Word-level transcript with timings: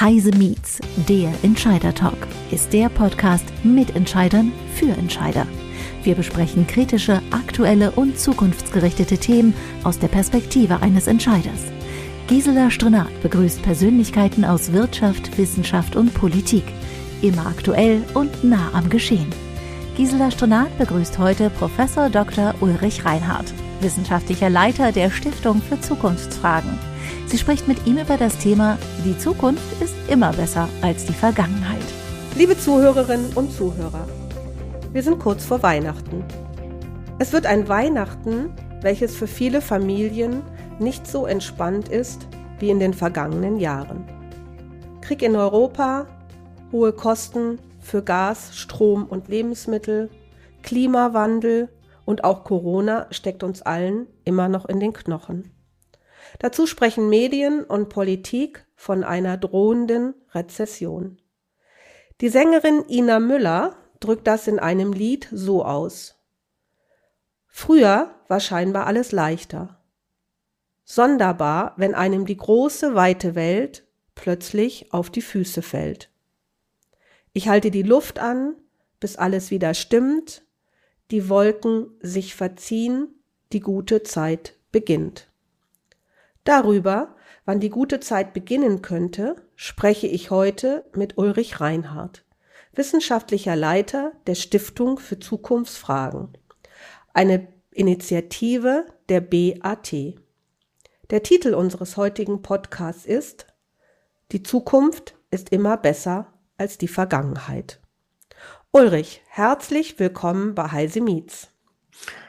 Heise 0.00 0.30
Meets, 0.30 0.78
der 1.08 1.32
Entscheider 1.42 1.92
Talk, 1.92 2.28
ist 2.52 2.72
der 2.72 2.88
Podcast 2.88 3.44
mit 3.64 3.96
Entscheidern 3.96 4.52
für 4.76 4.90
Entscheider. 4.90 5.44
Wir 6.04 6.14
besprechen 6.14 6.68
kritische, 6.68 7.20
aktuelle 7.32 7.90
und 7.90 8.16
zukunftsgerichtete 8.16 9.18
Themen 9.18 9.54
aus 9.82 9.98
der 9.98 10.06
Perspektive 10.06 10.82
eines 10.82 11.08
Entscheiders. 11.08 11.64
Gisela 12.28 12.70
Strenat 12.70 13.08
begrüßt 13.22 13.60
Persönlichkeiten 13.62 14.44
aus 14.44 14.72
Wirtschaft, 14.72 15.36
Wissenschaft 15.36 15.96
und 15.96 16.14
Politik. 16.14 16.64
Immer 17.20 17.46
aktuell 17.46 18.04
und 18.14 18.44
nah 18.44 18.70
am 18.74 18.88
Geschehen. 18.90 19.26
Gisela 19.96 20.30
Strenat 20.30 20.78
begrüßt 20.78 21.18
heute 21.18 21.50
Professor 21.50 22.08
Dr. 22.08 22.54
Ulrich 22.60 23.04
Reinhardt, 23.04 23.52
wissenschaftlicher 23.80 24.48
Leiter 24.48 24.92
der 24.92 25.10
Stiftung 25.10 25.60
für 25.60 25.80
Zukunftsfragen. 25.80 26.78
Sie 27.26 27.38
spricht 27.38 27.68
mit 27.68 27.86
ihm 27.86 27.98
über 27.98 28.16
das 28.16 28.38
Thema 28.38 28.78
Die 29.04 29.18
Zukunft 29.18 29.82
ist 29.82 29.94
immer 30.08 30.32
besser 30.32 30.68
als 30.82 31.04
die 31.04 31.12
Vergangenheit. 31.12 31.82
Liebe 32.36 32.58
Zuhörerinnen 32.58 33.32
und 33.34 33.52
Zuhörer, 33.52 34.06
wir 34.92 35.02
sind 35.02 35.18
kurz 35.18 35.44
vor 35.44 35.62
Weihnachten. 35.62 36.24
Es 37.18 37.32
wird 37.32 37.46
ein 37.46 37.68
Weihnachten, 37.68 38.50
welches 38.80 39.16
für 39.16 39.26
viele 39.26 39.60
Familien 39.60 40.42
nicht 40.78 41.06
so 41.06 41.26
entspannt 41.26 41.88
ist 41.88 42.26
wie 42.58 42.70
in 42.70 42.80
den 42.80 42.94
vergangenen 42.94 43.58
Jahren. 43.58 44.04
Krieg 45.00 45.22
in 45.22 45.36
Europa, 45.36 46.06
hohe 46.72 46.92
Kosten 46.92 47.58
für 47.80 48.02
Gas, 48.02 48.56
Strom 48.56 49.04
und 49.04 49.28
Lebensmittel, 49.28 50.10
Klimawandel 50.62 51.68
und 52.04 52.24
auch 52.24 52.44
Corona 52.44 53.06
steckt 53.10 53.42
uns 53.42 53.62
allen 53.62 54.06
immer 54.24 54.48
noch 54.48 54.66
in 54.66 54.80
den 54.80 54.92
Knochen. 54.92 55.50
Dazu 56.38 56.66
sprechen 56.66 57.08
Medien 57.08 57.64
und 57.64 57.88
Politik 57.88 58.66
von 58.76 59.04
einer 59.04 59.36
drohenden 59.36 60.14
Rezession. 60.32 61.20
Die 62.20 62.28
Sängerin 62.28 62.84
Ina 62.88 63.20
Müller 63.20 63.76
drückt 64.00 64.26
das 64.26 64.46
in 64.48 64.58
einem 64.58 64.92
Lied 64.92 65.28
so 65.32 65.64
aus. 65.64 66.16
Früher 67.46 68.14
war 68.28 68.40
scheinbar 68.40 68.86
alles 68.86 69.12
leichter. 69.12 69.80
Sonderbar, 70.84 71.74
wenn 71.76 71.94
einem 71.94 72.24
die 72.24 72.36
große, 72.36 72.94
weite 72.94 73.34
Welt 73.34 73.84
plötzlich 74.14 74.92
auf 74.92 75.10
die 75.10 75.22
Füße 75.22 75.62
fällt. 75.62 76.10
Ich 77.32 77.48
halte 77.48 77.70
die 77.70 77.82
Luft 77.82 78.18
an, 78.18 78.56
bis 79.00 79.16
alles 79.16 79.50
wieder 79.50 79.74
stimmt, 79.74 80.42
die 81.10 81.28
Wolken 81.28 81.90
sich 82.00 82.34
verziehen, 82.34 83.08
die 83.52 83.60
gute 83.60 84.02
Zeit 84.02 84.56
beginnt. 84.72 85.27
Darüber, 86.48 87.14
wann 87.44 87.60
die 87.60 87.68
gute 87.68 88.00
Zeit 88.00 88.32
beginnen 88.32 88.80
könnte, 88.80 89.36
spreche 89.54 90.06
ich 90.06 90.30
heute 90.30 90.86
mit 90.94 91.18
Ulrich 91.18 91.60
Reinhardt, 91.60 92.24
wissenschaftlicher 92.72 93.54
Leiter 93.54 94.12
der 94.26 94.34
Stiftung 94.34 94.98
für 94.98 95.18
Zukunftsfragen, 95.18 96.38
eine 97.12 97.48
Initiative 97.70 98.86
der 99.10 99.20
BAT. 99.20 99.92
Der 101.10 101.22
Titel 101.22 101.52
unseres 101.52 101.98
heutigen 101.98 102.40
Podcasts 102.40 103.04
ist 103.04 103.46
Die 104.32 104.42
Zukunft 104.42 105.16
ist 105.30 105.50
immer 105.50 105.76
besser 105.76 106.32
als 106.56 106.78
die 106.78 106.88
Vergangenheit. 106.88 107.78
Ulrich, 108.70 109.20
herzlich 109.28 109.98
willkommen 109.98 110.54
bei 110.54 110.72
Heise 110.72 111.02
Meets. 111.02 111.48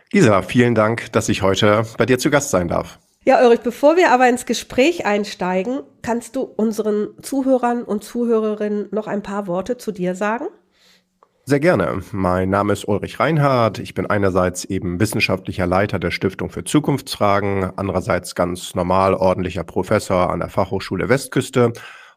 Gisela, 0.09 0.41
vielen 0.41 0.75
Dank, 0.75 1.09
dass 1.13 1.29
ich 1.29 1.41
heute 1.41 1.85
bei 1.97 2.05
dir 2.05 2.19
zu 2.19 2.29
Gast 2.29 2.49
sein 2.49 2.67
darf. 2.67 2.99
Ja, 3.25 3.43
Ulrich, 3.43 3.59
bevor 3.59 3.97
wir 3.97 4.11
aber 4.11 4.29
ins 4.29 4.45
Gespräch 4.45 5.05
einsteigen, 5.05 5.81
kannst 6.01 6.37
du 6.37 6.41
unseren 6.41 7.09
Zuhörern 7.21 7.83
und 7.83 8.03
Zuhörerinnen 8.03 8.87
noch 8.91 9.07
ein 9.07 9.21
paar 9.21 9.45
Worte 9.45 9.77
zu 9.77 9.91
dir 9.91 10.15
sagen? 10.15 10.45
Sehr 11.43 11.59
gerne. 11.59 12.01
Mein 12.11 12.49
Name 12.49 12.71
ist 12.73 12.87
Ulrich 12.87 13.19
Reinhardt. 13.19 13.79
Ich 13.79 13.93
bin 13.93 14.05
einerseits 14.05 14.65
eben 14.65 14.99
wissenschaftlicher 14.99 15.65
Leiter 15.65 15.99
der 15.99 16.11
Stiftung 16.11 16.49
für 16.49 16.63
Zukunftsfragen, 16.63 17.71
andererseits 17.75 18.35
ganz 18.35 18.73
normal 18.73 19.15
ordentlicher 19.15 19.63
Professor 19.63 20.29
an 20.29 20.39
der 20.39 20.49
Fachhochschule 20.49 21.09
Westküste. 21.09 21.73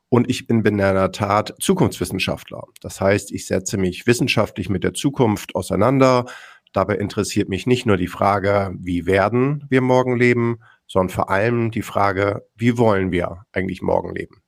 Und 0.08 0.30
ich 0.30 0.46
bin 0.46 0.64
in 0.64 0.76
der 0.76 1.10
Tat 1.12 1.54
Zukunftswissenschaftler. 1.58 2.64
Das 2.80 3.00
heißt, 3.00 3.32
ich 3.32 3.46
setze 3.46 3.76
mich 3.76 4.06
wissenschaftlich 4.06 4.68
mit 4.68 4.84
der 4.84 4.94
Zukunft 4.94 5.56
auseinander. 5.56 6.26
Dabei 6.72 6.96
interessiert 6.96 7.48
mich 7.48 7.66
nicht 7.66 7.86
nur 7.86 7.96
die 7.96 8.08
Frage, 8.08 8.74
wie 8.78 9.06
werden 9.06 9.66
wir 9.68 9.80
morgen 9.80 10.16
leben, 10.16 10.60
sondern 10.92 11.08
vor 11.08 11.30
allem 11.30 11.70
die 11.70 11.82
Frage, 11.82 12.46
wie 12.54 12.76
wollen 12.76 13.12
wir 13.12 13.46
eigentlich 13.52 13.80
morgen 13.80 14.14
leben? 14.14 14.42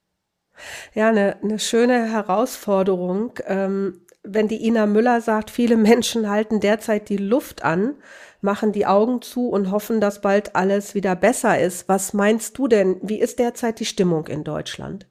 Ja, 0.93 1.09
eine, 1.09 1.43
eine 1.43 1.59
schöne 1.59 2.13
Herausforderung. 2.13 3.33
Ähm, 3.47 4.03
wenn 4.23 4.47
die 4.47 4.67
Ina 4.67 4.85
Müller 4.85 5.23
sagt, 5.23 5.51
viele 5.51 5.77
Menschen 5.77 6.29
halten 6.29 6.61
derzeit 6.61 7.09
die 7.09 7.17
Luft 7.17 7.65
an, 7.65 7.95
machen 8.43 8.73
die 8.73 8.85
Augen 8.85 9.23
zu 9.23 9.49
und 9.49 9.71
hoffen, 9.71 10.03
dass 10.03 10.21
bald 10.21 10.55
alles 10.55 10.95
wieder 10.95 11.17
besser 11.17 11.59
ist. 11.59 11.89
Was 11.89 12.13
meinst 12.13 12.59
du 12.59 12.69
denn? 12.69 12.99
Wie 13.03 13.21
ist 13.21 13.39
derzeit 13.39 13.81
die 13.81 13.87
Stimmung 13.87 14.27
in 14.27 14.45
Deutschland? 14.45 15.07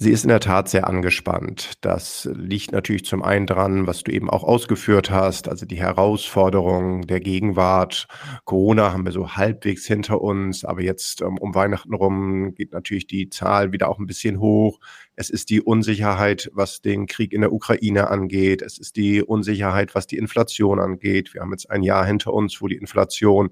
Sie 0.00 0.12
ist 0.12 0.22
in 0.22 0.28
der 0.28 0.38
Tat 0.38 0.68
sehr 0.68 0.86
angespannt. 0.86 1.72
Das 1.80 2.30
liegt 2.32 2.70
natürlich 2.70 3.04
zum 3.04 3.20
einen 3.24 3.46
dran, 3.48 3.88
was 3.88 4.04
du 4.04 4.12
eben 4.12 4.30
auch 4.30 4.44
ausgeführt 4.44 5.10
hast, 5.10 5.48
also 5.48 5.66
die 5.66 5.80
Herausforderung 5.80 7.08
der 7.08 7.18
Gegenwart. 7.18 8.06
Corona 8.44 8.92
haben 8.92 9.04
wir 9.04 9.10
so 9.10 9.32
halbwegs 9.32 9.86
hinter 9.86 10.20
uns, 10.20 10.64
aber 10.64 10.82
jetzt 10.82 11.20
um, 11.20 11.32
ähm, 11.32 11.38
um 11.38 11.54
Weihnachten 11.56 11.92
rum 11.94 12.54
geht 12.54 12.72
natürlich 12.72 13.08
die 13.08 13.28
Zahl 13.28 13.72
wieder 13.72 13.88
auch 13.88 13.98
ein 13.98 14.06
bisschen 14.06 14.38
hoch. 14.38 14.78
Es 15.16 15.30
ist 15.30 15.50
die 15.50 15.60
Unsicherheit, 15.60 16.48
was 16.52 16.80
den 16.80 17.06
Krieg 17.06 17.32
in 17.32 17.40
der 17.40 17.52
Ukraine 17.52 18.08
angeht. 18.08 18.62
Es 18.62 18.78
ist 18.78 18.94
die 18.94 19.20
Unsicherheit, 19.20 19.96
was 19.96 20.06
die 20.06 20.18
Inflation 20.18 20.78
angeht. 20.78 21.34
Wir 21.34 21.40
haben 21.40 21.50
jetzt 21.50 21.72
ein 21.72 21.82
Jahr 21.82 22.06
hinter 22.06 22.32
uns, 22.32 22.62
wo 22.62 22.68
die 22.68 22.76
Inflation 22.76 23.50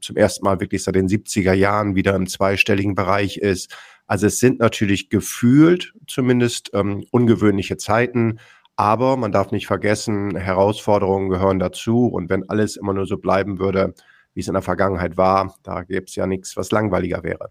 zum 0.00 0.16
ersten 0.16 0.44
Mal 0.44 0.60
wirklich 0.60 0.82
seit 0.82 0.94
den 0.94 1.08
70er 1.08 1.52
Jahren 1.52 1.94
wieder 1.94 2.14
im 2.14 2.26
zweistelligen 2.26 2.94
Bereich 2.94 3.36
ist. 3.36 3.76
Also 4.06 4.26
es 4.26 4.38
sind 4.38 4.58
natürlich 4.58 5.08
gefühlt 5.08 5.94
zumindest 6.06 6.70
ähm, 6.74 7.04
ungewöhnliche 7.10 7.76
Zeiten, 7.76 8.38
aber 8.76 9.16
man 9.16 9.32
darf 9.32 9.52
nicht 9.52 9.66
vergessen, 9.66 10.36
Herausforderungen 10.36 11.28
gehören 11.28 11.58
dazu. 11.58 12.06
Und 12.06 12.30
wenn 12.30 12.48
alles 12.48 12.76
immer 12.76 12.94
nur 12.94 13.06
so 13.06 13.18
bleiben 13.18 13.58
würde, 13.58 13.94
wie 14.34 14.40
es 14.40 14.48
in 14.48 14.54
der 14.54 14.62
Vergangenheit 14.62 15.16
war. 15.16 15.54
Da 15.62 15.82
gäbe 15.82 16.06
es 16.06 16.14
ja 16.14 16.26
nichts, 16.26 16.56
was 16.56 16.70
langweiliger 16.70 17.22
wäre. 17.22 17.50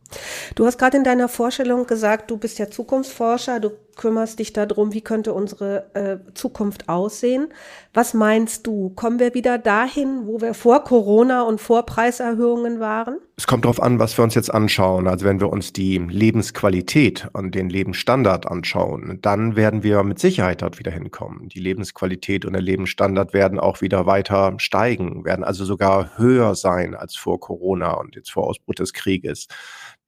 Du 0.56 0.66
hast 0.66 0.78
gerade 0.78 0.98
in 0.98 1.04
deiner 1.04 1.30
Vorstellung 1.30 1.86
gesagt, 1.86 2.32
du 2.32 2.38
bist 2.38 2.60
ja 2.60 2.70
Zukunftsforscher, 2.70 3.60
du 3.60 3.72
kümmerst 4.02 4.40
dich 4.40 4.52
darum, 4.52 4.94
wie 4.94 5.02
könnte 5.02 5.32
unsere 5.32 5.86
äh, 5.94 6.34
Zukunft 6.34 6.90
aussehen. 6.90 7.50
Was 7.94 8.16
meinst 8.16 8.66
du? 8.66 8.90
Kommen 8.90 9.20
wir 9.20 9.36
wieder 9.36 9.60
dahin, 9.60 10.26
wo 10.26 10.42
wir 10.42 10.56
vor 10.56 10.84
Corona 10.84 11.44
und 11.44 11.62
vor 11.62 11.86
Preiserhöhungen 11.86 12.80
waren? 12.80 13.20
Es 13.38 13.46
kommt 13.46 13.66
darauf 13.66 13.80
an, 13.80 14.00
was 14.00 14.18
wir 14.18 14.24
uns 14.24 14.34
jetzt 14.34 14.52
anschauen. 14.52 15.08
Also 15.08 15.26
wenn 15.26 15.40
wir 15.40 15.52
uns 15.52 15.72
die 15.72 16.00
Lebensqualität 16.00 17.28
und 17.34 17.54
den 17.54 17.70
Lebensstandard 17.70 18.48
anschauen, 18.48 19.20
dann 19.22 19.56
werden 19.56 19.84
wir 19.84 20.02
mit 20.02 20.18
Sicherheit 20.18 20.64
dort 20.64 20.80
wieder 20.80 20.92
hinkommen. 20.92 21.50
Die 21.50 21.60
Lebensqualität 21.60 22.44
und 22.44 22.54
der 22.54 22.62
Lebensstandard 22.64 23.36
werden 23.36 23.60
auch 23.60 23.82
wieder 23.82 24.08
weiter 24.08 24.56
steigen, 24.58 25.26
werden 25.26 25.44
also 25.44 25.64
sogar 25.64 26.18
höher 26.18 26.56
sein 26.56 26.96
als 26.96 27.16
vor 27.16 27.40
Corona 27.40 27.94
und 27.94 28.16
jetzt 28.16 28.32
vor 28.32 28.48
Ausbruch 28.48 28.74
des 28.74 28.94
Krieges. 28.94 29.48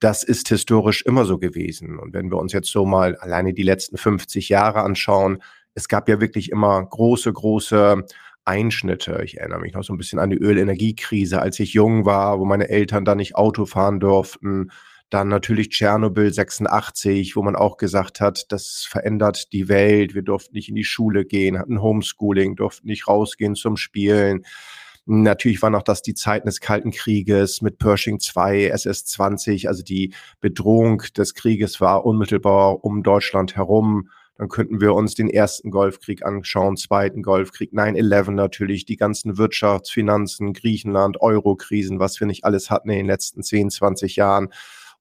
Das 0.03 0.21
ist 0.21 0.49
historisch 0.49 1.01
immer 1.03 1.23
so 1.23 1.37
gewesen. 1.37 1.97
Und 1.97 2.13
wenn 2.13 2.29
wir 2.29 2.37
uns 2.37 2.51
jetzt 2.51 2.69
so 2.69 2.85
mal 2.85 3.15
alleine 3.15 3.53
die 3.53 3.63
letzten 3.63 3.95
50 3.95 4.49
Jahre 4.49 4.81
anschauen, 4.81 5.41
es 5.75 5.87
gab 5.87 6.09
ja 6.09 6.19
wirklich 6.19 6.51
immer 6.51 6.85
große, 6.85 7.31
große 7.31 8.03
Einschnitte. 8.43 9.21
Ich 9.23 9.37
erinnere 9.37 9.61
mich 9.61 9.73
noch 9.73 9.85
so 9.85 9.93
ein 9.93 9.97
bisschen 9.97 10.19
an 10.19 10.29
die 10.29 10.37
Ölenergiekrise, 10.37 11.41
als 11.41 11.57
ich 11.61 11.71
jung 11.71 12.03
war, 12.03 12.37
wo 12.41 12.43
meine 12.43 12.67
Eltern 12.67 13.05
da 13.05 13.15
nicht 13.15 13.37
Auto 13.37 13.65
fahren 13.65 14.01
durften. 14.01 14.71
Dann 15.09 15.29
natürlich 15.29 15.69
Tschernobyl 15.69 16.33
86, 16.33 17.37
wo 17.37 17.41
man 17.41 17.55
auch 17.55 17.77
gesagt 17.77 18.19
hat, 18.19 18.51
das 18.51 18.85
verändert 18.85 19.53
die 19.53 19.69
Welt. 19.69 20.15
Wir 20.15 20.23
durften 20.23 20.55
nicht 20.55 20.67
in 20.67 20.75
die 20.75 20.83
Schule 20.83 21.23
gehen, 21.23 21.57
hatten 21.57 21.81
Homeschooling, 21.81 22.57
durften 22.57 22.87
nicht 22.87 23.07
rausgehen 23.07 23.55
zum 23.55 23.77
Spielen. 23.77 24.43
Natürlich 25.05 25.61
war 25.61 25.69
noch 25.69 25.83
das 25.83 26.01
die 26.01 26.13
Zeiten 26.13 26.47
des 26.47 26.61
Kalten 26.61 26.91
Krieges 26.91 27.61
mit 27.61 27.77
Pershing 27.77 28.19
2, 28.19 28.71
SS-20. 28.71 29.67
Also 29.67 29.83
die 29.83 30.13
Bedrohung 30.39 31.03
des 31.17 31.33
Krieges 31.33 31.81
war 31.81 32.05
unmittelbar 32.05 32.85
um 32.85 33.03
Deutschland 33.03 33.57
herum. 33.57 34.09
Dann 34.37 34.47
könnten 34.47 34.81
wir 34.81 34.93
uns 34.93 35.13
den 35.13 35.29
ersten 35.29 35.71
Golfkrieg 35.71 36.25
anschauen, 36.25 36.75
zweiten 36.77 37.21
Golfkrieg, 37.21 37.71
9-11 37.73 38.31
natürlich, 38.31 38.85
die 38.85 38.95
ganzen 38.95 39.37
Wirtschaftsfinanzen, 39.37 40.53
Griechenland, 40.53 41.21
Euro-Krisen, 41.21 41.99
was 41.99 42.19
wir 42.19 42.25
nicht 42.25 42.43
alles 42.43 42.71
hatten 42.71 42.89
in 42.89 42.97
den 42.97 43.05
letzten 43.05 43.43
10, 43.43 43.69
20 43.69 44.15
Jahren. 44.15 44.49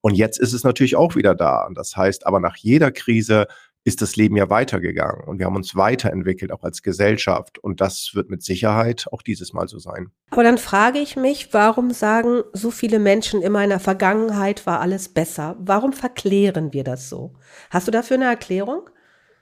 Und 0.02 0.16
jetzt 0.16 0.38
ist 0.38 0.52
es 0.52 0.64
natürlich 0.64 0.96
auch 0.96 1.14
wieder 1.14 1.34
da. 1.34 1.68
Das 1.74 1.96
heißt 1.96 2.26
aber 2.26 2.40
nach 2.40 2.56
jeder 2.56 2.90
Krise 2.90 3.46
ist 3.84 4.00
das 4.00 4.16
Leben 4.16 4.36
ja 4.36 4.48
weitergegangen 4.48 5.24
und 5.24 5.38
wir 5.38 5.46
haben 5.46 5.56
uns 5.56 5.74
weiterentwickelt, 5.74 6.52
auch 6.52 6.62
als 6.62 6.82
Gesellschaft. 6.82 7.58
Und 7.58 7.80
das 7.80 8.12
wird 8.14 8.30
mit 8.30 8.42
Sicherheit 8.42 9.06
auch 9.10 9.22
dieses 9.22 9.52
Mal 9.52 9.68
so 9.68 9.78
sein. 9.78 10.10
Aber 10.30 10.44
dann 10.44 10.58
frage 10.58 10.98
ich 10.98 11.16
mich, 11.16 11.52
warum 11.52 11.90
sagen 11.90 12.42
so 12.52 12.70
viele 12.70 12.98
Menschen 12.98 13.42
immer 13.42 13.62
in 13.64 13.70
der 13.70 13.80
Vergangenheit 13.80 14.66
war 14.66 14.80
alles 14.80 15.08
besser? 15.08 15.56
Warum 15.58 15.92
verklären 15.92 16.72
wir 16.72 16.84
das 16.84 17.08
so? 17.08 17.34
Hast 17.70 17.88
du 17.88 17.90
dafür 17.92 18.16
eine 18.16 18.26
Erklärung? 18.26 18.88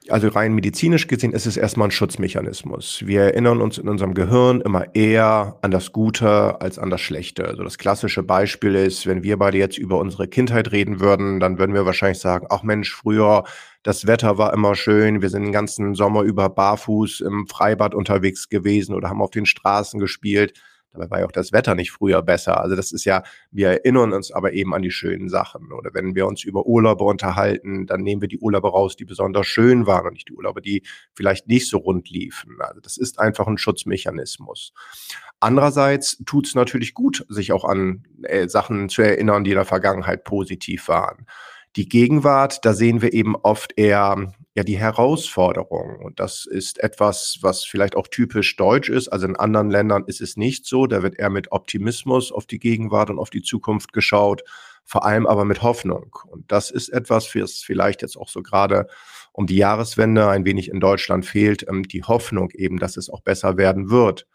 Also 0.09 0.29
rein 0.29 0.53
medizinisch 0.55 1.07
gesehen 1.07 1.31
ist 1.31 1.45
es 1.45 1.57
erstmal 1.57 1.89
ein 1.89 1.91
Schutzmechanismus. 1.91 3.03
Wir 3.05 3.21
erinnern 3.21 3.61
uns 3.61 3.77
in 3.77 3.87
unserem 3.87 4.15
Gehirn 4.15 4.59
immer 4.61 4.95
eher 4.95 5.57
an 5.61 5.69
das 5.69 5.91
Gute 5.91 6.59
als 6.59 6.79
an 6.79 6.89
das 6.89 7.01
Schlechte. 7.01 7.45
Also 7.45 7.63
das 7.63 7.77
klassische 7.77 8.23
Beispiel 8.23 8.73
ist, 8.73 9.05
wenn 9.05 9.21
wir 9.21 9.37
beide 9.37 9.59
jetzt 9.59 9.77
über 9.77 9.99
unsere 9.99 10.27
Kindheit 10.27 10.71
reden 10.71 10.99
würden, 10.99 11.39
dann 11.39 11.59
würden 11.59 11.75
wir 11.75 11.85
wahrscheinlich 11.85 12.19
sagen, 12.19 12.47
ach 12.49 12.63
Mensch, 12.63 12.91
früher 12.91 13.43
das 13.83 14.07
Wetter 14.07 14.37
war 14.37 14.53
immer 14.53 14.75
schön, 14.75 15.21
wir 15.21 15.29
sind 15.29 15.43
den 15.43 15.51
ganzen 15.51 15.93
Sommer 15.93 16.21
über 16.23 16.49
barfuß 16.49 17.21
im 17.21 17.47
Freibad 17.47 17.93
unterwegs 17.93 18.49
gewesen 18.49 18.95
oder 18.95 19.09
haben 19.09 19.21
auf 19.21 19.31
den 19.31 19.45
Straßen 19.45 19.99
gespielt. 19.99 20.53
Dabei 20.93 21.09
war 21.09 21.19
ja 21.19 21.25
auch 21.25 21.31
das 21.31 21.53
Wetter 21.53 21.75
nicht 21.75 21.91
früher 21.91 22.21
besser. 22.21 22.59
Also 22.59 22.75
das 22.75 22.91
ist 22.91 23.05
ja, 23.05 23.23
wir 23.49 23.69
erinnern 23.69 24.13
uns 24.13 24.31
aber 24.31 24.53
eben 24.53 24.73
an 24.73 24.81
die 24.81 24.91
schönen 24.91 25.29
Sachen. 25.29 25.71
Oder 25.71 25.93
wenn 25.93 26.15
wir 26.15 26.27
uns 26.27 26.43
über 26.43 26.65
Urlaube 26.65 27.05
unterhalten, 27.05 27.87
dann 27.87 28.01
nehmen 28.01 28.21
wir 28.21 28.27
die 28.27 28.39
Urlaube 28.39 28.69
raus, 28.69 28.95
die 28.95 29.05
besonders 29.05 29.47
schön 29.47 29.87
waren 29.87 30.07
und 30.07 30.13
nicht 30.13 30.27
die 30.27 30.33
Urlaube, 30.33 30.61
die 30.61 30.83
vielleicht 31.13 31.47
nicht 31.47 31.69
so 31.69 31.77
rund 31.77 32.09
liefen. 32.09 32.57
Also 32.59 32.81
das 32.81 32.97
ist 32.97 33.19
einfach 33.19 33.47
ein 33.47 33.57
Schutzmechanismus. 33.57 34.73
Andererseits 35.39 36.21
tut 36.25 36.47
es 36.47 36.55
natürlich 36.55 36.93
gut, 36.93 37.25
sich 37.29 37.51
auch 37.53 37.65
an 37.65 38.03
äh, 38.23 38.47
Sachen 38.47 38.89
zu 38.89 39.01
erinnern, 39.01 39.43
die 39.43 39.51
in 39.51 39.55
der 39.55 39.65
Vergangenheit 39.65 40.23
positiv 40.23 40.87
waren. 40.87 41.25
Die 41.77 41.87
Gegenwart, 41.87 42.65
da 42.65 42.73
sehen 42.73 43.01
wir 43.01 43.13
eben 43.13 43.35
oft 43.35 43.73
eher 43.77 44.33
ja 44.55 44.63
die 44.63 44.77
Herausforderung. 44.77 45.99
Und 46.03 46.19
das 46.19 46.45
ist 46.45 46.79
etwas, 46.79 47.37
was 47.41 47.63
vielleicht 47.63 47.95
auch 47.95 48.07
typisch 48.07 48.55
deutsch 48.57 48.89
ist. 48.89 49.07
Also 49.07 49.27
in 49.27 49.37
anderen 49.37 49.69
Ländern 49.69 50.03
ist 50.05 50.19
es 50.19 50.35
nicht 50.35 50.65
so. 50.65 50.87
Da 50.87 51.01
wird 51.03 51.17
eher 51.17 51.29
mit 51.29 51.51
Optimismus 51.51 52.31
auf 52.31 52.45
die 52.45 52.59
Gegenwart 52.59 53.09
und 53.09 53.19
auf 53.19 53.29
die 53.29 53.41
Zukunft 53.41 53.93
geschaut, 53.93 54.43
vor 54.83 55.05
allem 55.05 55.25
aber 55.25 55.45
mit 55.45 55.61
Hoffnung. 55.61 56.17
Und 56.27 56.51
das 56.51 56.71
ist 56.71 56.89
etwas, 56.89 57.25
fürs 57.25 57.59
vielleicht 57.59 58.01
jetzt 58.01 58.17
auch 58.17 58.27
so 58.27 58.41
gerade 58.41 58.87
um 59.31 59.47
die 59.47 59.55
Jahreswende 59.55 60.27
ein 60.27 60.43
wenig 60.43 60.69
in 60.69 60.81
Deutschland 60.81 61.25
fehlt, 61.25 61.65
ähm, 61.69 61.83
die 61.83 62.03
Hoffnung 62.03 62.51
eben, 62.51 62.79
dass 62.79 62.97
es 62.97 63.09
auch 63.09 63.21
besser 63.21 63.55
werden 63.55 63.89
wird 63.89 64.27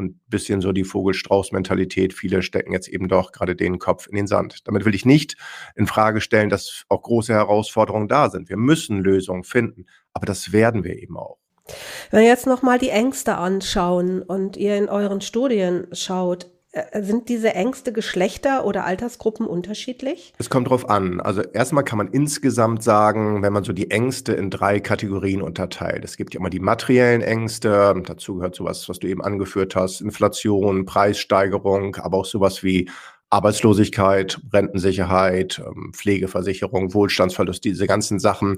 und 0.00 0.18
bisschen 0.28 0.62
so 0.62 0.72
die 0.72 0.84
Vogelstrauß-Mentalität. 0.84 2.14
Viele 2.14 2.42
stecken 2.42 2.72
jetzt 2.72 2.88
eben 2.88 3.08
doch 3.08 3.32
gerade 3.32 3.54
den 3.54 3.78
Kopf 3.78 4.06
in 4.06 4.16
den 4.16 4.26
Sand. 4.26 4.66
Damit 4.66 4.84
will 4.86 4.94
ich 4.94 5.04
nicht 5.04 5.36
in 5.76 5.86
Frage 5.86 6.20
stellen, 6.22 6.48
dass 6.48 6.84
auch 6.88 7.02
große 7.02 7.32
Herausforderungen 7.32 8.08
da 8.08 8.30
sind. 8.30 8.48
Wir 8.48 8.56
müssen 8.56 8.98
Lösungen 9.00 9.44
finden, 9.44 9.86
aber 10.14 10.26
das 10.26 10.52
werden 10.52 10.84
wir 10.84 10.96
eben 10.96 11.16
auch. 11.18 11.38
Wenn 12.10 12.22
wir 12.22 12.28
jetzt 12.28 12.46
nochmal 12.46 12.78
die 12.78 12.88
Ängste 12.88 13.36
anschauen 13.36 14.22
und 14.22 14.56
ihr 14.56 14.76
in 14.76 14.88
euren 14.88 15.20
Studien 15.20 15.86
schaut, 15.92 16.50
sind 17.00 17.28
diese 17.28 17.54
Ängste 17.54 17.92
Geschlechter 17.92 18.64
oder 18.64 18.84
Altersgruppen 18.84 19.46
unterschiedlich? 19.46 20.32
Es 20.38 20.50
kommt 20.50 20.68
drauf 20.68 20.88
an. 20.88 21.20
Also 21.20 21.42
erstmal 21.42 21.82
kann 21.82 21.98
man 21.98 22.08
insgesamt 22.08 22.84
sagen, 22.84 23.42
wenn 23.42 23.52
man 23.52 23.64
so 23.64 23.72
die 23.72 23.90
Ängste 23.90 24.34
in 24.34 24.50
drei 24.50 24.78
Kategorien 24.78 25.42
unterteilt. 25.42 26.04
Es 26.04 26.16
gibt 26.16 26.34
ja 26.34 26.40
immer 26.40 26.50
die 26.50 26.60
materiellen 26.60 27.22
Ängste, 27.22 28.00
dazu 28.06 28.36
gehört 28.36 28.54
sowas, 28.54 28.88
was 28.88 29.00
du 29.00 29.08
eben 29.08 29.22
angeführt 29.22 29.74
hast, 29.74 30.00
Inflation, 30.00 30.84
Preissteigerung, 30.84 31.96
aber 31.96 32.18
auch 32.18 32.24
sowas 32.24 32.62
wie 32.62 32.88
Arbeitslosigkeit, 33.30 34.40
Rentensicherheit, 34.52 35.60
ähm, 35.64 35.92
Pflegeversicherung, 35.92 36.94
Wohlstandsverlust, 36.94 37.64
diese 37.64 37.86
ganzen 37.86 38.18
Sachen 38.20 38.56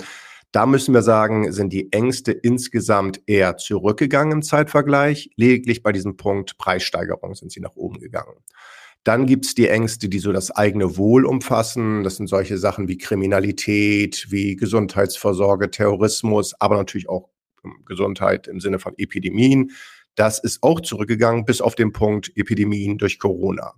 da 0.52 0.66
müssen 0.66 0.92
wir 0.92 1.02
sagen, 1.02 1.50
sind 1.50 1.72
die 1.72 1.92
Ängste 1.92 2.32
insgesamt 2.32 3.22
eher 3.26 3.56
zurückgegangen 3.56 4.32
im 4.32 4.42
Zeitvergleich. 4.42 5.30
Lediglich 5.36 5.82
bei 5.82 5.92
diesem 5.92 6.18
Punkt 6.18 6.58
Preissteigerung 6.58 7.34
sind 7.34 7.50
sie 7.50 7.60
nach 7.60 7.74
oben 7.74 7.98
gegangen. 7.98 8.36
Dann 9.02 9.26
gibt's 9.26 9.54
die 9.54 9.68
Ängste, 9.68 10.08
die 10.08 10.18
so 10.18 10.30
das 10.30 10.50
eigene 10.50 10.96
Wohl 10.96 11.24
umfassen. 11.24 12.04
Das 12.04 12.16
sind 12.16 12.28
solche 12.28 12.58
Sachen 12.58 12.86
wie 12.86 12.98
Kriminalität, 12.98 14.26
wie 14.30 14.54
Gesundheitsvorsorge, 14.54 15.70
Terrorismus, 15.70 16.54
aber 16.60 16.76
natürlich 16.76 17.08
auch 17.08 17.30
ähm, 17.64 17.82
Gesundheit 17.86 18.46
im 18.46 18.60
Sinne 18.60 18.78
von 18.78 18.92
Epidemien. 18.98 19.72
Das 20.14 20.38
ist 20.38 20.62
auch 20.62 20.80
zurückgegangen 20.80 21.46
bis 21.46 21.62
auf 21.62 21.74
den 21.74 21.92
Punkt 21.92 22.30
Epidemien 22.36 22.98
durch 22.98 23.18
Corona. 23.18 23.72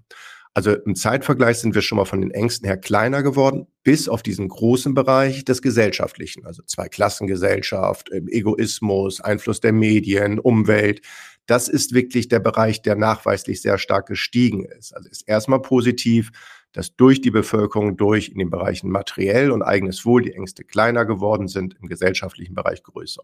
Also 0.57 0.73
im 0.73 0.95
Zeitvergleich 0.95 1.59
sind 1.59 1.75
wir 1.75 1.83
schon 1.83 1.99
mal 1.99 2.05
von 2.05 2.21
den 2.21 2.31
Ängsten 2.31 2.67
her 2.67 2.77
kleiner 2.77 3.25
geworden, 3.25 3.67
bis 3.83 4.09
auf 4.09 4.23
diesen 4.23 4.49
großen 4.49 4.95
Bereich 4.95 5.45
des 5.45 5.63
Gesellschaftlichen, 5.63 6.47
also 6.47 6.63
Zweiklassengesellschaft, 6.63 8.11
ähm, 8.13 8.29
Egoismus, 8.29 9.21
Einfluss 9.21 9.61
der 9.61 9.73
Medien, 9.73 10.39
Umwelt. 10.39 11.03
Das 11.47 11.69
ist 11.69 11.93
wirklich 11.93 12.29
der 12.29 12.39
Bereich, 12.39 12.83
der 12.83 12.95
nachweislich 12.95 13.61
sehr 13.61 13.79
stark 13.79 14.07
gestiegen 14.07 14.65
ist. 14.65 14.97
Also 14.97 15.09
ist 15.11 15.29
erstmal 15.29 15.61
positiv, 15.61 16.31
dass 16.73 16.95
durch 16.95 17.21
die 17.21 17.33
Bevölkerung, 17.33 17.97
durch 17.97 18.29
in 18.29 18.39
den 18.39 18.51
Bereichen 18.51 18.91
materiell 18.91 19.51
und 19.51 19.63
eigenes 19.63 20.07
Wohl 20.07 20.23
die 20.23 20.33
Ängste 20.33 20.63
kleiner 20.65 21.05
geworden 21.05 21.49
sind, 21.49 21.77
im 21.81 21.89
gesellschaftlichen 21.89 22.55
Bereich 22.55 22.85
größer. 22.85 23.23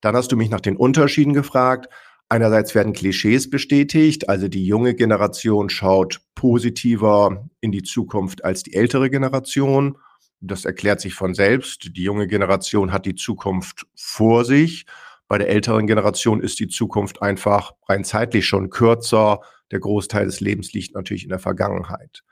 Dann 0.00 0.16
hast 0.16 0.32
du 0.32 0.36
mich 0.36 0.50
nach 0.50 0.60
den 0.60 0.76
Unterschieden 0.76 1.32
gefragt. 1.32 1.88
Einerseits 2.28 2.74
werden 2.74 2.92
Klischees 2.92 3.48
bestätigt, 3.48 4.28
also 4.28 4.48
die 4.48 4.66
junge 4.66 4.94
Generation 4.94 5.68
schaut 5.68 6.20
positiver 6.34 7.48
in 7.60 7.70
die 7.70 7.84
Zukunft 7.84 8.44
als 8.44 8.64
die 8.64 8.74
ältere 8.74 9.10
Generation. 9.10 9.96
Das 10.40 10.64
erklärt 10.64 11.00
sich 11.00 11.14
von 11.14 11.34
selbst. 11.34 11.96
Die 11.96 12.02
junge 12.02 12.26
Generation 12.26 12.92
hat 12.92 13.06
die 13.06 13.14
Zukunft 13.14 13.86
vor 13.94 14.44
sich. 14.44 14.86
Bei 15.28 15.38
der 15.38 15.48
älteren 15.48 15.86
Generation 15.86 16.40
ist 16.40 16.58
die 16.58 16.68
Zukunft 16.68 17.22
einfach 17.22 17.72
rein 17.88 18.04
zeitlich 18.04 18.46
schon 18.46 18.70
kürzer. 18.70 19.40
Der 19.70 19.78
Großteil 19.78 20.26
des 20.26 20.40
Lebens 20.40 20.72
liegt 20.72 20.94
natürlich 20.94 21.24
in 21.24 21.30
der 21.30 21.38
Vergangenheit. 21.38 22.22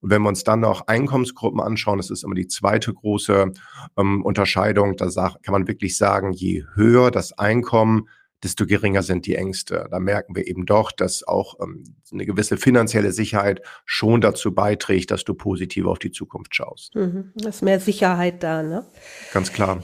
Und 0.00 0.10
wenn 0.10 0.22
wir 0.22 0.28
uns 0.28 0.44
dann 0.44 0.60
noch 0.60 0.86
Einkommensgruppen 0.88 1.60
anschauen, 1.60 1.96
das 1.96 2.10
ist 2.10 2.24
immer 2.24 2.34
die 2.34 2.48
zweite 2.48 2.92
große 2.92 3.52
ähm, 3.96 4.24
Unterscheidung, 4.24 4.96
da 4.96 5.08
kann 5.42 5.52
man 5.52 5.66
wirklich 5.66 5.96
sagen, 5.96 6.32
je 6.32 6.64
höher 6.74 7.10
das 7.10 7.38
Einkommen, 7.38 8.08
desto 8.44 8.66
geringer 8.66 9.02
sind 9.02 9.26
die 9.26 9.34
Ängste. 9.34 9.88
Da 9.90 9.98
merken 9.98 10.36
wir 10.36 10.46
eben 10.46 10.66
doch, 10.66 10.92
dass 10.92 11.26
auch 11.26 11.58
ähm, 11.60 11.96
eine 12.12 12.26
gewisse 12.26 12.56
finanzielle 12.56 13.12
Sicherheit 13.12 13.62
schon 13.84 14.20
dazu 14.20 14.54
beiträgt, 14.54 15.10
dass 15.10 15.24
du 15.24 15.34
positiv 15.34 15.86
auf 15.86 15.98
die 15.98 16.12
Zukunft 16.12 16.54
schaust. 16.54 16.94
Mhm. 16.94 17.32
Das 17.34 17.56
ist 17.56 17.62
mehr 17.62 17.80
Sicherheit 17.80 18.42
da, 18.42 18.62
ne? 18.62 18.86
Ganz 19.32 19.52
klar. 19.52 19.82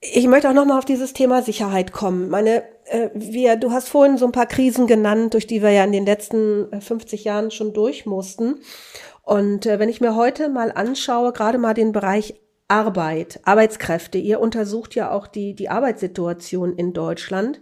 Ich 0.00 0.26
möchte 0.26 0.50
auch 0.50 0.54
nochmal 0.54 0.78
auf 0.78 0.84
dieses 0.84 1.12
Thema 1.12 1.42
Sicherheit 1.42 1.92
kommen. 1.92 2.28
Meine, 2.28 2.64
äh, 2.86 3.10
wir, 3.14 3.54
du 3.54 3.70
hast 3.70 3.88
vorhin 3.88 4.18
so 4.18 4.26
ein 4.26 4.32
paar 4.32 4.46
Krisen 4.46 4.88
genannt, 4.88 5.34
durch 5.34 5.46
die 5.46 5.62
wir 5.62 5.70
ja 5.70 5.84
in 5.84 5.92
den 5.92 6.04
letzten 6.04 6.68
50 6.80 7.20
äh, 7.20 7.28
Jahren 7.28 7.50
schon 7.52 7.72
durch 7.72 8.04
mussten. 8.04 8.56
Und 9.22 9.66
äh, 9.66 9.78
wenn 9.78 9.88
ich 9.88 10.00
mir 10.00 10.16
heute 10.16 10.48
mal 10.48 10.72
anschaue, 10.72 11.32
gerade 11.32 11.58
mal 11.58 11.74
den 11.74 11.92
Bereich 11.92 12.34
Arbeit, 12.72 13.38
Arbeitskräfte. 13.44 14.16
Ihr 14.16 14.40
untersucht 14.40 14.94
ja 14.94 15.10
auch 15.10 15.26
die, 15.26 15.54
die 15.54 15.68
Arbeitssituation 15.68 16.74
in 16.74 16.94
Deutschland. 16.94 17.60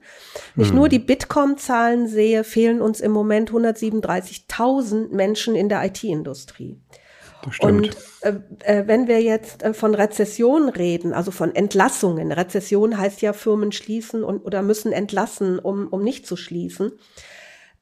Nicht 0.55 0.71
hm. 0.71 0.77
nur 0.77 0.89
die 0.89 1.01
Bitkom-Zahlen 1.01 2.07
sehe, 2.07 2.45
fehlen 2.45 2.81
uns 2.81 3.01
im 3.01 3.11
Moment 3.11 3.51
137.000 3.51 5.13
Menschen 5.13 5.57
in 5.57 5.69
der 5.69 5.85
IT-Industrie. 5.85 6.79
Und 7.59 7.97
äh, 8.21 8.35
äh, 8.61 8.87
wenn 8.87 9.09
wir 9.09 9.21
jetzt 9.21 9.65
äh, 9.65 9.75
von 9.75 9.97
Rezession 9.97 10.69
reden, 10.69 11.13
also 11.13 11.33
von 11.33 11.57
Entlassungen, 11.57 12.31
Rezession 12.31 12.97
heißt 12.97 13.21
ja 13.21 13.33
Firmen 13.33 13.73
schließen 13.73 14.23
und, 14.23 14.45
oder 14.45 14.63
müssen 14.63 14.93
entlassen, 14.93 15.59
um, 15.59 15.89
um 15.89 16.05
nicht 16.05 16.25
zu 16.25 16.37
schließen. 16.37 16.93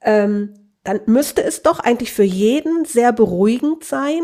Ähm, 0.01 0.68
dann 0.85 1.01
müsste 1.07 1.43
es 1.43 1.63
doch 1.63 1.81
eigentlich 1.81 2.13
für 2.13 2.23
jeden 2.23 2.85
sehr 2.85 3.13
beruhigend 3.13 3.85
sein, 3.85 4.23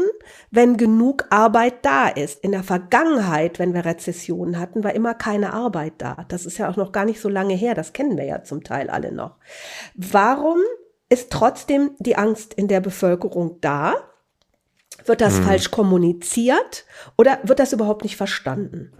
wenn 0.50 0.76
genug 0.76 1.26
Arbeit 1.30 1.84
da 1.84 2.08
ist. 2.08 2.42
In 2.42 2.52
der 2.52 2.62
Vergangenheit, 2.62 3.58
wenn 3.58 3.74
wir 3.74 3.84
Rezessionen 3.84 4.58
hatten, 4.58 4.82
war 4.84 4.94
immer 4.94 5.14
keine 5.14 5.52
Arbeit 5.52 5.94
da. 5.98 6.24
Das 6.28 6.46
ist 6.46 6.58
ja 6.58 6.70
auch 6.70 6.76
noch 6.76 6.92
gar 6.92 7.04
nicht 7.04 7.20
so 7.20 7.28
lange 7.28 7.54
her, 7.54 7.74
das 7.74 7.92
kennen 7.92 8.16
wir 8.16 8.24
ja 8.24 8.44
zum 8.44 8.64
Teil 8.64 8.88
alle 8.88 9.12
noch. 9.12 9.36
Warum 9.94 10.58
ist 11.08 11.30
trotzdem 11.30 11.90
die 11.98 12.16
Angst 12.16 12.54
in 12.54 12.68
der 12.68 12.80
Bevölkerung 12.80 13.60
da? 13.60 13.94
Wird 15.06 15.20
das 15.20 15.36
hm. 15.36 15.44
falsch 15.44 15.70
kommuniziert 15.70 16.86
oder 17.18 17.38
wird 17.42 17.58
das 17.58 17.72
überhaupt 17.72 18.04
nicht 18.04 18.16
verstanden? 18.16 18.92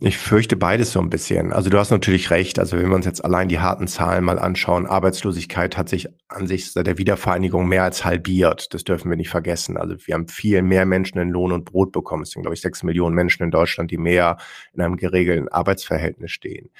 Ich 0.00 0.18
fürchte 0.18 0.56
beides 0.56 0.92
so 0.92 1.00
ein 1.00 1.10
bisschen. 1.10 1.52
Also 1.52 1.70
du 1.70 1.78
hast 1.78 1.90
natürlich 1.90 2.30
recht. 2.30 2.58
Also 2.58 2.76
wenn 2.76 2.88
wir 2.88 2.94
uns 2.94 3.06
jetzt 3.06 3.24
allein 3.24 3.48
die 3.48 3.58
harten 3.58 3.88
Zahlen 3.88 4.24
mal 4.24 4.38
anschauen, 4.38 4.86
Arbeitslosigkeit 4.86 5.76
hat 5.76 5.88
sich 5.88 6.08
an 6.28 6.46
sich 6.46 6.72
seit 6.72 6.86
der 6.86 6.98
Wiedervereinigung 6.98 7.66
mehr 7.66 7.84
als 7.84 8.04
halbiert. 8.04 8.74
Das 8.74 8.84
dürfen 8.84 9.10
wir 9.10 9.16
nicht 9.16 9.30
vergessen. 9.30 9.76
Also 9.76 9.96
wir 10.04 10.14
haben 10.14 10.28
viel 10.28 10.62
mehr 10.62 10.84
Menschen 10.84 11.18
in 11.18 11.30
Lohn 11.30 11.52
und 11.52 11.64
Brot 11.64 11.92
bekommen. 11.92 12.22
Es 12.22 12.30
sind, 12.30 12.42
glaube 12.42 12.54
ich, 12.54 12.60
sechs 12.60 12.82
Millionen 12.82 13.14
Menschen 13.14 13.42
in 13.42 13.50
Deutschland, 13.50 13.90
die 13.90 13.98
mehr 13.98 14.36
in 14.74 14.82
einem 14.82 14.96
geregelten 14.96 15.48
Arbeitsverhältnis 15.48 16.30
stehen. 16.32 16.70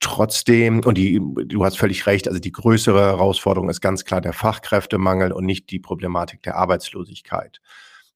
Trotzdem, 0.00 0.80
und 0.84 0.96
die, 0.96 1.20
du 1.46 1.64
hast 1.64 1.78
völlig 1.78 2.06
recht, 2.06 2.28
also 2.28 2.38
die 2.38 2.52
größere 2.52 3.00
Herausforderung 3.00 3.68
ist 3.68 3.80
ganz 3.80 4.04
klar 4.04 4.20
der 4.20 4.32
Fachkräftemangel 4.32 5.32
und 5.32 5.44
nicht 5.44 5.70
die 5.70 5.80
Problematik 5.80 6.42
der 6.42 6.56
Arbeitslosigkeit. 6.56 7.60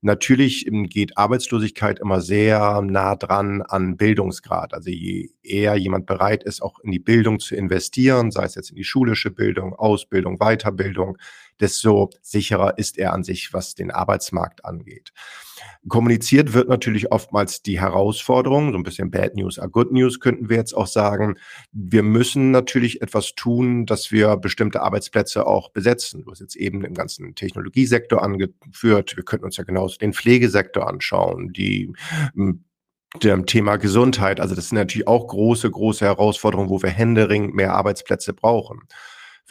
Natürlich 0.04 0.66
ähm, 0.66 0.88
geht 0.88 1.16
Arbeitslosigkeit 1.16 2.00
immer 2.00 2.20
sehr 2.20 2.82
nah 2.82 3.14
dran 3.14 3.62
an 3.62 3.96
Bildungsgrad. 3.96 4.74
Also 4.74 4.90
je 4.90 5.30
eher 5.44 5.76
jemand 5.76 6.06
bereit 6.06 6.42
ist, 6.42 6.60
auch 6.60 6.80
in 6.80 6.90
die 6.90 6.98
Bildung 6.98 7.38
zu 7.38 7.54
investieren, 7.54 8.32
sei 8.32 8.44
es 8.44 8.56
jetzt 8.56 8.70
in 8.70 8.76
die 8.76 8.84
schulische 8.84 9.30
Bildung, 9.30 9.74
Ausbildung, 9.74 10.38
Weiterbildung, 10.38 11.18
desto 11.60 12.10
sicherer 12.20 12.78
ist 12.78 12.98
er 12.98 13.12
an 13.12 13.24
sich, 13.24 13.52
was 13.52 13.74
den 13.74 13.90
Arbeitsmarkt 13.90 14.64
angeht. 14.64 15.12
Kommuniziert 15.88 16.54
wird 16.54 16.68
natürlich 16.68 17.10
oftmals 17.10 17.62
die 17.62 17.80
Herausforderung, 17.80 18.72
so 18.72 18.78
ein 18.78 18.82
bisschen 18.82 19.10
Bad 19.10 19.36
News 19.36 19.58
are 19.58 19.68
Good 19.68 19.92
News 19.92 20.20
könnten 20.20 20.48
wir 20.48 20.56
jetzt 20.56 20.74
auch 20.74 20.86
sagen. 20.86 21.36
Wir 21.72 22.02
müssen 22.02 22.50
natürlich 22.50 23.02
etwas 23.02 23.34
tun, 23.34 23.86
dass 23.86 24.12
wir 24.12 24.36
bestimmte 24.36 24.82
Arbeitsplätze 24.82 25.46
auch 25.46 25.70
besetzen. 25.70 26.24
Du 26.24 26.30
hast 26.30 26.40
jetzt 26.40 26.56
eben 26.56 26.82
den 26.82 26.94
ganzen 26.94 27.34
Technologiesektor 27.34 28.22
angeführt. 28.22 29.16
Wir 29.16 29.24
könnten 29.24 29.44
uns 29.44 29.56
ja 29.56 29.64
genauso 29.64 29.98
den 29.98 30.12
Pflegesektor 30.12 30.88
anschauen, 30.88 31.52
die 31.52 31.92
hm, 32.34 32.64
dem 33.22 33.46
Thema 33.46 33.76
Gesundheit. 33.76 34.40
Also 34.40 34.54
das 34.54 34.70
sind 34.70 34.78
natürlich 34.78 35.06
auch 35.06 35.26
große, 35.26 35.70
große 35.70 36.04
Herausforderungen, 36.04 36.70
wo 36.70 36.82
wir 36.82 36.90
händeringend 36.90 37.54
mehr 37.54 37.74
Arbeitsplätze 37.74 38.32
brauchen 38.32 38.80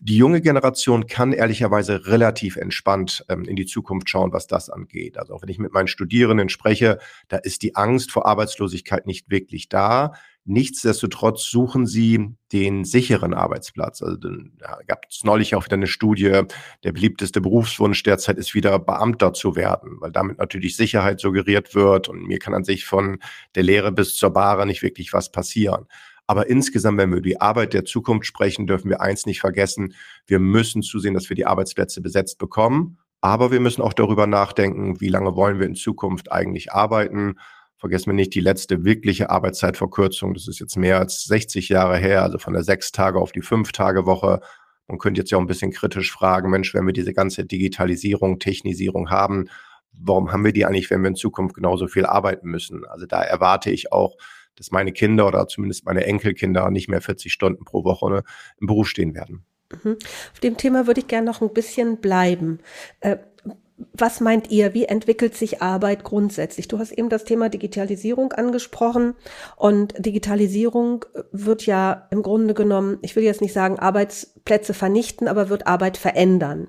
die 0.04 0.18
junge 0.18 0.42
Generation 0.42 1.06
kann 1.06 1.32
ehrlicherweise 1.32 2.08
relativ 2.08 2.58
entspannt 2.58 3.24
ähm, 3.30 3.46
in 3.46 3.56
die 3.56 3.68
Zukunft 3.68 4.10
schauen, 4.10 4.34
was 4.34 4.48
das 4.48 4.72
angeht. 4.72 5.20
Also 5.20 5.36
auch 5.36 5.44
wenn 5.44 5.50
ich 5.50 5.60
mit 5.60 5.74
meinen 5.74 5.88
Studierenden 5.88 6.50
spreche, 6.50 6.98
da 7.28 7.38
ist 7.38 7.62
die 7.62 7.76
Angst 7.76 8.12
vor 8.12 8.26
Arbeitslosigkeit 8.26 9.06
nicht 9.06 9.30
wirklich 9.30 9.70
da. 9.70 10.14
Nichtsdestotrotz 10.44 11.44
suchen 11.52 11.86
sie 11.86 12.36
den 12.52 12.84
sicheren 12.84 13.36
Arbeitsplatz. 13.36 14.02
Also 14.02 14.18
da 14.18 14.80
gab 14.88 15.06
es 15.08 15.24
neulich 15.24 15.54
auch 15.54 15.66
wieder 15.66 15.76
eine 15.76 15.86
Studie, 15.86 16.42
der 16.84 16.92
beliebteste 16.92 17.40
Berufswunsch 17.40 18.02
derzeit 18.02 18.40
ist 18.40 18.56
wieder 18.56 18.80
Beamter 18.80 19.34
zu 19.34 19.56
werden, 19.56 19.98
weil 20.00 20.12
damit 20.12 20.40
natürlich 20.40 20.76
Sicherheit 20.76 21.20
suggeriert 21.20 21.76
wird 21.76 22.10
und 22.10 22.26
mir 22.26 22.40
kann 22.40 22.56
an 22.56 22.64
sich 22.64 22.86
von 22.86 23.20
der 23.54 23.62
Lehre 23.62 23.92
bis 23.92 24.16
zur 24.16 24.32
Bahre 24.32 24.66
nicht 24.66 24.82
wirklich 24.82 25.14
was 25.14 25.32
passieren. 25.32 25.86
Aber 26.32 26.50
insgesamt, 26.50 26.98
wenn 26.98 27.10
wir 27.10 27.18
über 27.18 27.28
die 27.28 27.42
Arbeit 27.42 27.74
der 27.74 27.84
Zukunft 27.84 28.26
sprechen, 28.26 28.66
dürfen 28.66 28.90
wir 28.90 29.02
eins 29.02 29.26
nicht 29.26 29.42
vergessen. 29.42 29.96
Wir 30.26 30.40
müssen 30.40 30.82
zusehen, 30.82 31.14
dass 31.14 31.28
wir 31.28 31.36
die 31.36 31.46
Arbeitsplätze 31.46 32.00
besetzt 32.00 32.38
bekommen. 32.38 33.00
Aber 33.20 33.52
wir 33.52 33.60
müssen 33.60 33.82
auch 33.82 33.92
darüber 33.92 34.28
nachdenken, 34.28 35.02
wie 35.02 35.10
lange 35.10 35.36
wollen 35.36 35.60
wir 35.60 35.66
in 35.66 35.76
Zukunft 35.76 36.32
eigentlich 36.32 36.72
arbeiten. 36.72 37.36
Vergessen 37.76 38.06
wir 38.06 38.14
nicht 38.14 38.34
die 38.34 38.40
letzte 38.40 38.86
wirkliche 38.86 39.30
Arbeitszeitverkürzung. 39.30 40.34
Das 40.34 40.48
ist 40.48 40.62
jetzt 40.62 40.78
mehr 40.78 41.00
als 41.00 41.26
60 41.26 41.68
Jahre 41.68 41.98
her, 41.98 42.24
also 42.24 42.38
von 42.38 42.54
der 42.54 42.64
sechs 42.64 42.94
Tage 42.94 43.20
auf 43.20 43.34
die 43.34 43.42
fünf 43.42 43.74
Tage 43.74 44.06
Woche. 44.06 44.40
Man 44.88 45.00
könnte 45.00 45.20
jetzt 45.20 45.32
ja 45.32 45.38
auch 45.38 45.42
ein 45.42 45.48
bisschen 45.48 45.74
kritisch 45.74 46.14
fragen, 46.14 46.50
Mensch, 46.50 46.74
wenn 46.74 46.86
wir 46.86 46.94
diese 46.94 47.14
ganze 47.14 47.44
Digitalisierung, 47.44 48.40
Technisierung 48.40 49.10
haben, 49.10 49.50
warum 49.92 50.32
haben 50.32 50.46
wir 50.46 50.54
die 50.54 50.66
eigentlich, 50.66 50.90
wenn 50.92 51.02
wir 51.02 51.10
in 51.10 51.16
Zukunft 51.16 51.56
genauso 51.56 51.88
viel 51.88 52.06
arbeiten 52.06 52.48
müssen? 52.48 52.86
Also 52.86 53.06
da 53.06 53.22
erwarte 53.22 53.70
ich 53.70 53.92
auch 53.92 54.16
dass 54.56 54.72
meine 54.72 54.92
Kinder 54.92 55.28
oder 55.28 55.48
zumindest 55.48 55.86
meine 55.86 56.06
Enkelkinder 56.06 56.70
nicht 56.72 56.88
mehr 56.88 57.02
40 57.02 57.32
Stunden 57.32 57.66
pro 57.66 57.84
Woche 57.84 58.10
ne, 58.10 58.24
im 58.60 58.68
Beruf 58.68 58.88
stehen 58.88 59.16
werden. 59.16 59.46
Mhm. 59.84 59.98
Auf 60.34 60.40
dem 60.42 60.58
Thema 60.58 60.88
würde 60.88 61.02
ich 61.02 61.08
gerne 61.08 61.26
noch 61.26 61.42
ein 61.42 61.54
bisschen 61.54 61.98
bleiben. 61.98 62.60
Äh, 63.00 63.18
was 63.94 64.20
meint 64.20 64.52
ihr, 64.52 64.74
wie 64.74 64.86
entwickelt 64.86 65.36
sich 65.36 65.62
Arbeit 65.62 66.04
grundsätzlich? 66.04 66.68
Du 66.68 66.80
hast 66.80 66.92
eben 66.92 67.10
das 67.10 67.24
Thema 67.24 67.50
Digitalisierung 67.50 68.32
angesprochen 68.34 69.16
und 69.56 69.94
Digitalisierung 69.98 71.06
wird 71.32 71.66
ja 71.66 72.08
im 72.12 72.22
Grunde 72.22 72.54
genommen, 72.54 73.00
ich 73.02 73.16
will 73.16 73.24
jetzt 73.24 73.42
nicht 73.42 73.54
sagen 73.54 73.80
Arbeitsplätze 73.80 74.74
vernichten, 74.74 75.28
aber 75.28 75.50
wird 75.50 75.68
Arbeit 75.68 75.98
verändern. 75.98 76.68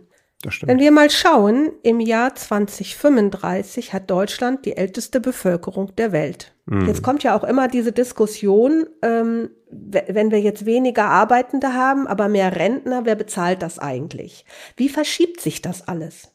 Wenn 0.63 0.81
wir 0.81 0.91
mal 0.91 1.09
schauen, 1.09 1.71
im 1.83 2.01
Jahr 2.01 2.35
2035 2.35 3.93
hat 3.93 4.11
Deutschland 4.11 4.67
die 4.67 4.77
älteste 4.77 5.21
Bevölkerung 5.21 5.95
der 5.95 6.11
Welt. 6.11 6.52
Mhm. 6.67 6.87
Jetzt 6.87 7.03
kommt 7.03 7.23
ja 7.23 7.37
auch 7.37 7.45
immer 7.45 7.69
diese 7.69 7.93
Diskussion, 7.93 8.87
ähm, 9.03 9.51
wenn 9.71 10.31
wir 10.31 10.41
jetzt 10.41 10.67
weniger 10.67 11.07
Arbeitende 11.07 11.75
haben, 11.75 12.07
aber 12.07 12.29
mehr 12.29 12.57
Rentner, 12.57 13.05
wer 13.05 13.17
bezahlt 13.17 13.63
das 13.63 13.79
eigentlich? 13.79 14.45
Wie 14.77 14.89
verschiebt 14.89 15.41
sich 15.41 15.63
das 15.63 15.89
alles? 15.89 16.33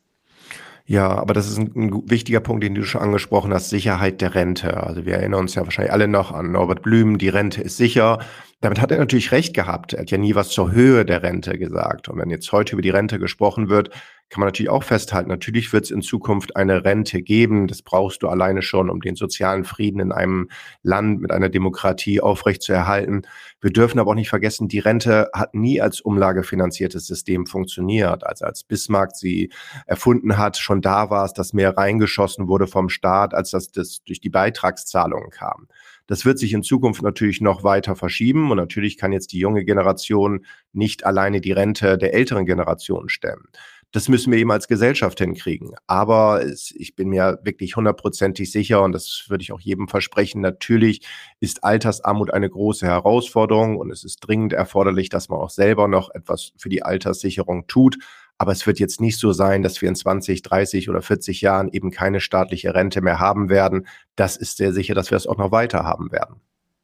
Ja, 0.86 1.10
aber 1.10 1.34
das 1.34 1.50
ist 1.50 1.58
ein, 1.58 1.74
ein, 1.76 2.10
wichtiger 2.10 2.40
Punkt, 2.40 2.64
den 2.64 2.74
du 2.74 2.84
schon 2.84 3.02
angesprochen 3.02 3.54
hast, 3.54 3.70
Sicherheit 3.70 4.22
der 4.22 4.36
Rente. 4.36 4.84
Also 4.84 5.06
wir 5.06 5.16
erinnern 5.16 5.42
uns 5.42 5.54
ja 5.54 5.64
wahrscheinlich 5.64 5.92
alle 5.92 6.08
noch 6.08 6.32
an 6.32 6.52
Norbert 6.54 6.82
Blüm, 6.82 7.18
die 7.18 7.28
Rente 7.28 7.62
ist 7.62 7.76
sicher. 7.76 8.20
Damit 8.60 8.82
hat 8.82 8.92
er 8.92 8.98
natürlich 8.98 9.32
recht 9.32 9.54
gehabt. 9.54 9.94
Er 9.94 10.02
hat 10.02 10.10
ja 10.10 10.18
nie 10.18 10.34
was 10.34 10.50
zur 10.50 10.72
Höhe 10.72 11.06
der 11.06 11.22
Rente 11.22 11.60
gesagt. 11.60 12.10
Und 12.10 12.18
wenn 12.18 12.32
jetzt 12.32 12.52
heute 12.52 12.74
über 12.74 12.82
die 12.82 12.90
Rente 12.90 13.20
gesprochen 13.20 13.70
wird, 13.70 13.92
kann 14.30 14.42
man 14.42 14.48
natürlich 14.48 14.70
auch 14.70 14.84
festhalten, 14.84 15.30
natürlich 15.30 15.72
wird 15.72 15.86
es 15.86 15.92
in 15.92 16.02
Zukunft 16.02 16.58
eine 16.58 16.84
Rente 16.84 17.22
geben. 17.22 17.68
Das 17.68 17.82
brauchst 17.82 18.24
du 18.24 18.28
alleine 18.28 18.62
schon, 18.62 18.90
um 18.90 19.00
den 19.00 19.16
sozialen 19.16 19.64
Frieden 19.64 20.02
in 20.02 20.12
einem 20.12 20.50
Land 20.84 21.22
mit 21.22 21.32
einer 21.32 21.48
Demokratie 21.48 22.20
aufrechtzuerhalten. 22.20 23.22
Wir 23.62 23.72
dürfen 23.72 24.00
aber 24.00 24.12
auch 24.12 24.16
nicht 24.16 24.30
vergessen, 24.30 24.68
die 24.68 24.80
Rente 24.80 25.30
hat 25.34 25.54
nie 25.54 25.80
als 25.80 26.02
umlagefinanziertes 26.02 27.08
System 27.08 27.46
funktioniert. 27.46 28.26
Also 28.26 28.46
als 28.46 28.64
Bismarck 28.64 29.16
sie 29.16 29.50
erfunden 29.86 30.38
hat, 30.38 30.58
schon 30.58 30.82
da 30.82 31.10
war 31.10 31.26
es, 31.26 31.34
dass 31.34 31.54
mehr 31.54 31.78
reingeschossen 31.78 32.50
wurde 32.50 32.68
vom 32.68 32.90
Staat, 32.90 33.34
als 33.34 33.52
dass 33.52 33.72
das 33.72 34.04
durch 34.04 34.20
die 34.20 34.30
Beitragszahlungen 34.30 35.30
kam. 35.30 35.68
Das 36.08 36.26
wird 36.26 36.40
sich 36.40 36.54
in 36.54 36.64
Zukunft 36.64 37.02
natürlich 37.02 37.42
noch 37.42 37.64
weiter 37.64 37.96
verschieben 37.96 38.50
und 38.50 38.58
natürlich 38.58 38.98
kann 38.98 39.12
jetzt 39.12 39.34
die 39.34 39.40
junge 39.40 39.66
Generation 39.66 40.46
nicht 40.74 41.06
alleine 41.06 41.42
die 41.42 41.52
Rente 41.52 41.98
der 41.98 42.14
älteren 42.14 42.46
Generation 42.46 43.10
stemmen. 43.10 43.50
Das 43.92 44.10
müssen 44.10 44.32
wir 44.34 44.40
eben 44.40 44.52
als 44.52 44.68
Gesellschaft 44.68 45.18
hinkriegen. 45.20 45.72
Aber 45.88 46.44
es, 46.44 46.74
ich 46.76 46.96
bin 46.96 47.08
mir 47.10 47.40
wirklich 47.44 47.78
hundertprozentig 47.78 48.52
sicher 48.52 48.84
und 48.84 48.92
das 48.92 49.26
würde 49.30 49.44
ich 49.44 49.54
auch 49.54 49.62
jedem 49.62 49.88
versprechen. 49.88 50.42
Natürlich 50.42 51.08
ist 51.40 51.64
Altersarmut 51.64 52.34
eine 52.34 52.50
große 52.50 52.86
Herausforderung 52.86 53.78
und 53.78 53.90
es 53.90 54.04
ist 54.04 54.20
dringend 54.20 54.52
erforderlich, 54.52 55.08
dass 55.08 55.30
man 55.30 55.40
auch 55.40 55.50
selber 55.50 55.88
noch 55.88 56.10
etwas 56.14 56.52
für 56.58 56.70
die 56.70 56.84
Alterssicherung 56.84 57.68
tut. 57.68 57.98
Aber 58.38 58.52
es 58.52 58.66
wird 58.68 58.80
jetzt 58.80 59.02
nicht 59.02 59.20
so 59.20 59.32
sein, 59.32 59.64
dass 59.64 59.82
wir 59.82 59.90
in 59.90 59.96
20, 59.96 60.42
30 60.44 60.90
oder 60.90 61.02
40 61.02 61.42
Jahren 61.42 61.70
eben 61.72 61.92
keine 61.92 62.20
staatliche 62.20 62.76
Rente 62.76 63.02
mehr 63.02 63.20
haben 63.20 63.50
werden. 63.50 63.88
Das 64.16 64.38
ist 64.38 64.58
sehr 64.58 64.74
sicher, 64.74 64.94
dass 64.94 65.12
wir 65.12 65.16
es 65.16 65.28
auch 65.28 65.38
noch 65.38 65.52
weiter 65.52 65.84
haben 65.84 66.12
werden. 66.12 66.42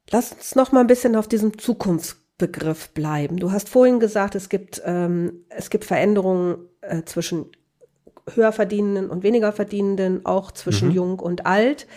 Lass 0.10 0.32
uns 0.32 0.56
noch 0.56 0.72
mal 0.72 0.82
ein 0.82 0.88
bisschen 0.88 1.16
auf 1.16 1.28
diesem 1.28 1.58
Zukunftsbegriff 1.58 2.90
bleiben. 2.90 3.38
Du 3.38 3.52
hast 3.52 3.70
vorhin 3.70 4.00
gesagt, 4.00 4.36
es 4.36 4.50
gibt, 4.50 4.82
ähm, 4.86 5.46
es 5.50 5.70
gibt 5.70 5.86
Veränderungen 5.86 6.58
äh, 6.82 7.04
zwischen 7.04 7.46
höher 8.34 8.52
verdienenden 8.52 9.10
und 9.10 9.24
weniger 9.24 9.52
verdienenden, 9.52 10.26
auch 10.26 10.52
zwischen 10.52 10.90
mhm. 10.90 10.96
jung 10.96 11.20
und 11.20 11.46
alt. 11.46 11.88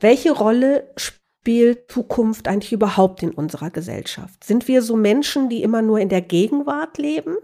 Welche 0.00 0.32
Rolle 0.32 0.90
spielt 0.96 1.21
spielt 1.42 1.90
Zukunft 1.90 2.46
eigentlich 2.46 2.72
überhaupt 2.72 3.24
in 3.24 3.32
unserer 3.32 3.70
Gesellschaft? 3.70 4.44
Sind 4.44 4.68
wir 4.68 4.80
so 4.80 4.94
Menschen, 4.94 5.48
die 5.48 5.64
immer 5.64 5.82
nur 5.82 5.98
in 5.98 6.08
der 6.08 6.20
Gegenwart 6.20 6.98
leben? 6.98 7.34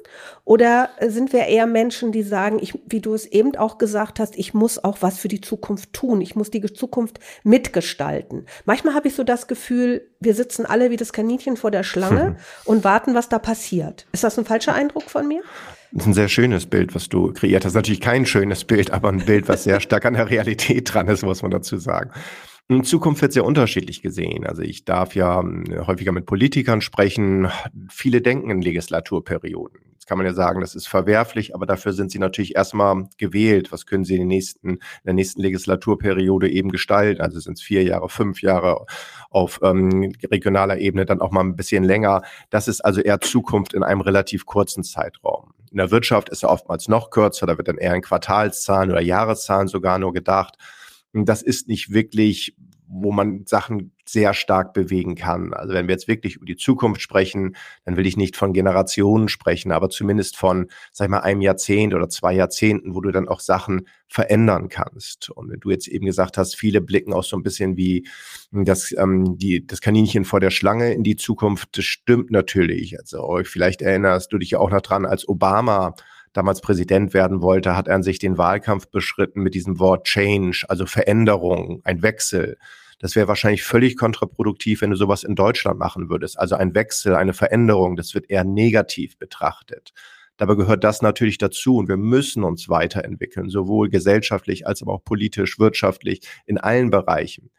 Oder 0.45 0.90
sind 1.05 1.33
wir 1.33 1.47
eher 1.47 1.67
Menschen, 1.67 2.12
die 2.12 2.23
sagen, 2.23 2.59
ich, 2.61 2.78
wie 2.87 3.00
du 3.00 3.12
es 3.12 3.26
eben 3.26 3.57
auch 3.57 3.76
gesagt 3.76 4.21
hast, 4.21 4.38
ich 4.38 4.55
muss 4.55 4.83
auch 4.85 4.99
was 5.00 5.19
für 5.19 5.26
die 5.26 5.40
Zukunft 5.40 5.95
tun. 5.95 6.21
Ich 6.21 6.37
muss 6.37 6.52
die 6.52 6.62
Zukunft 6.73 7.19
mitgestalten. 7.43 8.47
Manchmal 8.67 8.95
habe 8.95 9.09
ich 9.09 9.17
so 9.17 9.25
das 9.25 9.49
Gefühl, 9.49 10.09
wir 10.21 10.35
sitzen 10.35 10.64
alle 10.64 10.90
wie 10.90 10.97
das 10.97 11.12
Kaninchen 11.12 11.57
vor 11.57 11.73
der 11.73 11.83
Schlange 11.83 12.37
und 12.64 12.85
warten, 12.85 13.17
was 13.17 13.28
da 13.28 13.40
passiert. 13.40 14.07
Ist 14.12 14.23
das 14.23 14.38
ein 14.38 14.45
falscher 14.45 14.75
Eindruck 14.75 15.11
von 15.11 15.26
mir? 15.26 15.43
Das 15.90 16.02
ist 16.05 16.07
ein 16.07 16.14
sehr 16.14 16.28
schönes 16.28 16.67
Bild, 16.67 16.95
was 16.95 17.09
du 17.09 17.33
kreiert 17.33 17.64
hast. 17.64 17.75
Natürlich 17.75 18.00
kein 18.00 18.26
schönes 18.26 18.62
Bild, 18.62 18.93
aber 18.93 19.09
ein 19.09 19.25
Bild, 19.25 19.49
was 19.49 19.64
sehr 19.64 19.81
stark 19.81 20.05
an 20.05 20.14
der 20.14 20.31
Realität 20.31 20.95
dran 20.95 21.09
ist, 21.09 21.25
muss 21.25 21.43
man 21.43 21.50
dazu 21.50 21.78
sagen. 21.78 22.12
In 22.71 22.85
Zukunft 22.85 23.23
wird 23.23 23.33
sehr 23.33 23.47
unterschiedlich 23.47 24.03
gesehen. 24.03 24.47
Also 24.47 24.61
ich 24.61 24.85
darf 24.85 25.15
ja 25.15 25.41
hm, 25.41 25.87
häufiger 25.87 26.13
mit 26.13 26.27
Politikern 26.27 26.83
sprechen. 26.83 27.49
Viele 27.89 28.21
denken 28.21 28.51
in 28.51 28.61
Legislaturperioden. 28.61 29.81
Jetzt 29.93 30.07
kann 30.07 30.19
man 30.19 30.27
ja 30.27 30.35
sagen, 30.35 30.61
das 30.61 30.75
ist 30.75 30.87
verwerflich, 30.87 31.55
aber 31.55 31.65
dafür 31.65 31.95
sind 31.95 32.11
sie 32.11 32.19
natürlich 32.19 32.57
erstmal 32.57 33.09
gewählt. 33.17 33.73
Was 33.73 33.87
können 33.87 34.05
sie 34.05 34.17
in, 34.17 34.27
nächsten, 34.27 34.69
in 34.69 34.81
der 35.07 35.15
nächsten 35.15 35.41
Legislaturperiode 35.41 36.51
eben 36.51 36.71
gestalten? 36.71 37.23
Also 37.23 37.41
sind 37.41 37.55
es 37.55 37.63
vier 37.63 37.85
Jahre, 37.85 38.11
fünf 38.11 38.43
Jahre 38.43 38.85
auf 39.31 39.61
ähm, 39.63 40.13
regionaler 40.31 40.77
Ebene, 40.77 41.07
dann 41.07 41.23
auch 41.23 41.31
mal 41.31 41.41
ein 41.41 41.57
bisschen 41.57 41.85
länger. 41.85 42.21
Das 42.51 42.69
ist 42.69 42.83
also 42.83 43.01
eher 43.01 43.21
Zukunft 43.23 43.73
in 43.73 43.83
einem 43.83 44.03
relativ 44.03 44.45
kurzen 44.45 44.85
Zeitraum. 44.85 45.55
In 45.71 45.79
der 45.79 45.91
Wirtschaft 45.91 46.29
ist 46.29 46.43
er 46.43 46.51
oftmals 46.51 46.87
noch 46.89 47.09
kürzer, 47.09 47.47
da 47.47 47.57
wird 47.57 47.69
dann 47.69 47.79
eher 47.79 47.95
in 47.95 48.03
Quartalszahlen 48.03 48.91
oder 48.91 49.01
Jahreszahlen 49.01 49.69
sogar 49.69 49.99
nur 49.99 50.13
gedacht 50.13 50.59
das 51.12 51.43
ist 51.43 51.69
nicht 51.69 51.93
wirklich, 51.93 52.55
wo 52.88 53.12
man 53.12 53.45
Sachen 53.45 53.93
sehr 54.07 54.33
stark 54.33 54.73
bewegen 54.73 55.15
kann. 55.15 55.53
Also 55.53 55.75
wenn 55.75 55.87
wir 55.87 55.95
jetzt 55.95 56.09
wirklich 56.09 56.37
über 56.37 56.47
die 56.47 56.57
Zukunft 56.57 57.03
sprechen, 57.03 57.55
dann 57.85 57.99
will 57.99 58.07
ich 58.07 58.17
nicht 58.17 58.37
von 58.37 58.55
Generationen 58.55 59.29
sprechen, 59.29 59.71
aber 59.73 59.91
zumindest 59.91 60.37
von, 60.38 60.69
sag 60.93 61.07
ich 61.07 61.11
mal, 61.11 61.21
einem 61.21 61.43
Jahrzehnt 61.43 61.95
oder 61.95 62.09
zwei 62.09 62.33
Jahrzehnten, 62.33 62.95
wo 62.95 63.03
du 63.03 63.11
dann 63.11 63.29
auch 63.29 63.41
Sachen 63.41 63.87
verändern 64.09 64.71
kannst. 64.71 65.29
Und 65.29 65.50
wenn 65.50 65.61
du 65.61 65.71
jetzt 65.71 65.88
eben 65.88 66.07
gesagt 66.07 66.38
hast, 66.38 66.57
viele 66.57 66.81
blicken 66.81 67.12
auch 67.12 67.25
so 67.25 67.37
ein 67.37 67.43
bisschen 67.43 67.77
wie 67.77 68.09
das, 68.50 68.95
ähm, 68.97 69.37
die, 69.37 69.67
das 69.67 69.83
Kaninchen 69.83 70.25
vor 70.25 70.41
der 70.41 70.50
Schlange 70.50 70.95
in 70.95 71.05
die 71.05 71.17
Zukunft, 71.17 71.77
das 71.77 71.85
stimmt 71.85 72.31
natürlich. 72.31 72.99
Also 72.99 73.41
vielleicht 73.45 73.83
erinnerst 73.83 74.33
du 74.33 74.38
dich 74.38 74.57
auch 74.57 74.71
noch 74.71 74.81
dran, 74.81 75.05
als 75.05 75.29
Obama 75.29 75.95
damals 76.32 76.61
Präsident 76.61 77.14
werden 77.14 77.42
wollte, 77.42 77.76
hat 77.76 77.88
er 77.88 77.94
an 77.94 78.02
sich 78.02 78.18
den 78.18 78.38
Wahlkampf 78.38 78.88
beschritten 78.88 79.42
mit 79.42 79.54
diesem 79.54 79.78
Wort 79.78 80.06
Change, 80.06 80.64
also 80.68 80.87
Veränderung, 80.87 81.80
ein 81.85 82.02
Wechsel. 82.02 82.58
Das 82.99 83.14
wäre 83.14 83.28
wahrscheinlich 83.28 83.62
völlig 83.62 83.97
kontraproduktiv, 83.97 84.82
wenn 84.82 84.90
du 84.90 84.97
sowas 84.97 85.23
in 85.23 85.37
Deutschland 85.37 85.78
machen 85.78 86.11
würdest. 86.11 86.38
Also 86.38 86.56
ein 86.56 86.75
Wechsel, 86.75 87.14
eine 87.14 87.32
Veränderung, 87.32 87.97
das 87.97 88.14
wird 88.14 88.28
eher 88.28 88.44
negativ 88.44 89.16
betrachtet. 89.18 89.92
Dabei 90.37 90.54
gehört 90.54 90.85
das 90.85 91.02
natürlich 91.02 91.37
dazu 91.38 91.76
und 91.76 91.88
wir 91.88 91.97
müssen 91.97 92.44
uns 92.44 92.68
weiterentwickeln, 92.68 93.50
sowohl 93.50 93.88
gesellschaftlich 93.88 94.66
als 94.66 94.82
aber 94.82 94.94
auch 94.94 95.04
politisch, 95.04 95.58
wirtschaftlich, 95.58 96.20
in 96.47 96.58
allen 96.58 96.90
Bereichen. 96.90 97.50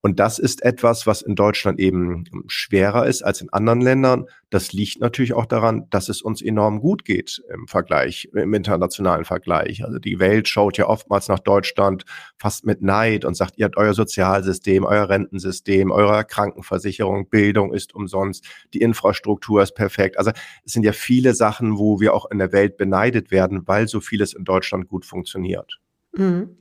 Und 0.00 0.18
das 0.18 0.38
ist 0.38 0.62
etwas, 0.62 1.06
was 1.06 1.20
in 1.20 1.36
Deutschland 1.36 1.78
eben 1.78 2.24
schwerer 2.46 3.06
ist 3.06 3.22
als 3.22 3.42
in 3.42 3.52
anderen 3.52 3.82
Ländern. 3.82 4.26
Das 4.52 4.74
liegt 4.74 5.00
natürlich 5.00 5.32
auch 5.32 5.46
daran, 5.46 5.86
dass 5.88 6.10
es 6.10 6.20
uns 6.20 6.42
enorm 6.42 6.80
gut 6.80 7.06
geht 7.06 7.42
im 7.54 7.66
Vergleich, 7.66 8.28
im 8.34 8.52
internationalen 8.52 9.24
Vergleich. 9.24 9.82
Also 9.82 9.98
die 9.98 10.18
Welt 10.18 10.46
schaut 10.46 10.76
ja 10.76 10.88
oftmals 10.88 11.28
nach 11.28 11.38
Deutschland 11.38 12.04
fast 12.36 12.66
mit 12.66 12.82
Neid 12.82 13.24
und 13.24 13.34
sagt, 13.34 13.54
ihr 13.56 13.64
habt 13.64 13.78
euer 13.78 13.94
Sozialsystem, 13.94 14.84
euer 14.84 15.08
Rentensystem, 15.08 15.90
eure 15.90 16.22
Krankenversicherung, 16.26 17.30
Bildung 17.30 17.72
ist 17.72 17.94
umsonst, 17.94 18.44
die 18.74 18.82
Infrastruktur 18.82 19.62
ist 19.62 19.72
perfekt. 19.72 20.18
Also 20.18 20.32
es 20.66 20.74
sind 20.74 20.84
ja 20.84 20.92
viele 20.92 21.32
Sachen, 21.32 21.78
wo 21.78 21.98
wir 22.00 22.12
auch 22.12 22.30
in 22.30 22.36
der 22.36 22.52
Welt 22.52 22.76
beneidet 22.76 23.30
werden, 23.30 23.66
weil 23.66 23.88
so 23.88 24.02
vieles 24.02 24.34
in 24.34 24.44
Deutschland 24.44 24.86
gut 24.86 25.06
funktioniert. 25.06 25.80
Mhm. 26.12 26.58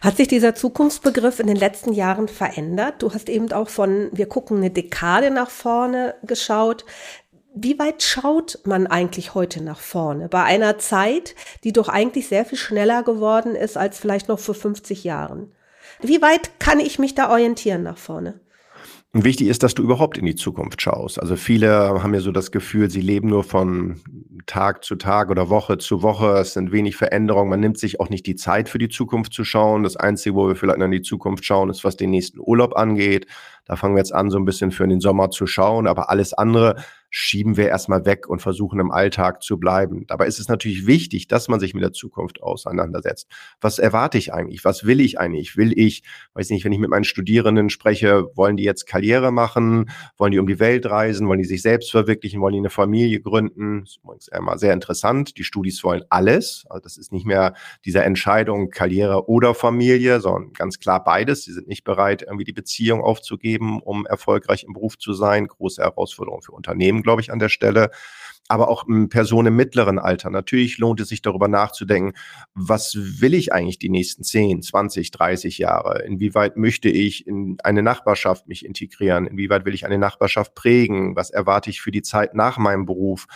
Hat 0.00 0.16
sich 0.16 0.26
dieser 0.26 0.56
Zukunftsbegriff 0.56 1.38
in 1.38 1.46
den 1.46 1.56
letzten 1.56 1.92
Jahren 1.92 2.26
verändert? 2.26 3.02
Du 3.02 3.14
hast 3.14 3.28
eben 3.28 3.52
auch 3.52 3.68
von, 3.68 4.10
wir 4.12 4.26
gucken 4.26 4.56
eine 4.56 4.70
Dekade 4.70 5.30
nach 5.30 5.50
vorne 5.50 6.14
geschaut. 6.24 6.84
Wie 7.56 7.78
weit 7.78 8.02
schaut 8.02 8.58
man 8.64 8.88
eigentlich 8.88 9.34
heute 9.34 9.62
nach 9.62 9.78
vorne? 9.78 10.28
Bei 10.28 10.42
einer 10.42 10.78
Zeit, 10.78 11.36
die 11.62 11.72
doch 11.72 11.88
eigentlich 11.88 12.26
sehr 12.26 12.44
viel 12.44 12.58
schneller 12.58 13.04
geworden 13.04 13.54
ist 13.54 13.76
als 13.76 13.98
vielleicht 13.98 14.28
noch 14.28 14.40
vor 14.40 14.56
50 14.56 15.04
Jahren. 15.04 15.52
Wie 16.00 16.20
weit 16.20 16.58
kann 16.58 16.80
ich 16.80 16.98
mich 16.98 17.14
da 17.14 17.30
orientieren 17.30 17.84
nach 17.84 17.96
vorne? 17.96 18.40
Wichtig 19.12 19.46
ist, 19.46 19.62
dass 19.62 19.74
du 19.74 19.84
überhaupt 19.84 20.18
in 20.18 20.26
die 20.26 20.34
Zukunft 20.34 20.82
schaust. 20.82 21.20
Also 21.20 21.36
viele 21.36 21.70
haben 21.70 22.12
ja 22.12 22.20
so 22.20 22.32
das 22.32 22.50
Gefühl, 22.50 22.90
sie 22.90 23.00
leben 23.00 23.28
nur 23.28 23.44
von 23.44 24.00
Tag 24.46 24.82
zu 24.82 24.96
Tag 24.96 25.30
oder 25.30 25.48
Woche 25.48 25.78
zu 25.78 26.02
Woche. 26.02 26.38
Es 26.38 26.54
sind 26.54 26.72
wenig 26.72 26.96
Veränderungen. 26.96 27.48
Man 27.48 27.60
nimmt 27.60 27.78
sich 27.78 28.00
auch 28.00 28.08
nicht 28.08 28.26
die 28.26 28.34
Zeit 28.34 28.68
für 28.68 28.78
die 28.78 28.88
Zukunft 28.88 29.32
zu 29.32 29.44
schauen. 29.44 29.84
Das 29.84 29.96
Einzige, 29.96 30.34
wo 30.34 30.48
wir 30.48 30.56
vielleicht 30.56 30.80
in 30.80 30.90
die 30.90 31.02
Zukunft 31.02 31.44
schauen, 31.44 31.70
ist, 31.70 31.84
was 31.84 31.96
den 31.96 32.10
nächsten 32.10 32.40
Urlaub 32.40 32.76
angeht. 32.76 33.28
Da 33.66 33.76
fangen 33.76 33.94
wir 33.94 34.00
jetzt 34.00 34.12
an, 34.12 34.30
so 34.30 34.38
ein 34.38 34.44
bisschen 34.44 34.72
für 34.72 34.88
den 34.88 35.00
Sommer 35.00 35.30
zu 35.30 35.46
schauen. 35.46 35.86
Aber 35.86 36.10
alles 36.10 36.32
andere 36.32 36.74
schieben 37.16 37.56
wir 37.56 37.68
erstmal 37.68 38.04
weg 38.06 38.28
und 38.28 38.42
versuchen 38.42 38.80
im 38.80 38.90
Alltag 38.90 39.40
zu 39.40 39.56
bleiben. 39.56 40.04
Dabei 40.08 40.26
ist 40.26 40.40
es 40.40 40.48
natürlich 40.48 40.88
wichtig, 40.88 41.28
dass 41.28 41.46
man 41.46 41.60
sich 41.60 41.72
mit 41.72 41.84
der 41.84 41.92
Zukunft 41.92 42.42
auseinandersetzt. 42.42 43.28
Was 43.60 43.78
erwarte 43.78 44.18
ich 44.18 44.34
eigentlich? 44.34 44.64
Was 44.64 44.84
will 44.84 45.00
ich 45.00 45.20
eigentlich? 45.20 45.56
Will 45.56 45.78
ich, 45.78 46.02
weiß 46.32 46.50
nicht, 46.50 46.64
wenn 46.64 46.72
ich 46.72 46.80
mit 46.80 46.90
meinen 46.90 47.04
Studierenden 47.04 47.70
spreche, 47.70 48.26
wollen 48.34 48.56
die 48.56 48.64
jetzt 48.64 48.86
Karriere 48.86 49.30
machen? 49.30 49.90
Wollen 50.16 50.32
die 50.32 50.40
um 50.40 50.48
die 50.48 50.58
Welt 50.58 50.86
reisen? 50.86 51.28
Wollen 51.28 51.38
die 51.38 51.44
sich 51.44 51.62
selbst 51.62 51.92
verwirklichen? 51.92 52.40
Wollen 52.40 52.54
die 52.54 52.58
eine 52.58 52.68
Familie 52.70 53.20
gründen? 53.20 53.82
Das 53.82 53.90
ist 53.90 53.98
übrigens 54.02 54.28
immer 54.36 54.58
sehr 54.58 54.72
interessant. 54.72 55.38
Die 55.38 55.44
Studis 55.44 55.84
wollen 55.84 56.02
alles. 56.10 56.64
Also 56.68 56.82
das 56.82 56.96
ist 56.96 57.12
nicht 57.12 57.26
mehr 57.26 57.54
diese 57.84 58.02
Entscheidung 58.02 58.70
Karriere 58.70 59.28
oder 59.28 59.54
Familie, 59.54 60.18
sondern 60.18 60.52
ganz 60.52 60.80
klar 60.80 61.04
beides. 61.04 61.44
Sie 61.44 61.52
sind 61.52 61.68
nicht 61.68 61.84
bereit, 61.84 62.22
irgendwie 62.22 62.44
die 62.44 62.52
Beziehung 62.52 63.02
aufzugeben, 63.02 63.80
um 63.80 64.04
erfolgreich 64.04 64.64
im 64.64 64.72
Beruf 64.72 64.98
zu 64.98 65.12
sein. 65.12 65.46
Große 65.46 65.80
Herausforderung 65.80 66.42
für 66.42 66.50
Unternehmen 66.50 67.03
glaube 67.04 67.22
ich, 67.22 67.30
an 67.30 67.38
der 67.38 67.48
Stelle 67.48 67.90
aber 68.48 68.68
auch 68.68 68.84
Personen 69.08 69.48
im 69.48 69.56
mittleren 69.56 69.98
Alter. 69.98 70.30
Natürlich 70.30 70.78
lohnt 70.78 71.00
es 71.00 71.08
sich 71.08 71.22
darüber 71.22 71.48
nachzudenken, 71.48 72.12
was 72.54 72.94
will 72.94 73.34
ich 73.34 73.52
eigentlich 73.52 73.78
die 73.78 73.88
nächsten 73.88 74.22
10, 74.22 74.62
20, 74.62 75.10
30 75.10 75.58
Jahre? 75.58 76.02
Inwieweit 76.02 76.56
möchte 76.56 76.88
ich 76.88 77.26
in 77.26 77.56
eine 77.64 77.82
Nachbarschaft 77.82 78.46
mich 78.46 78.64
integrieren? 78.64 79.26
Inwieweit 79.26 79.64
will 79.64 79.74
ich 79.74 79.86
eine 79.86 79.98
Nachbarschaft 79.98 80.54
prägen? 80.54 81.16
Was 81.16 81.30
erwarte 81.30 81.70
ich 81.70 81.80
für 81.80 81.90
die 81.90 82.02
Zeit 82.02 82.34
nach 82.34 82.58
meinem 82.58 82.84
Beruf? 82.84 83.26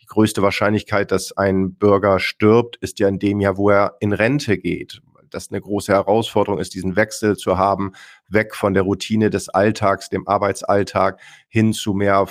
Die 0.00 0.06
größte 0.06 0.42
Wahrscheinlichkeit, 0.42 1.10
dass 1.10 1.36
ein 1.36 1.74
Bürger 1.74 2.18
stirbt, 2.18 2.76
ist 2.76 2.98
ja 2.98 3.08
in 3.08 3.18
dem 3.18 3.40
Jahr, 3.40 3.56
wo 3.56 3.70
er 3.70 3.96
in 4.00 4.12
Rente 4.12 4.58
geht. 4.58 5.02
Das 5.30 5.50
eine 5.50 5.60
große 5.60 5.92
Herausforderung 5.92 6.60
ist, 6.60 6.74
diesen 6.74 6.94
Wechsel 6.94 7.36
zu 7.36 7.58
haben, 7.58 7.92
weg 8.28 8.54
von 8.54 8.72
der 8.72 8.84
Routine 8.84 9.30
des 9.30 9.48
Alltags, 9.48 10.08
dem 10.08 10.28
Arbeitsalltag, 10.28 11.20
hin 11.48 11.72
zu 11.72 11.92
mehr 11.92 12.26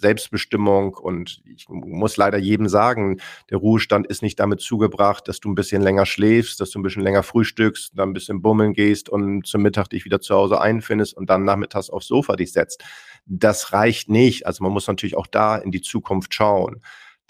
Selbstbestimmung 0.00 0.94
und 0.94 1.42
ich 1.44 1.66
muss 1.68 2.16
leider 2.16 2.38
jedem 2.38 2.68
sagen, 2.68 3.20
der 3.50 3.58
Ruhestand 3.58 4.06
ist 4.06 4.22
nicht 4.22 4.40
damit 4.40 4.60
zugebracht, 4.60 5.28
dass 5.28 5.40
du 5.40 5.50
ein 5.50 5.54
bisschen 5.54 5.82
länger 5.82 6.06
schläfst, 6.06 6.60
dass 6.60 6.70
du 6.70 6.78
ein 6.78 6.82
bisschen 6.82 7.02
länger 7.02 7.22
frühstückst, 7.22 7.92
dann 7.94 8.10
ein 8.10 8.12
bisschen 8.12 8.42
bummeln 8.42 8.72
gehst 8.72 9.08
und 9.08 9.46
zum 9.46 9.62
Mittag 9.62 9.88
dich 9.88 10.04
wieder 10.04 10.20
zu 10.20 10.34
Hause 10.34 10.60
einfindest 10.60 11.16
und 11.16 11.30
dann 11.30 11.44
nachmittags 11.44 11.90
aufs 11.90 12.06
Sofa 12.06 12.36
dich 12.36 12.52
setzt. 12.52 12.82
Das 13.26 13.72
reicht 13.72 14.08
nicht. 14.08 14.46
Also 14.46 14.64
man 14.64 14.72
muss 14.72 14.86
natürlich 14.88 15.16
auch 15.16 15.26
da 15.26 15.56
in 15.56 15.70
die 15.70 15.82
Zukunft 15.82 16.34
schauen. 16.34 16.80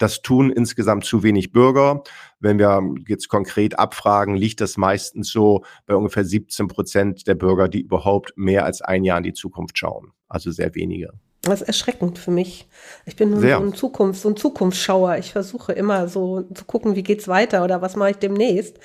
Das 0.01 0.23
tun 0.23 0.49
insgesamt 0.49 1.05
zu 1.05 1.21
wenig 1.21 1.51
Bürger. 1.51 2.03
Wenn 2.39 2.57
wir 2.57 2.81
jetzt 3.07 3.27
konkret 3.29 3.77
abfragen, 3.77 4.35
liegt 4.35 4.59
das 4.59 4.75
meistens 4.75 5.29
so 5.29 5.63
bei 5.85 5.95
ungefähr 5.95 6.25
17 6.25 6.67
Prozent 6.67 7.27
der 7.27 7.35
Bürger, 7.35 7.69
die 7.69 7.81
überhaupt 7.81 8.33
mehr 8.35 8.65
als 8.65 8.81
ein 8.81 9.03
Jahr 9.03 9.19
in 9.19 9.23
die 9.25 9.33
Zukunft 9.33 9.77
schauen. 9.77 10.11
Also 10.27 10.49
sehr 10.49 10.73
wenige. 10.73 11.13
Das 11.43 11.61
ist 11.61 11.67
erschreckend 11.67 12.19
für 12.19 12.29
mich. 12.29 12.67
Ich 13.05 13.15
bin 13.15 13.31
nur 13.31 13.41
so 13.41 13.47
ein 13.47 13.73
Zukunft, 13.73 14.21
so 14.21 14.29
ein 14.29 14.37
Zukunftsschauer. 14.37 15.17
Ich 15.17 15.31
versuche 15.31 15.73
immer 15.73 16.07
so 16.07 16.43
zu 16.53 16.65
gucken, 16.65 16.95
wie 16.95 17.01
geht's 17.01 17.27
weiter 17.27 17.63
oder 17.63 17.81
was 17.81 17.95
mache 17.95 18.11
ich 18.11 18.17
demnächst. 18.17 18.77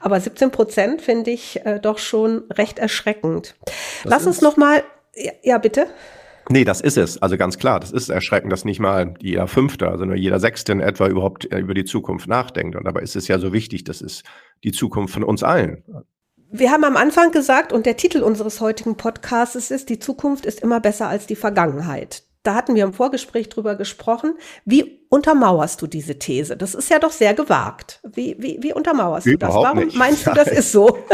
Aber 0.00 0.20
17 0.20 0.50
Prozent 0.50 1.00
finde 1.00 1.30
ich 1.30 1.64
äh, 1.64 1.80
doch 1.80 1.98
schon 1.98 2.42
recht 2.50 2.78
erschreckend. 2.78 3.54
Das 3.64 3.74
Lass 4.04 4.26
uns 4.26 4.42
noch 4.42 4.58
mal, 4.58 4.82
ja, 5.14 5.32
ja, 5.42 5.58
bitte. 5.58 5.86
Nee, 6.50 6.64
das 6.64 6.82
ist 6.82 6.98
es. 6.98 7.22
Also 7.22 7.38
ganz 7.38 7.56
klar, 7.58 7.80
das 7.80 7.92
ist 7.92 8.10
erschreckend, 8.10 8.52
dass 8.52 8.66
nicht 8.66 8.80
mal 8.80 9.14
jeder 9.20 9.46
Fünfte, 9.46 9.88
also 9.88 10.04
nur 10.04 10.16
jeder 10.16 10.38
Sechste 10.38 10.72
in 10.72 10.80
etwa 10.80 11.06
überhaupt 11.06 11.50
äh, 11.50 11.60
über 11.60 11.72
die 11.72 11.86
Zukunft 11.86 12.28
nachdenkt. 12.28 12.76
Und 12.76 12.84
dabei 12.84 13.00
ist 13.00 13.16
es 13.16 13.26
ja 13.26 13.38
so 13.38 13.54
wichtig, 13.54 13.84
das 13.84 14.02
ist 14.02 14.24
die 14.64 14.72
Zukunft 14.72 15.14
von 15.14 15.24
uns 15.24 15.42
allen. 15.42 15.82
Wir 16.54 16.70
haben 16.70 16.84
am 16.84 16.98
Anfang 16.98 17.30
gesagt, 17.30 17.72
und 17.72 17.86
der 17.86 17.96
Titel 17.96 18.22
unseres 18.22 18.60
heutigen 18.60 18.98
Podcasts 18.98 19.70
ist, 19.70 19.88
die 19.88 19.98
Zukunft 19.98 20.44
ist 20.44 20.60
immer 20.60 20.80
besser 20.80 21.08
als 21.08 21.26
die 21.26 21.34
Vergangenheit. 21.34 22.24
Da 22.42 22.54
hatten 22.54 22.74
wir 22.74 22.84
im 22.84 22.92
Vorgespräch 22.92 23.48
drüber 23.48 23.76
gesprochen. 23.76 24.34
Wie 24.64 25.00
untermauerst 25.08 25.80
du 25.80 25.86
diese 25.86 26.18
These? 26.18 26.56
Das 26.56 26.74
ist 26.74 26.90
ja 26.90 26.98
doch 26.98 27.12
sehr 27.12 27.34
gewagt. 27.34 28.00
Wie, 28.02 28.36
wie, 28.38 28.58
wie 28.60 28.72
untermauerst 28.72 29.26
Überhaupt 29.26 29.54
du 29.54 29.60
das? 29.60 29.74
Warum 29.74 29.84
nicht. 29.86 29.96
meinst 29.96 30.26
du, 30.26 30.32
das 30.32 30.48
ist 30.48 30.72
so? 30.72 30.98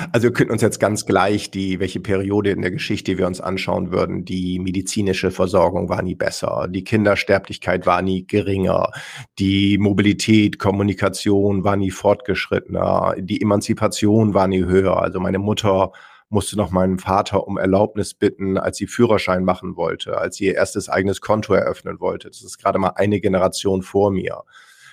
Also 0.12 0.28
wir 0.28 0.32
könnten 0.32 0.52
uns 0.52 0.62
jetzt 0.62 0.80
ganz 0.80 1.06
gleich 1.06 1.50
die, 1.50 1.78
welche 1.78 2.00
Periode 2.00 2.50
in 2.50 2.62
der 2.62 2.70
Geschichte 2.70 3.18
wir 3.18 3.26
uns 3.26 3.40
anschauen 3.40 3.92
würden. 3.92 4.24
Die 4.24 4.58
medizinische 4.58 5.30
Versorgung 5.30 5.88
war 5.88 6.02
nie 6.02 6.14
besser. 6.14 6.66
Die 6.68 6.84
Kindersterblichkeit 6.84 7.86
war 7.86 8.02
nie 8.02 8.26
geringer. 8.26 8.90
Die 9.38 9.78
Mobilität, 9.78 10.58
Kommunikation 10.58 11.64
war 11.64 11.76
nie 11.76 11.90
fortgeschrittener. 11.90 13.14
Die 13.18 13.40
Emanzipation 13.40 14.34
war 14.34 14.48
nie 14.48 14.64
höher. 14.64 14.96
Also 15.00 15.20
meine 15.20 15.38
Mutter 15.38 15.92
musste 16.30 16.56
noch 16.56 16.70
meinen 16.70 16.98
Vater 16.98 17.46
um 17.46 17.58
Erlaubnis 17.58 18.14
bitten, 18.14 18.56
als 18.56 18.78
sie 18.78 18.86
Führerschein 18.86 19.44
machen 19.44 19.76
wollte, 19.76 20.16
als 20.16 20.36
sie 20.36 20.46
ihr 20.46 20.54
erstes 20.54 20.88
eigenes 20.88 21.20
Konto 21.20 21.52
eröffnen 21.52 22.00
wollte. 22.00 22.28
Das 22.28 22.42
ist 22.42 22.58
gerade 22.58 22.78
mal 22.78 22.92
eine 22.94 23.20
Generation 23.20 23.82
vor 23.82 24.10
mir. 24.10 24.44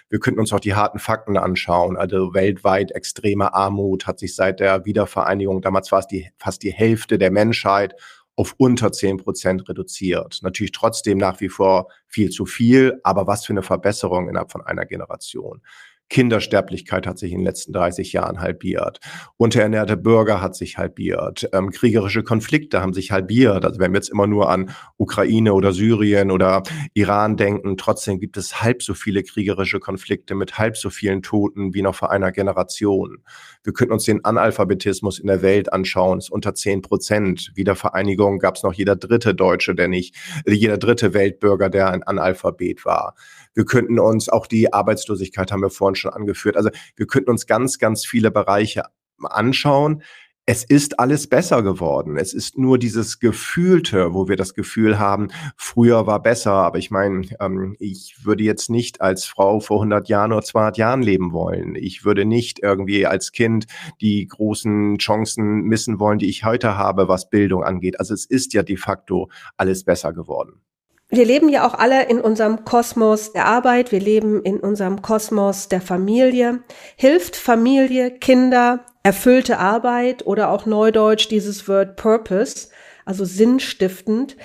Wir 0.10 0.20
könnten 0.20 0.40
uns 0.40 0.52
auch 0.52 0.60
die 0.60 0.74
harten 0.74 1.00
Fakten 1.00 1.38
anschauen. 1.38 1.96
Also 1.96 2.34
weltweit 2.34 2.92
extreme 2.92 3.54
Armut 3.54 4.08
hat 4.08 4.20
sich 4.20 4.36
seit 4.36 4.60
der 4.60 4.86
Wiedervereinigung, 4.86 5.62
damals 5.62 5.92
war 5.92 6.00
es 6.00 6.08
die, 6.08 6.30
fast 6.38 6.64
die 6.64 6.74
Hälfte 6.74 7.18
der 7.18 7.32
Menschheit, 7.32 7.96
auf 8.36 8.54
unter 8.58 8.92
zehn 8.92 9.18
Prozent 9.18 9.68
reduziert. 9.68 10.40
Natürlich 10.44 10.72
trotzdem 10.72 11.18
nach 11.18 11.42
wie 11.42 11.50
vor 11.50 11.88
viel 12.08 12.30
zu 12.30 12.46
viel, 12.46 13.00
aber 13.04 13.26
was 13.26 13.46
für 13.46 13.54
eine 13.54 13.64
Verbesserung 13.64 14.30
innerhalb 14.30 14.52
von 14.52 14.62
einer 14.62 14.86
Generation. 14.86 15.62
Kindersterblichkeit 16.10 17.06
hat 17.06 17.20
sich 17.20 17.32
in 17.32 17.40
den 17.40 17.46
letzten 17.46 17.74
30 17.74 18.14
Jahren 18.14 18.40
halbiert. 18.40 19.00
Unterernährte 19.38 19.98
Bürger 19.98 20.42
hat 20.42 20.56
sich 20.56 20.78
halbiert. 20.78 21.50
Ähm, 21.54 21.72
kriegerische 21.72 22.24
Konflikte 22.24 22.82
haben 22.82 22.94
sich 22.94 23.12
halbiert. 23.12 23.66
Also 23.66 23.80
wenn 23.80 23.92
wir 23.92 23.98
jetzt 23.98 24.10
immer 24.10 24.28
nur 24.28 24.50
an 24.50 24.72
Ukraine 24.98 25.54
oder 25.54 25.74
Syrien 25.74 26.32
oder 26.32 26.64
Iran 26.94 27.36
denken, 27.36 27.78
trotzdem 27.78 28.20
gibt 28.20 28.38
es 28.38 28.62
halb 28.62 28.84
so 28.84 28.94
viele 28.94 29.24
kriegerische 29.24 29.80
Konflikte 29.80 30.36
mit 30.36 30.58
halb 30.58 30.78
so 30.78 30.90
vielen 30.90 31.22
Toten 31.22 31.74
wie 31.74 31.82
noch 31.82 31.96
vor 31.96 32.12
einer 32.12 32.32
Generation. 32.32 33.18
Wir 33.64 33.74
könnten 33.74 33.94
uns 33.94 34.06
den 34.06 34.24
Analphabetismus 34.24 35.20
in 35.20 35.28
der 35.28 35.42
Welt 35.42 35.74
anschauen, 35.74 36.20
ist 36.20 36.32
unter 36.32 36.56
10 36.56 36.82
Prozent. 36.82 37.52
Wiedervereinigung 37.56 38.40
gab 38.40 38.56
es 38.56 38.64
noch 38.64 38.74
jeder 38.74 38.96
dritte 38.96 39.36
Deutsche, 39.36 39.76
der 39.76 39.88
nicht, 39.90 40.16
jeder 40.46 40.78
dritte 40.78 41.14
Weltbürger, 41.14 41.70
der 41.70 41.90
ein 41.92 42.04
Analphabet 42.04 42.86
war. 42.86 43.16
Wir 43.58 43.66
könnten 43.66 43.98
uns 43.98 44.30
auch 44.30 44.46
die 44.46 44.72
Arbeitslosigkeit 44.72 45.52
haben 45.52 45.64
wir 45.64 45.72
vorhin 45.72 45.96
schon 45.96 46.14
angeführt. 46.14 46.56
Also 46.56 46.70
wir 46.96 47.08
könnten 47.08 47.32
uns 47.32 47.48
ganz, 47.48 47.80
ganz 47.80 48.06
viele 48.06 48.30
Bereiche 48.30 48.84
anschauen. 49.20 50.04
es 50.46 50.64
ist 50.64 51.00
alles 51.00 51.28
besser 51.28 51.64
geworden. 51.64 52.18
Es 52.18 52.36
ist 52.36 52.56
nur 52.60 52.78
dieses 52.78 53.20
Gefühlte, 53.20 54.14
wo 54.14 54.28
wir 54.28 54.36
das 54.36 54.54
Gefühl 54.54 55.00
haben, 55.00 55.30
früher 55.58 56.06
war 56.06 56.22
besser. 56.22 56.52
Aber 56.52 56.78
ich 56.78 56.92
meine, 56.92 57.28
ähm, 57.42 57.76
ich 57.80 58.24
würde 58.24 58.44
jetzt 58.44 58.70
nicht 58.70 59.02
als 59.02 59.26
Frau 59.26 59.60
vor 59.60 59.78
100 59.78 60.08
Jahren 60.08 60.34
oder 60.34 60.44
200 60.44 60.78
Jahren 60.78 61.02
leben 61.02 61.34
wollen. 61.34 61.74
Ich 61.74 62.06
würde 62.06 62.26
nicht 62.26 62.60
irgendwie 62.60 63.08
als 63.08 63.32
Kind 63.32 63.66
die 64.02 64.28
großen 64.28 65.00
Chancen 65.00 65.64
missen 65.64 66.00
wollen, 66.00 66.20
die 66.20 66.30
ich 66.30 66.46
heute 66.46 66.78
habe, 66.78 67.08
was 67.08 67.32
Bildung 67.32 67.64
angeht. 67.64 68.00
Also 68.00 68.14
es 68.14 68.26
ist 68.26 68.54
ja 68.54 68.62
de 68.62 68.78
facto 68.78 69.32
alles 69.58 69.84
besser 69.84 70.14
geworden. 70.14 70.62
Wir 71.10 71.26
leben 71.26 71.48
ja 71.48 71.66
auch 71.66 71.74
alle 71.74 72.10
in 72.10 72.20
unserem 72.20 72.66
Kosmos 72.66 73.32
der 73.32 73.46
Arbeit, 73.46 73.94
wir 73.94 74.02
leben 74.02 74.42
in 74.44 74.60
unserem 74.60 75.02
Kosmos 75.02 75.70
der 75.70 75.80
Familie. 75.80 76.64
Hilft 76.98 77.38
Familie, 77.38 78.12
Kinder, 78.12 78.86
erfüllte 79.04 79.58
Arbeit 79.58 80.28
oder 80.28 80.50
auch 80.50 80.66
neudeutsch 80.66 81.30
dieses 81.30 81.66
Word 81.70 81.96
Purpose, 81.96 82.68
also 83.06 83.24
sinnstiftend, 83.24 84.36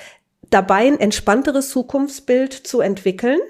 dabei 0.51 0.87
ein 0.87 1.01
entspannteres 1.01 1.69
Zukunftsbild 1.71 2.53
zu 2.53 2.81
entwickeln? 2.81 3.41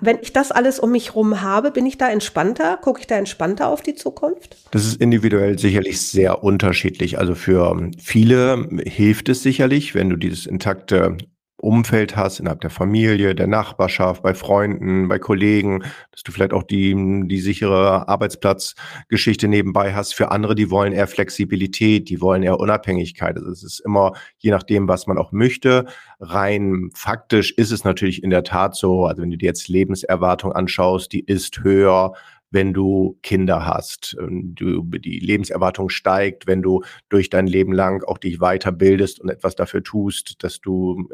Wenn 0.00 0.18
ich 0.22 0.32
das 0.32 0.50
alles 0.50 0.80
um 0.80 0.90
mich 0.90 1.14
rum 1.14 1.42
habe, 1.42 1.70
bin 1.70 1.84
ich 1.84 1.98
da 1.98 2.08
entspannter? 2.08 2.78
Gucke 2.78 3.00
ich 3.00 3.06
da 3.06 3.16
entspannter 3.16 3.68
auf 3.68 3.82
die 3.82 3.94
Zukunft? 3.94 4.56
Das 4.70 4.86
ist 4.86 5.00
individuell 5.00 5.58
sicherlich 5.58 6.00
sehr 6.00 6.42
unterschiedlich. 6.42 7.18
Also 7.18 7.34
für 7.34 7.90
viele 8.02 8.68
hilft 8.86 9.28
es 9.28 9.42
sicherlich, 9.42 9.94
wenn 9.94 10.08
du 10.08 10.16
dieses 10.16 10.46
intakte 10.46 11.18
Umfeld 11.60 12.16
hast, 12.16 12.38
innerhalb 12.38 12.60
der 12.60 12.70
Familie, 12.70 13.34
der 13.34 13.48
Nachbarschaft, 13.48 14.22
bei 14.22 14.32
Freunden, 14.32 15.08
bei 15.08 15.18
Kollegen, 15.18 15.82
dass 16.12 16.22
du 16.22 16.30
vielleicht 16.30 16.52
auch 16.52 16.62
die, 16.62 16.94
die 17.26 17.40
sichere 17.40 18.08
Arbeitsplatzgeschichte 18.08 19.48
nebenbei 19.48 19.92
hast. 19.92 20.14
Für 20.14 20.30
andere, 20.30 20.54
die 20.54 20.70
wollen 20.70 20.92
eher 20.92 21.08
Flexibilität, 21.08 22.08
die 22.08 22.20
wollen 22.20 22.44
eher 22.44 22.60
Unabhängigkeit. 22.60 23.36
Also 23.36 23.50
es 23.50 23.64
ist 23.64 23.80
immer 23.80 24.12
je 24.38 24.52
nachdem, 24.52 24.86
was 24.86 25.08
man 25.08 25.18
auch 25.18 25.32
möchte. 25.32 25.86
Rein 26.20 26.90
faktisch 26.94 27.52
ist 27.52 27.72
es 27.72 27.82
natürlich 27.82 28.22
in 28.22 28.30
der 28.30 28.44
Tat 28.44 28.76
so, 28.76 29.06
also 29.06 29.22
wenn 29.22 29.30
du 29.30 29.36
dir 29.36 29.46
jetzt 29.46 29.68
Lebenserwartung 29.68 30.52
anschaust, 30.52 31.12
die 31.12 31.24
ist 31.24 31.64
höher, 31.64 32.12
wenn 32.50 32.72
du 32.72 33.18
Kinder 33.22 33.66
hast. 33.66 34.16
Du, 34.20 34.82
die 34.84 35.18
Lebenserwartung 35.18 35.88
steigt, 35.88 36.46
wenn 36.46 36.62
du 36.62 36.82
durch 37.08 37.30
dein 37.30 37.46
Leben 37.46 37.72
lang 37.72 38.04
auch 38.04 38.18
dich 38.18 38.38
weiterbildest 38.38 39.20
und 39.20 39.28
etwas 39.28 39.56
dafür 39.56 39.82
tust, 39.82 40.42
dass 40.42 40.60
du 40.60 41.08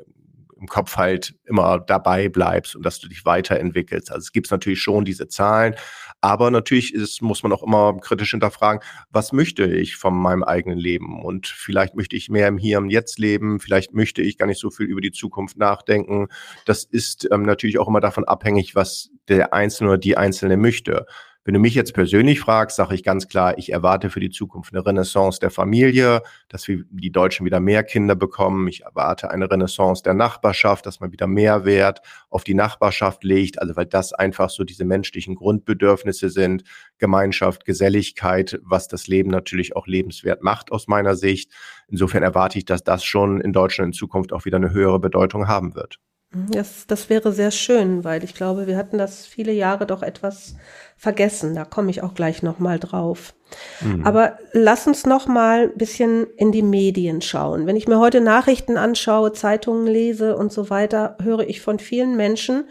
im 0.58 0.66
Kopf 0.66 0.96
halt 0.96 1.34
immer 1.44 1.80
dabei 1.80 2.28
bleibst 2.28 2.76
und 2.76 2.84
dass 2.84 3.00
du 3.00 3.08
dich 3.08 3.24
weiterentwickelst. 3.24 4.10
Also 4.10 4.20
es 4.20 4.32
gibt 4.32 4.50
natürlich 4.50 4.80
schon 4.80 5.04
diese 5.04 5.28
Zahlen, 5.28 5.74
aber 6.20 6.50
natürlich 6.50 6.94
ist, 6.94 7.22
muss 7.22 7.42
man 7.42 7.52
auch 7.52 7.62
immer 7.62 7.98
kritisch 8.00 8.30
hinterfragen, 8.30 8.82
was 9.10 9.32
möchte 9.32 9.64
ich 9.64 9.96
von 9.96 10.14
meinem 10.14 10.42
eigenen 10.42 10.78
Leben? 10.78 11.22
Und 11.22 11.46
vielleicht 11.46 11.96
möchte 11.96 12.16
ich 12.16 12.30
mehr 12.30 12.48
im 12.48 12.58
Hier 12.58 12.78
und 12.78 12.90
Jetzt 12.90 13.18
leben, 13.18 13.60
vielleicht 13.60 13.92
möchte 13.94 14.22
ich 14.22 14.38
gar 14.38 14.46
nicht 14.46 14.60
so 14.60 14.70
viel 14.70 14.86
über 14.86 15.00
die 15.00 15.12
Zukunft 15.12 15.56
nachdenken. 15.56 16.28
Das 16.64 16.84
ist 16.84 17.28
ähm, 17.30 17.42
natürlich 17.42 17.78
auch 17.78 17.88
immer 17.88 18.00
davon 18.00 18.24
abhängig, 18.24 18.74
was 18.74 19.10
der 19.28 19.52
Einzelne 19.52 19.90
oder 19.90 19.98
die 19.98 20.16
Einzelne 20.16 20.56
möchte. 20.56 21.06
Wenn 21.46 21.52
du 21.52 21.61
mich 21.61 21.74
jetzt 21.74 21.92
persönlich 21.92 22.40
fragst, 22.40 22.76
sage 22.76 22.94
ich 22.94 23.02
ganz 23.02 23.28
klar, 23.28 23.59
ich 23.59 23.70
erwarte 23.70 24.09
für 24.09 24.20
die 24.20 24.30
Zukunft 24.30 24.72
eine 24.72 24.85
Renaissance 24.85 25.38
der 25.40 25.50
Familie, 25.50 26.22
dass 26.48 26.66
wir 26.68 26.85
die 26.88 27.12
Deutschen 27.12 27.44
wieder 27.44 27.61
mehr 27.61 27.85
Kinder 27.85 28.14
bekommen. 28.14 28.66
Ich 28.66 28.83
erwarte 28.83 29.30
eine 29.30 29.50
Renaissance 29.50 30.02
der 30.02 30.14
Nachbarschaft, 30.14 30.87
dass 30.87 31.00
man 31.00 31.12
wieder 31.12 31.26
mehr 31.26 31.66
Wert 31.66 32.00
auf 32.30 32.44
die 32.44 32.54
Nachbarschaft 32.54 33.24
legt, 33.24 33.61
also 33.61 33.76
weil 33.76 33.85
das 33.85 34.14
einfach 34.14 34.48
so 34.48 34.64
diese 34.64 34.87
menschlichen 34.87 35.35
Grundbedürfnisse 35.35 36.30
sind, 36.30 36.64
Gemeinschaft, 36.96 37.66
Geselligkeit, 37.66 38.59
was 38.62 38.88
das 38.88 39.07
Leben 39.07 39.28
natürlich 39.28 39.76
auch 39.76 39.87
lebenswert 39.87 40.42
macht 40.42 40.72
aus 40.72 40.88
meiner 40.88 41.14
Sicht. 41.14 41.52
Insofern 41.88 42.22
erwarte 42.22 42.57
ich, 42.57 42.64
dass 42.64 42.85
das 42.85 43.04
schon 43.04 43.42
in 43.42 43.52
Deutschland 43.52 43.88
in 43.88 43.92
Zukunft 43.92 44.33
auch 44.33 44.46
wieder 44.46 44.57
eine 44.57 44.70
höhere 44.70 44.98
Bedeutung 44.98 45.46
haben 45.46 45.74
wird. 45.74 45.98
Das, 46.35 46.88
das 46.88 47.09
wäre 47.11 47.33
sehr 47.33 47.52
schön, 47.52 48.02
weil 48.02 48.24
ich 48.24 48.35
glaube, 48.35 48.66
wir 48.66 48.76
hatten 48.76 48.98
das 48.98 49.24
viele 49.24 49.52
Jahre 49.52 49.87
doch 49.87 50.02
etwas 50.02 50.57
vergessen. 50.96 51.54
Da 51.54 51.64
komme 51.64 51.90
ich 51.90 52.02
auch 52.02 52.14
gleich 52.14 52.42
nochmal 52.42 52.78
drauf. 52.78 53.35
Mhm. 53.80 54.04
Aber 54.07 54.38
lass 54.52 54.87
uns 54.87 55.07
noch 55.07 55.26
mal 55.26 55.64
ein 55.64 55.78
bisschen 55.78 56.26
in 56.37 56.52
die 56.52 56.62
Medien 56.62 57.20
schauen. 57.20 57.66
Wenn 57.66 57.76
ich 57.76 57.88
mir 57.88 57.98
heute 57.98 58.20
Nachrichten 58.20 58.76
anschaue, 58.76 59.33
Zeitungen 59.33 59.87
lese 59.87 60.37
und 60.37 60.52
so 60.52 60.70
weiter, 60.70 61.16
höre 61.22 61.48
ich 61.48 61.61
von 61.61 61.78
vielen 61.78 62.16
Menschen, 62.16 62.64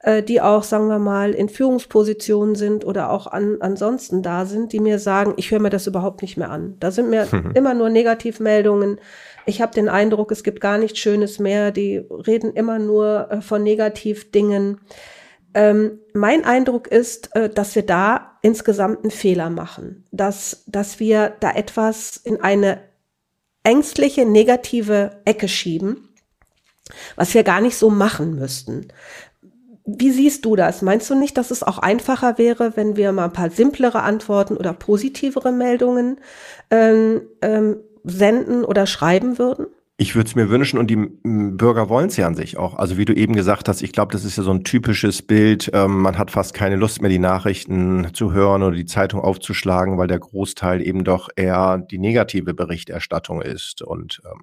äh, 0.00 0.22
die 0.22 0.40
auch, 0.40 0.62
sagen 0.62 0.88
wir 0.88 0.98
mal, 0.98 1.32
in 1.32 1.48
Führungspositionen 1.48 2.54
sind 2.54 2.84
oder 2.84 3.10
auch 3.10 3.26
an, 3.26 3.58
ansonsten 3.60 4.22
da 4.22 4.46
sind, 4.46 4.72
die 4.72 4.80
mir 4.80 4.98
sagen, 4.98 5.34
ich 5.36 5.50
höre 5.50 5.60
mir 5.60 5.70
das 5.70 5.86
überhaupt 5.86 6.22
nicht 6.22 6.36
mehr 6.36 6.50
an. 6.50 6.76
Da 6.80 6.90
sind 6.90 7.10
mir 7.10 7.28
mhm. 7.30 7.50
immer 7.54 7.74
nur 7.74 7.90
Negativmeldungen 7.90 8.98
ich 9.46 9.60
habe 9.60 9.74
den 9.74 9.88
Eindruck, 9.88 10.32
es 10.32 10.42
gibt 10.42 10.60
gar 10.60 10.78
nichts 10.78 10.98
Schönes 10.98 11.38
mehr. 11.38 11.70
Die 11.70 11.98
reden 11.98 12.52
immer 12.52 12.78
nur 12.78 13.28
äh, 13.30 13.40
von 13.40 13.62
Negativdingen. 13.62 14.80
Ähm, 15.54 16.00
mein 16.12 16.44
Eindruck 16.44 16.88
ist, 16.88 17.34
äh, 17.36 17.48
dass 17.48 17.74
wir 17.74 17.86
da 17.86 18.38
insgesamt 18.42 19.02
einen 19.02 19.10
Fehler 19.10 19.50
machen, 19.50 20.04
dass, 20.10 20.64
dass 20.66 20.98
wir 21.00 21.34
da 21.40 21.52
etwas 21.52 22.16
in 22.16 22.40
eine 22.40 22.80
ängstliche, 23.62 24.26
negative 24.26 25.22
Ecke 25.24 25.48
schieben, 25.48 26.08
was 27.16 27.32
wir 27.34 27.44
gar 27.44 27.60
nicht 27.60 27.76
so 27.76 27.88
machen 27.88 28.34
müssten. 28.34 28.88
Wie 29.86 30.10
siehst 30.10 30.44
du 30.44 30.56
das? 30.56 30.82
Meinst 30.82 31.08
du 31.10 31.14
nicht, 31.14 31.36
dass 31.36 31.50
es 31.50 31.62
auch 31.62 31.78
einfacher 31.78 32.38
wäre, 32.38 32.76
wenn 32.76 32.96
wir 32.96 33.12
mal 33.12 33.26
ein 33.26 33.32
paar 33.32 33.50
simplere 33.50 34.02
Antworten 34.02 34.56
oder 34.56 34.72
positivere 34.72 35.52
Meldungen 35.52 36.18
ähm, 36.70 37.22
ähm, 37.42 37.76
senden 38.02 38.64
oder 38.64 38.86
schreiben 38.86 39.38
würden? 39.38 39.66
Ich 39.96 40.16
würde 40.16 40.26
es 40.26 40.34
mir 40.34 40.48
wünschen 40.48 40.80
und 40.80 40.88
die 40.88 40.96
Bürger 40.96 41.88
wollen 41.88 42.08
es 42.08 42.16
ja 42.16 42.26
an 42.26 42.34
sich 42.34 42.56
auch. 42.56 42.74
Also 42.74 42.96
wie 42.96 43.04
du 43.04 43.14
eben 43.14 43.34
gesagt 43.36 43.68
hast, 43.68 43.80
ich 43.80 43.92
glaube, 43.92 44.10
das 44.12 44.24
ist 44.24 44.36
ja 44.36 44.42
so 44.42 44.50
ein 44.50 44.64
typisches 44.64 45.22
Bild. 45.22 45.70
Ähm, 45.72 46.00
man 46.00 46.18
hat 46.18 46.32
fast 46.32 46.52
keine 46.52 46.74
Lust 46.74 47.00
mehr, 47.00 47.10
die 47.10 47.20
Nachrichten 47.20 48.12
zu 48.12 48.32
hören 48.32 48.64
oder 48.64 48.74
die 48.74 48.86
Zeitung 48.86 49.20
aufzuschlagen, 49.20 49.96
weil 49.96 50.08
der 50.08 50.18
Großteil 50.18 50.84
eben 50.84 51.04
doch 51.04 51.28
eher 51.36 51.78
die 51.78 51.98
negative 51.98 52.54
Berichterstattung 52.54 53.40
ist. 53.40 53.82
Und 53.82 54.20
ähm, 54.24 54.40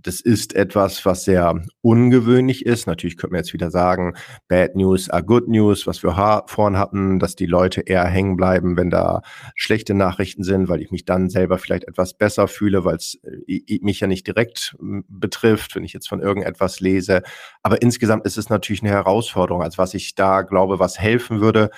das 0.00 0.20
ist 0.20 0.54
etwas, 0.54 1.04
was 1.04 1.24
sehr 1.24 1.60
ungewöhnlich 1.80 2.64
ist. 2.64 2.86
Natürlich 2.86 3.16
könnte 3.16 3.32
man 3.32 3.40
jetzt 3.40 3.52
wieder 3.52 3.70
sagen, 3.70 4.14
Bad 4.46 4.76
News 4.76 5.10
are 5.10 5.24
Good 5.24 5.48
News, 5.48 5.86
was 5.86 6.02
wir 6.02 6.44
vorhin 6.46 6.78
hatten, 6.78 7.18
dass 7.18 7.34
die 7.34 7.46
Leute 7.46 7.80
eher 7.80 8.04
hängen 8.04 8.36
bleiben, 8.36 8.76
wenn 8.76 8.90
da 8.90 9.22
schlechte 9.56 9.94
Nachrichten 9.94 10.44
sind, 10.44 10.68
weil 10.68 10.82
ich 10.82 10.92
mich 10.92 11.04
dann 11.04 11.28
selber 11.28 11.58
vielleicht 11.58 11.84
etwas 11.84 12.14
besser 12.14 12.46
fühle, 12.46 12.84
weil 12.84 12.96
es 12.96 13.18
äh, 13.46 13.80
mich 13.82 13.98
ja 14.00 14.06
nicht 14.06 14.26
direkt 14.26 14.76
betrifft, 15.08 15.74
wenn 15.74 15.84
ich 15.84 15.92
jetzt 15.92 16.08
von 16.08 16.20
irgendetwas 16.20 16.78
lese. 16.78 17.22
Aber 17.62 17.82
insgesamt 17.82 18.24
ist 18.24 18.38
es 18.38 18.48
natürlich 18.48 18.82
eine 18.82 18.92
Herausforderung. 18.92 19.62
als 19.62 19.78
was 19.78 19.94
ich 19.94 20.14
da 20.14 20.42
glaube, 20.42 20.78
was 20.78 20.98
helfen 20.98 21.40
würde, 21.40 21.70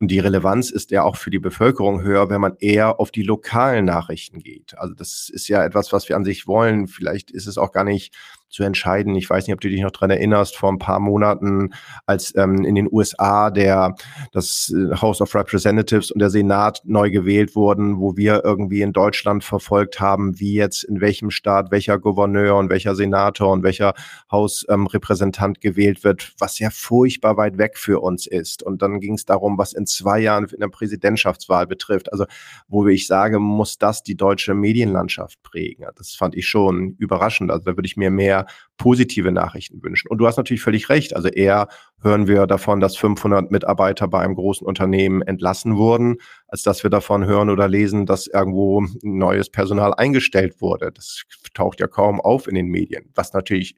und 0.00 0.08
die 0.08 0.18
Relevanz 0.18 0.70
ist 0.70 0.90
ja 0.90 1.04
auch 1.04 1.16
für 1.16 1.30
die 1.30 1.38
Bevölkerung 1.38 2.02
höher, 2.02 2.28
wenn 2.28 2.40
man 2.40 2.56
eher 2.58 2.98
auf 2.98 3.10
die 3.10 3.22
lokalen 3.22 3.84
Nachrichten 3.84 4.40
geht. 4.40 4.76
Also 4.76 4.94
das 4.94 5.28
ist 5.28 5.48
ja 5.48 5.64
etwas, 5.64 5.92
was 5.92 6.08
wir 6.08 6.16
an 6.16 6.24
sich 6.24 6.46
wollen. 6.46 6.88
Vielleicht 6.88 7.30
ist 7.30 7.46
es 7.46 7.56
auch 7.56 7.72
gar 7.72 7.84
nicht 7.84 8.14
zu 8.52 8.62
entscheiden. 8.62 9.16
Ich 9.16 9.28
weiß 9.28 9.46
nicht, 9.46 9.54
ob 9.54 9.60
du 9.60 9.68
dich 9.68 9.80
noch 9.80 9.90
dran 9.90 10.10
erinnerst, 10.10 10.56
vor 10.56 10.70
ein 10.70 10.78
paar 10.78 11.00
Monaten, 11.00 11.70
als 12.06 12.34
ähm, 12.36 12.64
in 12.64 12.74
den 12.74 12.88
USA 12.90 13.50
der 13.50 13.94
das 14.32 14.72
äh, 14.74 14.94
House 14.96 15.20
of 15.20 15.34
Representatives 15.34 16.10
und 16.10 16.18
der 16.18 16.30
Senat 16.30 16.82
neu 16.84 17.10
gewählt 17.10 17.56
wurden, 17.56 17.98
wo 17.98 18.16
wir 18.16 18.42
irgendwie 18.44 18.82
in 18.82 18.92
Deutschland 18.92 19.42
verfolgt 19.42 20.00
haben, 20.00 20.38
wie 20.38 20.54
jetzt 20.54 20.84
in 20.84 21.00
welchem 21.00 21.30
Staat 21.30 21.70
welcher 21.70 21.98
Gouverneur 21.98 22.56
und 22.56 22.68
welcher 22.68 22.94
Senator 22.94 23.50
und 23.50 23.62
welcher 23.62 23.94
Hausrepräsentant 24.30 25.56
ähm, 25.58 25.60
gewählt 25.60 26.04
wird, 26.04 26.34
was 26.38 26.58
ja 26.58 26.68
furchtbar 26.70 27.36
weit 27.38 27.56
weg 27.56 27.78
für 27.78 28.00
uns 28.00 28.26
ist. 28.26 28.62
Und 28.62 28.82
dann 28.82 29.00
ging 29.00 29.14
es 29.14 29.24
darum, 29.24 29.56
was 29.56 29.72
in 29.72 29.86
zwei 29.86 30.20
Jahren 30.20 30.44
in 30.44 30.60
der 30.60 30.68
Präsidentschaftswahl 30.68 31.66
betrifft. 31.66 32.12
Also 32.12 32.26
wo 32.68 32.86
ich 32.86 33.06
sage, 33.06 33.38
muss 33.38 33.78
das 33.78 34.02
die 34.02 34.16
deutsche 34.16 34.54
Medienlandschaft 34.54 35.42
prägen. 35.42 35.86
Das 35.96 36.14
fand 36.14 36.34
ich 36.34 36.46
schon 36.46 36.96
überraschend. 36.98 37.50
Also 37.50 37.64
da 37.64 37.76
würde 37.76 37.86
ich 37.86 37.96
mir 37.96 38.10
mehr 38.10 38.41
positive 38.76 39.32
Nachrichten 39.32 39.82
wünschen. 39.82 40.08
Und 40.08 40.18
du 40.18 40.26
hast 40.26 40.36
natürlich 40.36 40.62
völlig 40.62 40.88
recht. 40.88 41.14
Also 41.14 41.28
eher 41.28 41.68
hören 42.00 42.26
wir 42.26 42.46
davon, 42.46 42.80
dass 42.80 42.96
500 42.96 43.50
Mitarbeiter 43.50 44.08
bei 44.08 44.20
einem 44.20 44.34
großen 44.34 44.66
Unternehmen 44.66 45.22
entlassen 45.22 45.76
wurden, 45.76 46.16
als 46.48 46.62
dass 46.62 46.82
wir 46.82 46.90
davon 46.90 47.24
hören 47.24 47.50
oder 47.50 47.68
lesen, 47.68 48.06
dass 48.06 48.26
irgendwo 48.26 48.84
neues 49.02 49.50
Personal 49.50 49.94
eingestellt 49.94 50.60
wurde. 50.60 50.92
Das 50.92 51.22
taucht 51.54 51.80
ja 51.80 51.86
kaum 51.86 52.20
auf 52.20 52.48
in 52.48 52.54
den 52.54 52.66
Medien, 52.66 53.10
was 53.14 53.32
natürlich 53.32 53.76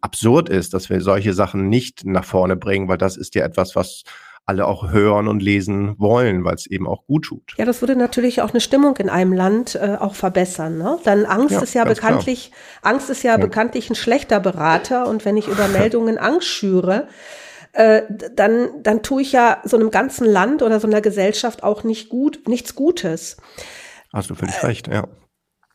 absurd 0.00 0.48
ist, 0.48 0.74
dass 0.74 0.90
wir 0.90 1.00
solche 1.00 1.32
Sachen 1.32 1.68
nicht 1.68 2.04
nach 2.04 2.24
vorne 2.24 2.56
bringen, 2.56 2.88
weil 2.88 2.98
das 2.98 3.16
ist 3.16 3.34
ja 3.34 3.44
etwas, 3.44 3.76
was 3.76 4.02
alle 4.46 4.66
auch 4.66 4.90
hören 4.90 5.26
und 5.26 5.42
lesen 5.42 5.98
wollen, 5.98 6.44
weil 6.44 6.54
es 6.54 6.66
eben 6.66 6.86
auch 6.86 7.04
gut 7.06 7.24
tut. 7.24 7.54
Ja, 7.58 7.64
das 7.64 7.82
würde 7.82 7.96
natürlich 7.96 8.40
auch 8.42 8.50
eine 8.50 8.60
Stimmung 8.60 8.96
in 8.96 9.10
einem 9.10 9.32
Land 9.32 9.74
äh, 9.74 9.96
auch 9.98 10.14
verbessern. 10.14 10.78
Ne? 10.78 10.98
Dann 11.02 11.26
Angst 11.26 11.50
ja, 11.50 11.60
ist 11.60 11.74
ja 11.74 11.84
bekanntlich, 11.84 12.52
klar. 12.52 12.94
Angst 12.94 13.10
ist 13.10 13.24
ja, 13.24 13.32
ja, 13.32 13.38
bekanntlich 13.38 13.90
ein 13.90 13.96
schlechter 13.96 14.38
Berater. 14.38 15.08
Und 15.08 15.24
wenn 15.24 15.36
ich 15.36 15.48
über 15.48 15.66
Meldungen 15.72 16.16
Angst 16.16 16.46
schüre, 16.46 17.08
äh, 17.72 18.02
dann, 18.34 18.84
dann 18.84 19.02
tue 19.02 19.22
ich 19.22 19.32
ja 19.32 19.60
so 19.64 19.76
einem 19.76 19.90
ganzen 19.90 20.26
Land 20.26 20.62
oder 20.62 20.78
so 20.78 20.86
einer 20.86 21.00
Gesellschaft 21.00 21.64
auch 21.64 21.82
nicht 21.82 22.08
gut, 22.08 22.46
nichts 22.46 22.76
Gutes. 22.76 23.38
Hast 24.12 24.30
du 24.30 24.36
völlig 24.36 24.54
äh, 24.62 24.66
recht, 24.66 24.86
ja. 24.86 25.08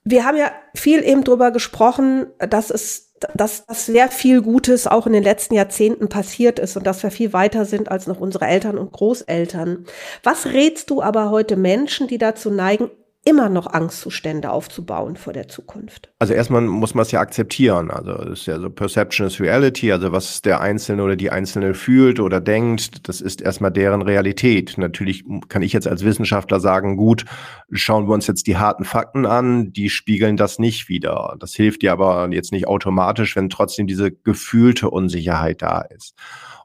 Wir 0.06 0.26
haben 0.26 0.38
ja 0.38 0.50
viel 0.74 1.04
eben 1.04 1.26
drüber 1.26 1.52
gesprochen, 1.52 2.28
dass 2.40 2.70
es, 2.70 3.11
dass, 3.34 3.66
dass 3.66 3.86
sehr 3.86 4.10
viel 4.10 4.42
Gutes 4.42 4.88
auch 4.88 5.08
in 5.08 5.14
den 5.14 5.24
letzten 5.24 5.54
Jahrzehnten 5.54 6.10
passiert 6.10 6.60
ist 6.60 6.78
und 6.78 6.86
dass 6.86 7.04
wir 7.04 7.12
viel 7.12 7.34
weiter 7.34 7.66
sind 7.66 7.90
als 7.90 8.08
noch 8.08 8.20
unsere 8.20 8.46
Eltern 8.46 8.78
und 8.78 8.92
Großeltern. 8.92 9.86
Was 10.24 10.48
rätst 10.48 10.90
du 10.90 11.02
aber 11.02 11.30
heute 11.30 11.56
Menschen, 11.56 12.08
die 12.08 12.18
dazu 12.18 12.50
neigen, 12.50 12.90
immer 13.24 13.50
noch 13.50 13.68
Angstzustände 13.68 14.50
aufzubauen 14.50 15.16
vor 15.16 15.32
der 15.32 15.48
Zukunft. 15.48 16.12
Also 16.18 16.34
erstmal 16.34 16.62
muss 16.62 16.96
man 16.96 17.04
es 17.04 17.12
ja 17.12 17.20
akzeptieren. 17.20 17.92
Also 17.92 18.14
es 18.14 18.42
ist 18.42 18.46
ja 18.48 18.60
so 18.60 18.70
Perception 18.72 19.28
is 19.28 19.40
Reality, 19.40 19.92
also 19.92 20.12
was 20.12 20.42
der 20.42 20.60
Einzelne 20.60 21.04
oder 21.04 21.16
die 21.16 21.30
Einzelne 21.30 21.76
fühlt 21.76 22.20
oder 22.20 22.42
denkt, 22.42 23.08
das 23.08 23.22
ist 23.22 23.42
erstmal 23.42 23.72
deren 23.72 24.02
Realität. 24.02 24.76
Natürlich 24.78 25.24
kann 25.50 25.62
ich 25.62 25.72
jetzt 25.72 25.88
als 25.88 26.04
Wissenschaftler 26.04 26.60
sagen, 26.60 26.98
gut, 26.98 27.26
schauen 27.72 28.08
wir 28.08 28.14
uns 28.16 28.26
jetzt 28.26 28.48
die 28.48 28.58
harten 28.58 28.86
Fakten 28.86 29.28
an, 29.28 29.72
die 29.72 29.92
spiegeln 29.92 30.36
das 30.36 30.58
nicht 30.58 30.90
wieder. 30.90 31.36
Das 31.40 31.54
hilft 31.54 31.84
dir 31.84 31.92
aber 31.92 32.28
jetzt 32.32 32.52
nicht 32.52 32.68
automatisch, 32.68 33.36
wenn 33.36 33.50
trotzdem 33.50 33.86
diese 33.86 34.12
gefühlte 34.12 34.90
Unsicherheit 34.90 35.62
da 35.62 35.82
ist. 35.82 36.16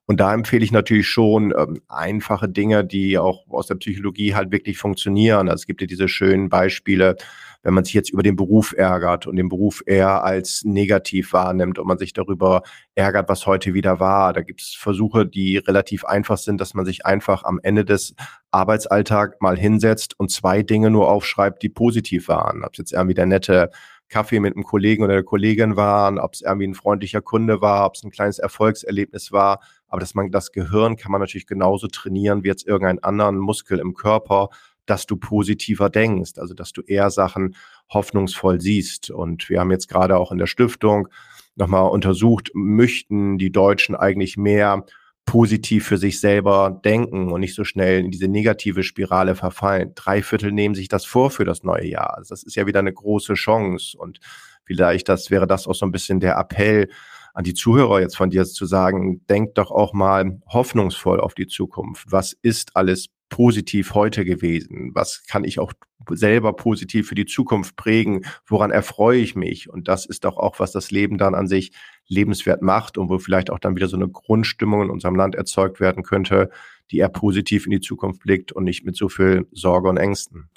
Und 0.06 0.20
da 0.20 0.32
empfehle 0.32 0.64
ich 0.64 0.70
natürlich 0.70 1.08
schon 1.08 1.52
ähm, 1.56 1.80
einfache 1.88 2.48
Dinge, 2.48 2.84
die 2.84 3.18
auch 3.18 3.44
aus 3.48 3.66
der 3.66 3.74
Psychologie 3.74 4.34
halt 4.34 4.52
wirklich 4.52 4.78
funktionieren. 4.78 5.48
Also 5.48 5.62
es 5.62 5.66
gibt 5.66 5.80
ja 5.80 5.88
diese 5.88 6.08
schönen 6.08 6.48
Beispiele, 6.48 7.16
wenn 7.64 7.74
man 7.74 7.82
sich 7.82 7.94
jetzt 7.94 8.10
über 8.10 8.22
den 8.22 8.36
Beruf 8.36 8.72
ärgert 8.76 9.26
und 9.26 9.34
den 9.34 9.48
Beruf 9.48 9.82
eher 9.84 10.22
als 10.22 10.62
negativ 10.64 11.32
wahrnimmt 11.32 11.80
und 11.80 11.88
man 11.88 11.98
sich 11.98 12.12
darüber 12.12 12.62
ärgert, 12.94 13.28
was 13.28 13.44
heute 13.46 13.74
wieder 13.74 13.98
war. 13.98 14.32
Da 14.32 14.42
gibt 14.42 14.60
es 14.60 14.76
Versuche, 14.78 15.26
die 15.26 15.56
relativ 15.56 16.04
einfach 16.04 16.38
sind, 16.38 16.60
dass 16.60 16.74
man 16.74 16.84
sich 16.84 17.04
einfach 17.04 17.42
am 17.42 17.58
Ende 17.60 17.84
des 17.84 18.14
Arbeitsalltag 18.52 19.42
mal 19.42 19.58
hinsetzt 19.58 20.14
und 20.20 20.30
zwei 20.30 20.62
Dinge 20.62 20.90
nur 20.90 21.10
aufschreibt, 21.10 21.60
die 21.64 21.68
positiv 21.68 22.28
waren. 22.28 22.62
Ob 22.62 22.74
es 22.74 22.78
jetzt 22.78 22.92
irgendwie 22.92 23.14
der 23.14 23.26
nette 23.26 23.70
Kaffee 24.08 24.38
mit 24.38 24.54
einem 24.54 24.62
Kollegen 24.62 25.02
oder 25.02 25.14
der 25.14 25.24
Kollegin 25.24 25.74
waren, 25.74 26.20
ob 26.20 26.34
es 26.34 26.42
irgendwie 26.42 26.68
ein 26.68 26.74
freundlicher 26.74 27.22
Kunde 27.22 27.60
war, 27.60 27.86
ob 27.86 27.96
es 27.96 28.04
ein 28.04 28.12
kleines 28.12 28.38
Erfolgserlebnis 28.38 29.32
war 29.32 29.58
aber 29.88 30.00
dass 30.00 30.14
man 30.14 30.30
das 30.30 30.52
Gehirn 30.52 30.96
kann 30.96 31.12
man 31.12 31.20
natürlich 31.20 31.46
genauso 31.46 31.86
trainieren 31.86 32.42
wie 32.42 32.48
jetzt 32.48 32.66
irgendeinen 32.66 33.00
anderen 33.00 33.38
Muskel 33.38 33.78
im 33.78 33.94
Körper, 33.94 34.48
dass 34.86 35.06
du 35.06 35.16
positiver 35.16 35.90
denkst, 35.90 36.32
also 36.38 36.54
dass 36.54 36.72
du 36.72 36.82
eher 36.82 37.10
Sachen 37.10 37.56
hoffnungsvoll 37.92 38.60
siehst. 38.60 39.10
Und 39.10 39.48
wir 39.50 39.60
haben 39.60 39.70
jetzt 39.70 39.88
gerade 39.88 40.16
auch 40.16 40.32
in 40.32 40.38
der 40.38 40.46
Stiftung 40.46 41.08
nochmal 41.56 41.90
untersucht, 41.90 42.50
möchten 42.54 43.38
die 43.38 43.50
Deutschen 43.50 43.96
eigentlich 43.96 44.36
mehr 44.36 44.84
positiv 45.24 45.86
für 45.86 45.98
sich 45.98 46.20
selber 46.20 46.80
denken 46.84 47.32
und 47.32 47.40
nicht 47.40 47.54
so 47.54 47.64
schnell 47.64 48.04
in 48.04 48.12
diese 48.12 48.28
negative 48.28 48.84
Spirale 48.84 49.34
verfallen. 49.34 49.92
Drei 49.96 50.22
Viertel 50.22 50.52
nehmen 50.52 50.76
sich 50.76 50.86
das 50.86 51.04
vor 51.04 51.30
für 51.30 51.44
das 51.44 51.64
neue 51.64 51.86
Jahr. 51.86 52.16
Also 52.16 52.32
das 52.32 52.44
ist 52.44 52.54
ja 52.54 52.66
wieder 52.66 52.78
eine 52.78 52.92
große 52.92 53.34
Chance 53.34 53.98
und 53.98 54.20
vielleicht 54.64 55.08
das 55.08 55.30
wäre 55.32 55.48
das 55.48 55.66
auch 55.66 55.74
so 55.74 55.84
ein 55.84 55.90
bisschen 55.90 56.20
der 56.20 56.38
Appell, 56.38 56.88
an 57.36 57.44
die 57.44 57.52
Zuhörer 57.52 58.00
jetzt 58.00 58.16
von 58.16 58.30
dir 58.30 58.46
zu 58.46 58.64
sagen, 58.64 59.20
denkt 59.28 59.58
doch 59.58 59.70
auch 59.70 59.92
mal 59.92 60.40
hoffnungsvoll 60.48 61.20
auf 61.20 61.34
die 61.34 61.46
Zukunft. 61.46 62.06
Was 62.10 62.32
ist 62.32 62.70
alles 62.74 63.08
positiv 63.28 63.92
heute 63.92 64.24
gewesen? 64.24 64.92
Was 64.94 65.22
kann 65.26 65.44
ich 65.44 65.58
auch 65.58 65.74
selber 66.08 66.54
positiv 66.54 67.08
für 67.08 67.14
die 67.14 67.26
Zukunft 67.26 67.76
prägen? 67.76 68.24
Woran 68.46 68.70
erfreue 68.70 69.20
ich 69.20 69.36
mich? 69.36 69.68
Und 69.68 69.86
das 69.86 70.06
ist 70.06 70.24
doch 70.24 70.38
auch, 70.38 70.60
was 70.60 70.72
das 70.72 70.90
Leben 70.90 71.18
dann 71.18 71.34
an 71.34 71.46
sich 71.46 71.72
lebenswert 72.08 72.62
macht 72.62 72.96
und 72.96 73.10
wo 73.10 73.18
vielleicht 73.18 73.50
auch 73.50 73.58
dann 73.58 73.76
wieder 73.76 73.88
so 73.88 73.96
eine 73.96 74.08
Grundstimmung 74.08 74.84
in 74.84 74.90
unserem 74.90 75.16
Land 75.16 75.34
erzeugt 75.34 75.78
werden 75.78 76.04
könnte, 76.04 76.48
die 76.90 76.98
eher 76.98 77.10
positiv 77.10 77.66
in 77.66 77.72
die 77.72 77.80
Zukunft 77.80 78.22
blickt 78.22 78.52
und 78.52 78.64
nicht 78.64 78.86
mit 78.86 78.96
so 78.96 79.10
viel 79.10 79.46
Sorge 79.52 79.90
und 79.90 79.98
Ängsten. 79.98 80.48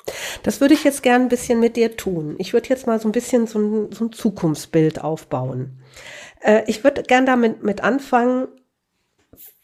Das 0.44 0.62
würde 0.62 0.76
ich 0.76 0.86
jetzt 0.86 1.04
gern 1.04 1.24
ein 1.24 1.30
bisschen 1.30 1.60
mit 1.60 1.76
dir 1.76 1.98
tun. 1.98 2.36
Ich 2.38 2.54
würde 2.54 2.70
jetzt 2.70 2.88
mal 2.88 3.02
so 3.02 3.10
ein 3.10 3.12
bisschen 3.12 3.48
so 3.48 3.60
ein, 3.60 3.92
so 3.92 4.06
ein 4.06 4.12
Zukunftsbild 4.14 5.02
aufbauen. 5.02 5.82
Äh, 6.40 6.64
ich 6.68 6.84
würde 6.84 7.04
gern 7.04 7.26
damit 7.26 7.64
mit 7.64 7.84
anfangen. 7.84 8.48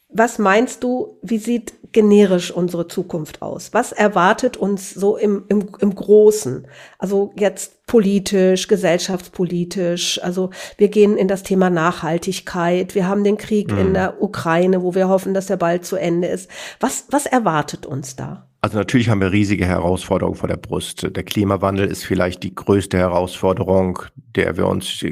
Was 0.10 0.40
meinst 0.40 0.84
du, 0.84 1.18
wie 1.22 1.40
sieht 1.40 1.74
generisch 1.92 2.52
unsere 2.52 2.88
Zukunft 2.88 3.42
aus? 3.42 3.74
Was 3.74 3.92
erwartet 3.92 4.56
uns 4.56 4.94
so 4.94 5.18
im, 5.18 5.44
im, 5.50 5.68
im 5.80 5.94
Großen? 5.94 6.68
Also 7.00 7.34
jetzt 7.38 7.86
politisch, 7.86 8.68
gesellschaftspolitisch. 8.68 10.22
Also 10.24 10.52
wir 10.78 10.88
gehen 10.88 11.18
in 11.18 11.28
das 11.28 11.44
Thema 11.44 11.70
Nachhaltigkeit. 11.70 12.96
Wir 12.96 13.08
haben 13.08 13.24
den 13.24 13.38
Krieg 13.38 13.72
mhm. 13.72 13.78
in 13.78 13.94
der 13.94 14.22
Ukraine, 14.22 14.84
wo 14.84 14.96
wir 14.96 15.10
hoffen, 15.10 15.34
dass 15.34 15.50
er 15.50 15.58
bald 15.58 15.86
zu 15.86 15.98
Ende 15.98 16.28
ist. 16.28 16.50
Was, 16.80 17.06
was 17.10 17.26
erwartet 17.26 17.86
uns 17.86 18.16
da? 18.16 18.48
Also 18.65 18.80
natürlich 18.80 19.10
haben 19.10 19.21
wir 19.21 19.32
riesige 19.32 19.67
Herausforderungen 19.67 20.38
vor 20.38 20.49
der 20.49 20.58
Brust. 20.58 21.15
Der 21.15 21.21
Klimawandel 21.21 21.86
ist 21.86 22.04
vielleicht 22.04 22.41
die 22.41 22.56
größte 22.56 22.97
Herausforderung, 22.97 23.99
der 24.15 24.58
wir 24.58 24.65
uns 24.65 25.06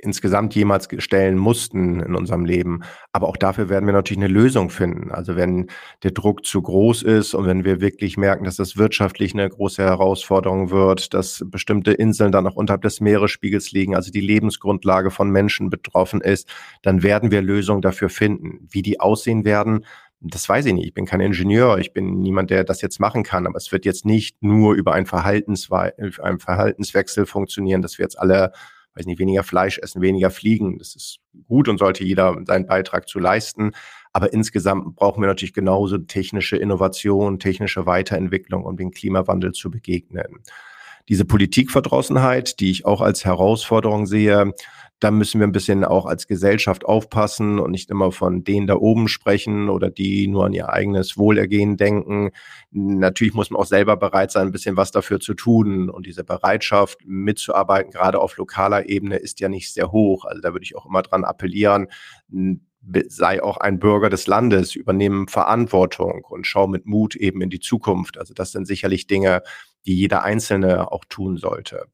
insgesamt 0.00 0.54
jemals 0.54 0.88
stellen 0.96 1.36
mussten 1.36 2.00
in 2.00 2.14
unserem 2.14 2.46
Leben. 2.46 2.80
Aber 3.12 3.28
auch 3.28 3.36
dafür 3.36 3.68
werden 3.68 3.84
wir 3.84 3.92
natürlich 3.92 4.24
eine 4.24 4.32
Lösung 4.32 4.70
finden. 4.70 5.10
Also 5.10 5.36
wenn 5.36 5.66
der 6.02 6.12
Druck 6.12 6.46
zu 6.46 6.62
groß 6.62 7.02
ist 7.02 7.34
und 7.34 7.44
wenn 7.44 7.62
wir 7.66 7.82
wirklich 7.82 8.16
merken, 8.16 8.44
dass 8.44 8.56
das 8.56 8.78
wirtschaftlich 8.78 9.34
eine 9.34 9.46
große 9.46 9.82
Herausforderung 9.82 10.70
wird, 10.70 11.12
dass 11.12 11.44
bestimmte 11.46 11.92
Inseln 11.92 12.32
dann 12.32 12.46
auch 12.46 12.56
unterhalb 12.56 12.80
des 12.80 13.02
Meeresspiegels 13.02 13.70
liegen, 13.70 13.96
also 13.96 14.10
die 14.10 14.22
Lebensgrundlage 14.22 15.10
von 15.10 15.28
Menschen 15.28 15.68
betroffen 15.68 16.22
ist, 16.22 16.48
dann 16.80 17.02
werden 17.02 17.30
wir 17.30 17.42
Lösungen 17.42 17.82
dafür 17.82 18.08
finden. 18.08 18.66
Wie 18.70 18.80
die 18.80 18.98
aussehen 18.98 19.44
werden, 19.44 19.84
das 20.20 20.48
weiß 20.48 20.66
ich 20.66 20.74
nicht. 20.74 20.86
Ich 20.86 20.94
bin 20.94 21.06
kein 21.06 21.20
Ingenieur, 21.20 21.78
ich 21.78 21.92
bin 21.92 22.20
niemand, 22.20 22.50
der 22.50 22.64
das 22.64 22.80
jetzt 22.80 22.98
machen 22.98 23.22
kann, 23.22 23.46
aber 23.46 23.56
es 23.56 23.70
wird 23.70 23.84
jetzt 23.84 24.04
nicht 24.04 24.42
nur 24.42 24.74
über 24.74 24.92
einen, 24.92 25.06
Verhaltenswe 25.06 25.94
einen 26.20 26.40
Verhaltenswechsel 26.40 27.24
funktionieren, 27.26 27.82
dass 27.82 27.98
wir 27.98 28.04
jetzt 28.04 28.18
alle, 28.18 28.52
weiß 28.94 29.06
nicht, 29.06 29.20
weniger 29.20 29.44
Fleisch 29.44 29.78
essen, 29.78 30.02
weniger 30.02 30.30
fliegen. 30.30 30.78
Das 30.78 30.96
ist 30.96 31.18
gut 31.46 31.68
und 31.68 31.78
sollte 31.78 32.02
jeder 32.04 32.36
seinen 32.46 32.66
Beitrag 32.66 33.08
zu 33.08 33.20
leisten. 33.20 33.72
Aber 34.12 34.32
insgesamt 34.32 34.96
brauchen 34.96 35.22
wir 35.22 35.28
natürlich 35.28 35.52
genauso 35.52 35.98
technische 35.98 36.56
Innovation, 36.56 37.38
technische 37.38 37.86
Weiterentwicklung, 37.86 38.64
um 38.64 38.76
dem 38.76 38.90
Klimawandel 38.90 39.52
zu 39.52 39.70
begegnen. 39.70 40.42
Diese 41.08 41.24
Politikverdrossenheit, 41.24 42.60
die 42.60 42.70
ich 42.70 42.86
auch 42.86 43.00
als 43.00 43.24
Herausforderung 43.24 44.06
sehe, 44.06 44.52
da 45.00 45.12
müssen 45.12 45.40
wir 45.40 45.46
ein 45.46 45.52
bisschen 45.52 45.84
auch 45.84 46.06
als 46.06 46.26
Gesellschaft 46.26 46.84
aufpassen 46.84 47.60
und 47.60 47.70
nicht 47.70 47.90
immer 47.90 48.10
von 48.10 48.42
denen 48.42 48.66
da 48.66 48.74
oben 48.74 49.06
sprechen 49.06 49.68
oder 49.68 49.90
die 49.90 50.26
nur 50.26 50.46
an 50.46 50.52
ihr 50.52 50.70
eigenes 50.70 51.16
Wohlergehen 51.16 51.76
denken. 51.76 52.30
Natürlich 52.72 53.34
muss 53.34 53.50
man 53.50 53.60
auch 53.60 53.66
selber 53.66 53.96
bereit 53.96 54.32
sein, 54.32 54.48
ein 54.48 54.52
bisschen 54.52 54.76
was 54.76 54.90
dafür 54.90 55.20
zu 55.20 55.34
tun. 55.34 55.88
Und 55.88 56.06
diese 56.06 56.24
Bereitschaft 56.24 56.98
mitzuarbeiten, 57.06 57.92
gerade 57.92 58.18
auf 58.18 58.36
lokaler 58.36 58.88
Ebene, 58.88 59.16
ist 59.16 59.38
ja 59.38 59.48
nicht 59.48 59.72
sehr 59.72 59.92
hoch. 59.92 60.24
Also 60.24 60.40
da 60.40 60.52
würde 60.52 60.64
ich 60.64 60.76
auch 60.76 60.86
immer 60.86 61.02
dran 61.02 61.24
appellieren, 61.24 61.86
sei 63.08 63.42
auch 63.42 63.58
ein 63.58 63.78
Bürger 63.78 64.10
des 64.10 64.26
Landes, 64.26 64.74
übernehmen 64.74 65.28
Verantwortung 65.28 66.24
und 66.28 66.46
schau 66.46 66.66
mit 66.66 66.86
Mut 66.86 67.16
eben 67.16 67.40
in 67.42 67.50
die 67.50 67.60
Zukunft. 67.60 68.18
Also 68.18 68.34
das 68.34 68.52
sind 68.52 68.66
sicherlich 68.66 69.06
Dinge, 69.06 69.42
die 69.86 69.96
jeder 69.96 70.22
Einzelne 70.22 70.90
auch 70.90 71.04
tun 71.08 71.36
sollte. 71.36 71.86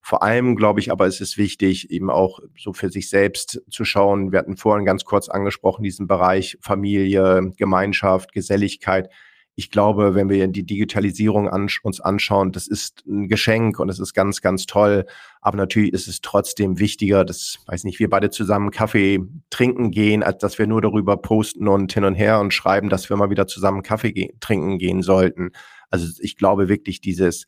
Vor 0.00 0.22
allem, 0.22 0.56
glaube 0.56 0.80
ich, 0.80 0.90
aber 0.90 1.06
ist 1.06 1.20
es 1.20 1.36
wichtig, 1.36 1.90
eben 1.90 2.10
auch 2.10 2.40
so 2.56 2.72
für 2.72 2.88
sich 2.88 3.10
selbst 3.10 3.62
zu 3.68 3.84
schauen. 3.84 4.32
Wir 4.32 4.38
hatten 4.38 4.56
vorhin 4.56 4.86
ganz 4.86 5.04
kurz 5.04 5.28
angesprochen, 5.28 5.82
diesen 5.82 6.06
Bereich 6.06 6.56
Familie, 6.62 7.52
Gemeinschaft, 7.56 8.32
Geselligkeit. 8.32 9.10
Ich 9.58 9.72
glaube, 9.72 10.14
wenn 10.14 10.28
wir 10.28 10.46
die 10.46 10.62
Digitalisierung 10.62 11.48
an, 11.48 11.66
uns 11.82 12.00
anschauen, 12.00 12.52
das 12.52 12.68
ist 12.68 13.04
ein 13.08 13.26
Geschenk 13.26 13.80
und 13.80 13.88
es 13.88 13.98
ist 13.98 14.14
ganz, 14.14 14.40
ganz 14.40 14.66
toll. 14.66 15.04
Aber 15.40 15.56
natürlich 15.56 15.92
ist 15.92 16.06
es 16.06 16.20
trotzdem 16.20 16.78
wichtiger, 16.78 17.24
dass, 17.24 17.58
weiß 17.66 17.82
nicht, 17.82 17.98
wir 17.98 18.08
beide 18.08 18.30
zusammen 18.30 18.70
Kaffee 18.70 19.18
trinken 19.50 19.90
gehen, 19.90 20.22
als 20.22 20.38
dass 20.38 20.60
wir 20.60 20.68
nur 20.68 20.80
darüber 20.80 21.16
posten 21.16 21.66
und 21.66 21.92
hin 21.92 22.04
und 22.04 22.14
her 22.14 22.38
und 22.38 22.54
schreiben, 22.54 22.88
dass 22.88 23.10
wir 23.10 23.16
mal 23.16 23.30
wieder 23.30 23.48
zusammen 23.48 23.82
Kaffee 23.82 24.12
ge 24.12 24.32
trinken 24.38 24.78
gehen 24.78 25.02
sollten. 25.02 25.50
Also 25.90 26.06
ich 26.20 26.36
glaube 26.36 26.68
wirklich, 26.68 27.00
dieses, 27.00 27.44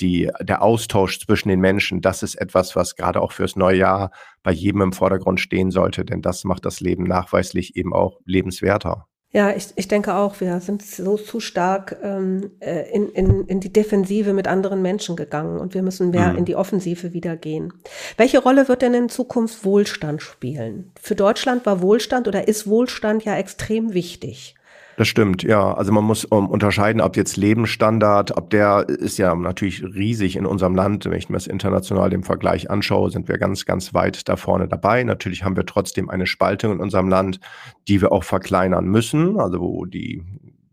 die, 0.00 0.30
der 0.42 0.60
Austausch 0.60 1.18
zwischen 1.18 1.48
den 1.48 1.60
Menschen, 1.60 2.02
das 2.02 2.22
ist 2.22 2.34
etwas, 2.34 2.76
was 2.76 2.94
gerade 2.94 3.22
auch 3.22 3.32
fürs 3.32 3.56
neue 3.56 3.78
Jahr 3.78 4.10
bei 4.42 4.52
jedem 4.52 4.82
im 4.82 4.92
Vordergrund 4.92 5.40
stehen 5.40 5.70
sollte, 5.70 6.04
denn 6.04 6.20
das 6.20 6.44
macht 6.44 6.66
das 6.66 6.80
Leben 6.80 7.04
nachweislich 7.04 7.74
eben 7.74 7.94
auch 7.94 8.20
lebenswerter. 8.26 9.08
Ja, 9.34 9.50
ich, 9.50 9.66
ich 9.74 9.88
denke 9.88 10.14
auch, 10.14 10.40
wir 10.40 10.60
sind 10.60 10.80
so 10.80 11.16
zu 11.16 11.40
stark 11.40 11.96
ähm, 12.04 12.52
äh, 12.60 12.88
in, 12.92 13.08
in, 13.08 13.44
in 13.48 13.58
die 13.58 13.72
Defensive 13.72 14.32
mit 14.32 14.46
anderen 14.46 14.80
Menschen 14.80 15.16
gegangen 15.16 15.58
und 15.58 15.74
wir 15.74 15.82
müssen 15.82 16.10
mehr 16.10 16.32
mhm. 16.32 16.38
in 16.38 16.44
die 16.44 16.54
Offensive 16.54 17.12
wieder 17.12 17.36
gehen. 17.36 17.72
Welche 18.16 18.38
Rolle 18.38 18.68
wird 18.68 18.82
denn 18.82 18.94
in 18.94 19.08
Zukunft 19.08 19.64
Wohlstand 19.64 20.22
spielen? 20.22 20.92
Für 21.00 21.16
Deutschland 21.16 21.66
war 21.66 21.82
Wohlstand 21.82 22.28
oder 22.28 22.46
ist 22.46 22.68
Wohlstand 22.68 23.24
ja 23.24 23.36
extrem 23.36 23.92
wichtig. 23.92 24.54
Das 24.96 25.08
stimmt, 25.08 25.42
ja. 25.42 25.74
Also 25.74 25.92
man 25.92 26.04
muss 26.04 26.24
um, 26.24 26.48
unterscheiden, 26.48 27.00
ob 27.00 27.16
jetzt 27.16 27.36
Lebensstandard, 27.36 28.36
ob 28.36 28.50
der 28.50 28.88
ist 28.88 29.18
ja 29.18 29.34
natürlich 29.34 29.82
riesig 29.82 30.36
in 30.36 30.46
unserem 30.46 30.74
Land. 30.74 31.04
Wenn 31.06 31.18
ich 31.18 31.28
mir 31.28 31.36
das 31.36 31.46
international 31.46 32.12
im 32.12 32.22
Vergleich 32.22 32.70
anschaue, 32.70 33.10
sind 33.10 33.28
wir 33.28 33.38
ganz, 33.38 33.64
ganz 33.64 33.92
weit 33.92 34.28
da 34.28 34.36
vorne 34.36 34.68
dabei. 34.68 35.02
Natürlich 35.02 35.44
haben 35.44 35.56
wir 35.56 35.66
trotzdem 35.66 36.10
eine 36.10 36.26
Spaltung 36.26 36.72
in 36.72 36.80
unserem 36.80 37.08
Land, 37.08 37.40
die 37.88 38.00
wir 38.00 38.12
auch 38.12 38.24
verkleinern 38.24 38.86
müssen. 38.86 39.40
Also 39.40 39.60
wo 39.60 39.84
die 39.84 40.22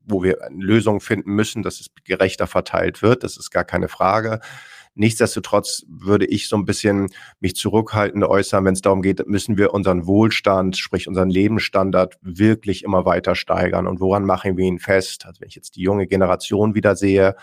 wo 0.04 0.24
wir 0.24 0.44
eine 0.44 0.64
Lösung 0.64 1.00
finden 1.00 1.32
müssen, 1.34 1.64
dass 1.64 1.80
es 1.80 1.88
gerechter 2.04 2.46
verteilt 2.46 3.02
wird. 3.02 3.24
Das 3.24 3.38
ist 3.38 3.50
gar 3.50 3.64
keine 3.64 3.88
Frage. 3.88 4.42
Nichtsdestotrotz 4.94 5.86
würde 5.88 6.26
ich 6.26 6.50
so 6.50 6.58
ein 6.58 6.66
bisschen 6.66 7.08
mich 7.40 7.56
zurückhaltend 7.56 8.26
äußern, 8.26 8.66
wenn 8.66 8.74
es 8.74 8.82
darum 8.82 9.02
geht, 9.02 9.26
müssen 9.26 9.58
wir 9.58 9.74
unseren 9.74 10.06
Wohlstand, 10.06 10.78
sprich 10.78 11.08
unseren 11.08 11.30
Lebensstandard 11.30 12.18
wirklich 12.22 12.84
immer 12.84 13.06
weiter 13.06 13.36
steigern. 13.36 13.88
Und 13.88 14.02
woran 14.02 14.26
machen 14.26 14.58
wir 14.58 14.66
ihn 14.66 14.80
fest? 14.80 15.26
Also 15.26 15.40
wenn 15.42 15.48
ich 15.48 15.56
jetzt 15.56 15.78
die 15.78 15.82
junge 15.82 16.08
Generation 16.08 16.76
wieder 16.76 16.98
sehe, 16.98 17.36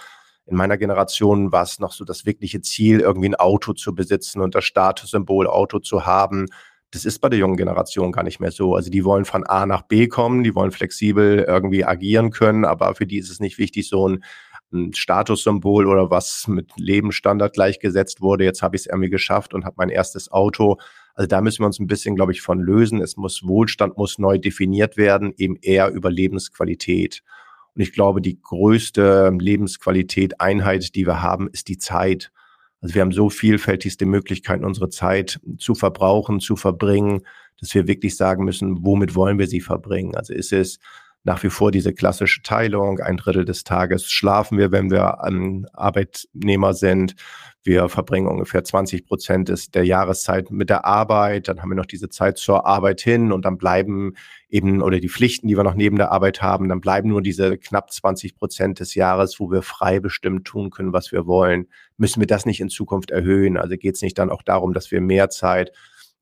in 0.44 0.56
meiner 0.56 0.78
Generation 0.78 1.52
war 1.52 1.62
es 1.62 1.78
noch 1.78 1.92
so 1.92 2.04
das 2.04 2.24
wirkliche 2.24 2.60
Ziel, 2.62 3.00
irgendwie 3.00 3.28
ein 3.28 3.34
Auto 3.34 3.74
zu 3.74 3.94
besitzen 3.94 4.40
und 4.40 4.54
das 4.54 4.64
Statussymbol 4.64 5.46
Auto 5.46 5.78
zu 5.78 6.06
haben. 6.06 6.46
Das 6.90 7.04
ist 7.04 7.18
bei 7.18 7.28
der 7.28 7.38
jungen 7.38 7.58
Generation 7.58 8.12
gar 8.12 8.22
nicht 8.22 8.40
mehr 8.40 8.50
so. 8.50 8.74
Also 8.74 8.90
die 8.90 9.04
wollen 9.04 9.26
von 9.26 9.44
A 9.44 9.66
nach 9.66 9.82
B 9.82 10.08
kommen, 10.08 10.44
die 10.44 10.54
wollen 10.54 10.70
flexibel 10.70 11.44
irgendwie 11.46 11.84
agieren 11.84 12.30
können, 12.30 12.64
aber 12.64 12.94
für 12.94 13.06
die 13.06 13.18
ist 13.18 13.30
es 13.30 13.40
nicht 13.40 13.58
wichtig, 13.58 13.88
so 13.88 14.08
ein, 14.08 14.24
ein 14.72 14.92
Statussymbol 14.94 15.86
oder 15.86 16.10
was 16.10 16.46
mit 16.48 16.70
Lebensstandard 16.76 17.54
gleichgesetzt 17.54 18.20
wurde. 18.20 18.44
Jetzt 18.44 18.62
habe 18.62 18.76
ich 18.76 18.82
es 18.82 18.86
irgendwie 18.86 19.10
geschafft 19.10 19.54
und 19.54 19.64
habe 19.64 19.76
mein 19.78 19.88
erstes 19.88 20.30
Auto. 20.30 20.78
Also 21.14 21.26
da 21.26 21.40
müssen 21.40 21.62
wir 21.62 21.66
uns 21.66 21.78
ein 21.78 21.86
bisschen, 21.86 22.14
glaube 22.14 22.32
ich, 22.32 22.42
von 22.42 22.60
lösen. 22.60 23.00
Es 23.00 23.16
muss 23.16 23.42
Wohlstand 23.46 23.96
muss 23.96 24.18
neu 24.18 24.38
definiert 24.38 24.96
werden, 24.96 25.32
eben 25.36 25.56
eher 25.60 25.90
über 25.90 26.10
Lebensqualität. 26.10 27.22
Und 27.74 27.82
ich 27.82 27.92
glaube, 27.92 28.20
die 28.20 28.40
größte 28.40 29.32
Lebensqualität, 29.38 30.40
Einheit, 30.40 30.94
die 30.94 31.06
wir 31.06 31.22
haben, 31.22 31.48
ist 31.48 31.68
die 31.68 31.78
Zeit. 31.78 32.30
Also 32.80 32.94
wir 32.94 33.02
haben 33.02 33.12
so 33.12 33.30
vielfältigste 33.30 34.06
Möglichkeiten, 34.06 34.64
unsere 34.64 34.88
Zeit 34.88 35.40
zu 35.58 35.74
verbrauchen, 35.74 36.40
zu 36.40 36.56
verbringen, 36.56 37.22
dass 37.60 37.74
wir 37.74 37.88
wirklich 37.88 38.16
sagen 38.16 38.44
müssen, 38.44 38.84
womit 38.84 39.14
wollen 39.14 39.38
wir 39.38 39.48
sie 39.48 39.60
verbringen? 39.60 40.14
Also 40.14 40.32
ist 40.32 40.52
es 40.52 40.78
nach 41.28 41.42
wie 41.42 41.50
vor 41.50 41.70
diese 41.70 41.92
klassische 41.92 42.40
Teilung, 42.42 43.00
ein 43.00 43.18
Drittel 43.18 43.44
des 43.44 43.62
Tages 43.62 44.10
schlafen 44.10 44.56
wir, 44.56 44.72
wenn 44.72 44.90
wir 44.90 45.18
Arbeitnehmer 45.74 46.72
sind. 46.72 47.16
Wir 47.62 47.90
verbringen 47.90 48.28
ungefähr 48.28 48.64
20 48.64 49.04
Prozent 49.04 49.74
der 49.74 49.84
Jahreszeit 49.84 50.50
mit 50.50 50.70
der 50.70 50.86
Arbeit. 50.86 51.48
Dann 51.48 51.60
haben 51.60 51.68
wir 51.68 51.76
noch 51.76 51.84
diese 51.84 52.08
Zeit 52.08 52.38
zur 52.38 52.64
Arbeit 52.64 53.02
hin 53.02 53.30
und 53.30 53.44
dann 53.44 53.58
bleiben 53.58 54.14
eben, 54.48 54.80
oder 54.80 55.00
die 55.00 55.10
Pflichten, 55.10 55.48
die 55.48 55.56
wir 55.58 55.64
noch 55.64 55.74
neben 55.74 55.96
der 55.98 56.12
Arbeit 56.12 56.40
haben, 56.40 56.66
dann 56.70 56.80
bleiben 56.80 57.10
nur 57.10 57.20
diese 57.20 57.58
knapp 57.58 57.92
20 57.92 58.34
Prozent 58.34 58.80
des 58.80 58.94
Jahres, 58.94 59.38
wo 59.38 59.50
wir 59.50 59.60
frei 59.60 60.00
bestimmt 60.00 60.46
tun 60.46 60.70
können, 60.70 60.94
was 60.94 61.12
wir 61.12 61.26
wollen. 61.26 61.66
Müssen 61.98 62.20
wir 62.20 62.26
das 62.26 62.46
nicht 62.46 62.60
in 62.60 62.70
Zukunft 62.70 63.10
erhöhen? 63.10 63.58
Also 63.58 63.76
geht 63.76 63.96
es 63.96 64.00
nicht 64.02 64.16
dann 64.16 64.30
auch 64.30 64.42
darum, 64.42 64.72
dass 64.72 64.90
wir 64.90 65.02
mehr 65.02 65.28
Zeit 65.28 65.72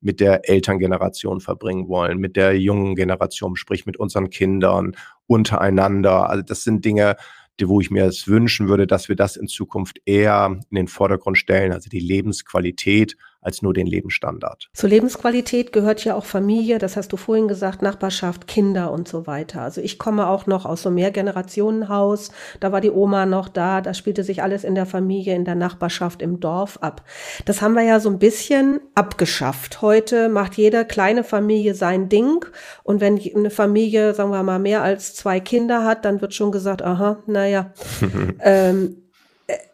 mit 0.01 0.21
der 0.21 0.49
Elterngeneration 0.49 1.41
verbringen 1.41 1.89
wollen, 1.89 2.19
mit 2.19 2.37
der 2.37 2.59
jungen 2.59 2.95
Generation, 2.95 3.57
sprich 3.57 3.87
mit 3.87 3.97
unseren 3.97 4.31
Kindern, 4.31 4.97
untereinander. 5.27 6.29
Also 6.31 6.43
das 6.43 6.65
sind 6.65 6.85
Dinge, 6.85 7.17
die, 7.59 7.69
wo 7.69 7.81
ich 7.81 7.91
mir 7.91 8.05
es 8.05 8.29
wünschen 8.29 8.69
würde, 8.69 8.87
dass 8.87 9.09
wir 9.09 9.17
das 9.17 9.37
in 9.37 9.49
Zukunft 9.49 9.99
eher 10.05 10.61
in 10.71 10.77
den 10.77 10.89
Vordergrund 10.89 11.39
stellen, 11.39 11.73
also 11.73 11.89
die 11.89 12.01
Lebensqualität 12.01 13.17
als 13.47 13.63
nur 13.63 13.73
den 13.73 13.87
Lebensstandard. 13.87 14.69
Zur 14.75 14.91
Lebensqualität 14.91 15.73
gehört 15.73 16.05
ja 16.05 16.17
auch 16.17 16.25
Familie, 16.25 16.79
das 16.79 16.97
hast 16.97 17.13
du 17.13 17.17
vorhin 17.17 17.47
gesagt, 17.47 17.81
Nachbarschaft, 17.81 18.49
Kinder 18.49 18.91
und 18.91 19.07
so 19.07 19.29
weiter. 19.29 19.63
Also 19.63 19.81
ich 19.81 19.99
komme 19.99 20.27
auch 20.27 20.47
noch 20.47 20.67
aus 20.67 20.83
so 20.83 20.89
einem 20.89 20.97
Mehrgenerationenhaus, 20.97 22.33
da 22.59 22.73
war 22.73 22.81
die 22.81 22.91
Oma 22.91 23.25
noch 23.25 23.49
da, 23.49 23.81
da 23.81 23.95
spielte 23.95 24.25
sich 24.25 24.43
alles 24.43 24.65
in 24.65 24.75
der 24.75 24.85
Familie, 24.85 25.37
in 25.37 25.45
der 25.45 25.55
Nachbarschaft, 25.55 26.23
im 26.23 26.41
Dorf 26.41 26.79
ab. 26.81 27.05
Das 27.45 27.63
haben 27.63 27.75
wir 27.75 27.83
ja 27.83 28.01
so 28.01 28.11
ein 28.11 28.19
bisschen 28.19 28.81
abgeschafft. 28.97 29.81
Heute 29.81 30.29
macht 30.29 30.57
jede 30.57 30.85
kleine 30.85 31.23
Familie 31.23 31.77
sein 31.77 32.09
Ding 32.09 32.45
und 32.83 33.01
wenn 33.01 33.21
eine 33.35 33.51
Familie, 33.51 34.13
sagen 34.13 34.33
wir 34.33 34.43
mal, 34.43 34.59
mehr 34.59 34.83
als 34.83 35.15
zwei 35.15 35.39
Kinder 35.39 35.85
hat, 35.85 36.05
dann 36.05 36.21
wird 36.21 36.35
schon 36.35 36.51
gesagt, 36.51 36.83
aha, 36.83 37.19
naja, 37.27 37.73
ähm, 38.41 39.06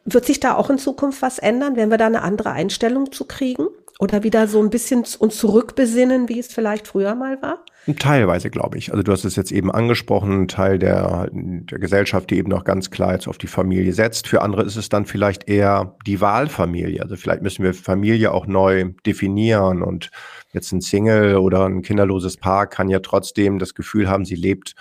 wird 0.05 0.27
sich 0.27 0.41
da 0.41 0.55
auch 0.55 0.71
in 0.71 0.79
Zukunft 0.79 1.23
was 1.23 1.39
ändern? 1.39 1.77
Werden 1.77 1.91
wir 1.91 1.99
da 1.99 2.07
eine 2.07 2.23
andere 2.23 2.51
Einstellung 2.51 3.13
zu 3.13 3.25
kriegen? 3.25 3.69
Oder 3.99 4.25
wieder 4.25 4.49
so 4.49 4.61
ein 4.61 4.71
bisschen 4.71 5.05
uns 5.19 5.37
zurückbesinnen, 5.37 6.29
wie 6.29 6.41
es 6.41 6.53
vielleicht 6.53 6.89
früher 6.89 7.15
mal 7.15 7.41
war? 7.41 7.65
Teilweise, 8.01 8.51
glaube 8.51 8.77
ich. 8.79 8.91
Also 8.91 9.05
du 9.05 9.13
hast 9.13 9.25
es 9.25 9.37
jetzt 9.37 9.53
eben 9.53 9.71
angesprochen, 9.71 10.43
ein 10.43 10.49
Teil 10.49 10.79
der, 10.81 11.29
der 11.33 11.79
Gesellschaft, 11.79 12.31
die 12.31 12.39
eben 12.39 12.49
noch 12.49 12.65
ganz 12.65 12.91
klar 12.91 13.13
jetzt 13.13 13.29
auf 13.29 13.39
die 13.39 13.47
Familie 13.47 13.93
setzt. 13.93 14.27
Für 14.27 14.43
andere 14.43 14.65
ist 14.65 14.77
es 14.77 14.89
dann 14.89 15.07
vielleicht 15.07 15.49
eher 15.49 15.97
die 16.05 16.21
Wahlfamilie. 16.21 17.01
Also 17.01 17.17
vielleicht 17.17 17.43
müssen 17.43 17.65
wir 17.65 17.75
Familie 17.75 18.33
auch 18.33 18.47
neu 18.47 18.91
definieren 19.07 19.83
und 19.83 20.11
jetzt 20.53 20.73
ein 20.73 20.81
Single 20.81 21.37
oder 21.37 21.67
ein 21.67 21.83
kinderloses 21.83 22.37
Paar 22.37 22.67
kann 22.67 22.89
ja 22.89 22.99
trotzdem 23.01 23.61
das 23.61 23.75
Gefühl 23.75 24.09
haben, 24.09 24.25
sie 24.25 24.37
lebt 24.37 24.75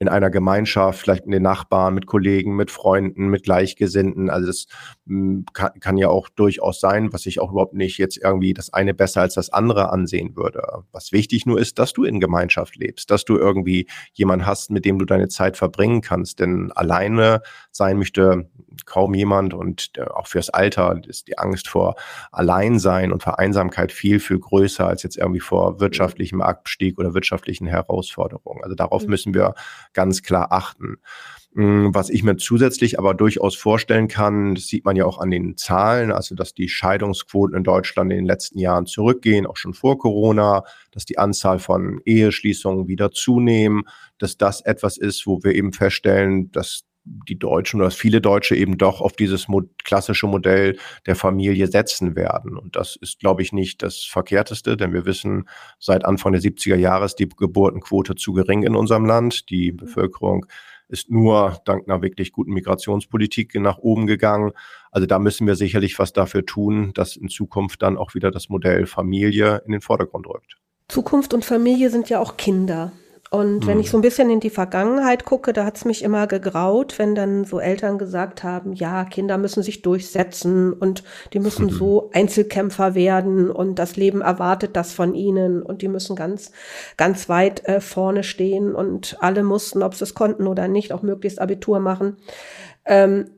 in 0.00 0.08
einer 0.08 0.30
Gemeinschaft, 0.30 1.00
vielleicht 1.00 1.26
mit 1.26 1.34
den 1.34 1.42
Nachbarn, 1.42 1.94
mit 1.94 2.06
Kollegen, 2.06 2.54
mit 2.54 2.70
Freunden, 2.70 3.28
mit 3.28 3.42
Gleichgesinnten. 3.42 4.30
Also 4.30 4.46
das 4.46 4.66
hm, 5.06 5.44
kann, 5.52 5.72
kann 5.80 5.96
ja 5.96 6.08
auch 6.08 6.28
durchaus 6.28 6.80
sein, 6.80 7.12
was 7.12 7.26
ich 7.26 7.40
auch 7.40 7.50
überhaupt 7.50 7.74
nicht 7.74 7.98
jetzt 7.98 8.16
irgendwie 8.16 8.54
das 8.54 8.72
eine 8.72 8.94
besser 8.94 9.22
als 9.22 9.34
das 9.34 9.50
andere 9.50 9.90
ansehen 9.90 10.36
würde. 10.36 10.62
Was 10.92 11.10
wichtig 11.10 11.46
nur 11.46 11.58
ist, 11.58 11.80
dass 11.80 11.92
du 11.92 12.04
in 12.04 12.20
Gemeinschaft 12.20 12.76
lebst, 12.76 13.10
dass 13.10 13.24
du 13.24 13.36
irgendwie 13.36 13.88
jemanden 14.12 14.46
hast, 14.46 14.70
mit 14.70 14.84
dem 14.84 15.00
du 15.00 15.04
deine 15.04 15.28
Zeit 15.28 15.56
verbringen 15.56 16.00
kannst. 16.00 16.38
Denn 16.38 16.70
alleine 16.72 17.42
sein 17.72 17.98
möchte 17.98 18.48
kaum 18.86 19.14
jemand 19.14 19.54
und 19.54 19.90
äh, 19.96 20.02
auch 20.02 20.28
fürs 20.28 20.50
Alter 20.50 21.00
ist 21.08 21.26
die 21.26 21.38
Angst 21.38 21.68
vor 21.68 21.96
Alleinsein 22.30 23.12
und 23.12 23.22
Vereinsamkeit 23.22 23.90
viel, 23.90 24.20
viel 24.20 24.38
größer 24.38 24.86
als 24.86 25.02
jetzt 25.02 25.16
irgendwie 25.16 25.40
vor 25.40 25.80
wirtschaftlichem 25.80 26.40
Abstieg 26.40 26.98
oder 26.98 27.14
wirtschaftlichen 27.14 27.66
Herausforderungen. 27.66 28.62
Also 28.62 28.76
darauf 28.76 29.02
mhm. 29.02 29.10
müssen 29.10 29.34
wir 29.34 29.54
ganz 29.92 30.22
klar 30.22 30.52
achten. 30.52 30.98
Mm, 31.54 31.88
was 31.92 32.10
ich 32.10 32.22
mir 32.22 32.36
zusätzlich 32.36 32.98
aber 32.98 33.14
durchaus 33.14 33.56
vorstellen 33.56 34.06
kann, 34.06 34.54
das 34.54 34.66
sieht 34.66 34.84
man 34.84 34.96
ja 34.96 35.06
auch 35.06 35.18
an 35.18 35.30
den 35.30 35.56
Zahlen, 35.56 36.12
also 36.12 36.34
dass 36.34 36.54
die 36.54 36.68
Scheidungsquoten 36.68 37.56
in 37.56 37.64
Deutschland 37.64 38.12
in 38.12 38.18
den 38.18 38.26
letzten 38.26 38.58
Jahren 38.58 38.86
zurückgehen, 38.86 39.46
auch 39.46 39.56
schon 39.56 39.74
vor 39.74 39.98
Corona, 39.98 40.64
dass 40.92 41.04
die 41.04 41.18
Anzahl 41.18 41.58
von 41.58 42.00
Eheschließungen 42.04 42.86
wieder 42.86 43.10
zunehmen, 43.10 43.84
dass 44.18 44.36
das 44.36 44.60
etwas 44.60 44.98
ist, 44.98 45.26
wo 45.26 45.42
wir 45.42 45.54
eben 45.54 45.72
feststellen, 45.72 46.52
dass 46.52 46.84
die 47.28 47.38
Deutschen 47.38 47.80
oder 47.80 47.90
viele 47.90 48.20
Deutsche 48.20 48.54
eben 48.54 48.78
doch 48.78 49.00
auf 49.00 49.12
dieses 49.12 49.46
klassische 49.84 50.26
Modell 50.26 50.78
der 51.06 51.16
Familie 51.16 51.66
setzen 51.66 52.16
werden. 52.16 52.56
Und 52.56 52.76
das 52.76 52.96
ist, 52.96 53.20
glaube 53.20 53.42
ich, 53.42 53.52
nicht 53.52 53.82
das 53.82 54.02
Verkehrteste, 54.04 54.76
denn 54.76 54.92
wir 54.92 55.06
wissen, 55.06 55.48
seit 55.78 56.04
Anfang 56.04 56.32
der 56.32 56.42
70er 56.42 56.76
Jahre 56.76 57.04
ist 57.04 57.16
die 57.16 57.28
Geburtenquote 57.28 58.14
zu 58.14 58.32
gering 58.32 58.62
in 58.62 58.74
unserem 58.74 59.04
Land. 59.04 59.50
Die 59.50 59.72
Bevölkerung 59.72 60.46
ist 60.88 61.10
nur 61.10 61.60
dank 61.64 61.88
einer 61.88 62.02
wirklich 62.02 62.32
guten 62.32 62.52
Migrationspolitik 62.52 63.54
nach 63.56 63.78
oben 63.78 64.06
gegangen. 64.06 64.52
Also 64.90 65.06
da 65.06 65.18
müssen 65.18 65.46
wir 65.46 65.54
sicherlich 65.54 65.98
was 65.98 66.12
dafür 66.12 66.46
tun, 66.46 66.92
dass 66.94 67.16
in 67.16 67.28
Zukunft 67.28 67.82
dann 67.82 67.98
auch 67.98 68.14
wieder 68.14 68.30
das 68.30 68.48
Modell 68.48 68.86
Familie 68.86 69.62
in 69.66 69.72
den 69.72 69.80
Vordergrund 69.82 70.26
rückt. 70.26 70.56
Zukunft 70.88 71.34
und 71.34 71.44
Familie 71.44 71.90
sind 71.90 72.08
ja 72.08 72.18
auch 72.18 72.38
Kinder. 72.38 72.92
Und 73.30 73.66
wenn 73.66 73.78
ich 73.78 73.86
mhm. 73.88 73.90
so 73.90 73.98
ein 73.98 74.02
bisschen 74.02 74.30
in 74.30 74.40
die 74.40 74.48
Vergangenheit 74.48 75.26
gucke, 75.26 75.52
da 75.52 75.66
hat's 75.66 75.84
mich 75.84 76.02
immer 76.02 76.26
gegraut, 76.26 76.98
wenn 76.98 77.14
dann 77.14 77.44
so 77.44 77.60
Eltern 77.60 77.98
gesagt 77.98 78.42
haben, 78.42 78.72
ja, 78.72 79.04
Kinder 79.04 79.36
müssen 79.36 79.62
sich 79.62 79.82
durchsetzen 79.82 80.72
und 80.72 81.02
die 81.34 81.38
müssen 81.38 81.66
mhm. 81.66 81.70
so 81.70 82.10
Einzelkämpfer 82.14 82.94
werden 82.94 83.50
und 83.50 83.78
das 83.78 83.96
Leben 83.96 84.22
erwartet 84.22 84.76
das 84.76 84.92
von 84.94 85.14
ihnen 85.14 85.62
und 85.62 85.82
die 85.82 85.88
müssen 85.88 86.16
ganz, 86.16 86.52
ganz 86.96 87.28
weit 87.28 87.66
äh, 87.66 87.82
vorne 87.82 88.24
stehen 88.24 88.74
und 88.74 89.18
alle 89.20 89.42
mussten, 89.42 89.82
ob 89.82 89.94
sie 89.94 90.04
es 90.04 90.14
konnten 90.14 90.46
oder 90.46 90.66
nicht, 90.66 90.92
auch 90.92 91.02
möglichst 91.02 91.38
Abitur 91.38 91.80
machen. 91.80 92.16
Ähm, 92.86 93.30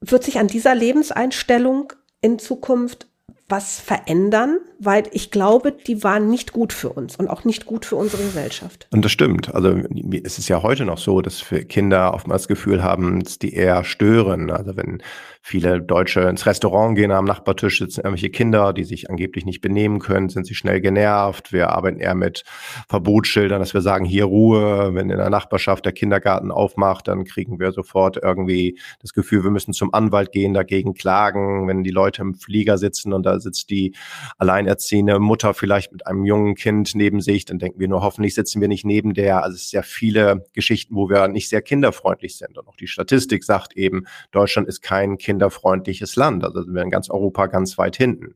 wird 0.00 0.24
sich 0.24 0.38
an 0.38 0.48
dieser 0.48 0.74
Lebenseinstellung 0.74 1.92
in 2.20 2.38
Zukunft 2.38 3.07
was 3.48 3.80
verändern, 3.80 4.58
weil 4.78 5.04
ich 5.12 5.30
glaube, 5.30 5.72
die 5.72 6.04
waren 6.04 6.28
nicht 6.28 6.52
gut 6.52 6.72
für 6.72 6.90
uns 6.90 7.16
und 7.16 7.28
auch 7.28 7.44
nicht 7.44 7.64
gut 7.66 7.86
für 7.86 7.96
unsere 7.96 8.22
Gesellschaft. 8.22 8.86
Und 8.90 9.04
das 9.04 9.12
stimmt. 9.12 9.54
Also 9.54 9.80
es 10.22 10.38
ist 10.38 10.48
ja 10.48 10.62
heute 10.62 10.84
noch 10.84 10.98
so, 10.98 11.22
dass 11.22 11.44
Kinder 11.68 12.12
oftmals 12.12 12.42
das 12.42 12.48
Gefühl 12.48 12.82
haben, 12.82 13.24
dass 13.24 13.38
die 13.38 13.54
eher 13.54 13.84
stören. 13.84 14.50
Also 14.50 14.76
wenn 14.76 15.02
Viele 15.40 15.80
Deutsche 15.80 16.20
ins 16.22 16.46
Restaurant 16.46 16.96
gehen, 16.96 17.10
am 17.10 17.24
Nachbartisch 17.24 17.78
sitzen 17.78 18.00
irgendwelche 18.00 18.30
Kinder, 18.30 18.72
die 18.72 18.84
sich 18.84 19.08
angeblich 19.08 19.46
nicht 19.46 19.60
benehmen 19.60 19.98
können, 19.98 20.28
sind 20.28 20.46
sie 20.46 20.54
schnell 20.54 20.80
genervt. 20.80 21.52
Wir 21.52 21.70
arbeiten 21.70 22.00
eher 22.00 22.14
mit 22.14 22.42
Verbotsschildern, 22.88 23.60
dass 23.60 23.72
wir 23.72 23.80
sagen, 23.80 24.04
hier 24.04 24.24
Ruhe. 24.24 24.94
Wenn 24.94 25.10
in 25.10 25.16
der 25.16 25.30
Nachbarschaft 25.30 25.84
der 25.84 25.92
Kindergarten 25.92 26.50
aufmacht, 26.50 27.08
dann 27.08 27.24
kriegen 27.24 27.58
wir 27.60 27.72
sofort 27.72 28.18
irgendwie 28.22 28.78
das 29.00 29.12
Gefühl, 29.12 29.44
wir 29.44 29.50
müssen 29.50 29.72
zum 29.72 29.94
Anwalt 29.94 30.32
gehen, 30.32 30.54
dagegen 30.54 30.94
klagen. 30.94 31.68
Wenn 31.68 31.84
die 31.84 31.90
Leute 31.90 32.22
im 32.22 32.34
Flieger 32.34 32.76
sitzen 32.76 33.12
und 33.12 33.24
da 33.24 33.38
sitzt 33.40 33.70
die 33.70 33.94
alleinerziehende 34.38 35.18
Mutter 35.18 35.54
vielleicht 35.54 35.92
mit 35.92 36.06
einem 36.06 36.24
jungen 36.24 36.56
Kind 36.56 36.94
neben 36.94 37.20
sich, 37.20 37.44
dann 37.44 37.58
denken 37.58 37.80
wir 37.80 37.88
nur, 37.88 38.02
hoffentlich 38.02 38.34
sitzen 38.34 38.60
wir 38.60 38.68
nicht 38.68 38.84
neben 38.84 39.14
der. 39.14 39.44
Also 39.44 39.54
es 39.54 39.64
ist 39.64 39.72
ja 39.72 39.82
viele 39.82 40.44
Geschichten, 40.52 40.94
wo 40.94 41.08
wir 41.08 41.28
nicht 41.28 41.48
sehr 41.48 41.62
kinderfreundlich 41.62 42.36
sind. 42.36 42.58
Und 42.58 42.68
auch 42.68 42.76
die 42.76 42.86
Statistik 42.86 43.44
sagt 43.44 43.76
eben, 43.76 44.04
Deutschland 44.30 44.68
ist 44.68 44.82
kein 44.82 45.16
Kind 45.16 45.27
kinderfreundliches 45.28 46.16
Land. 46.16 46.42
Also 46.42 46.62
sind 46.62 46.74
wir 46.74 46.82
in 46.82 46.90
ganz 46.90 47.10
Europa 47.10 47.48
ganz 47.48 47.76
weit 47.76 47.96
hinten. 47.96 48.34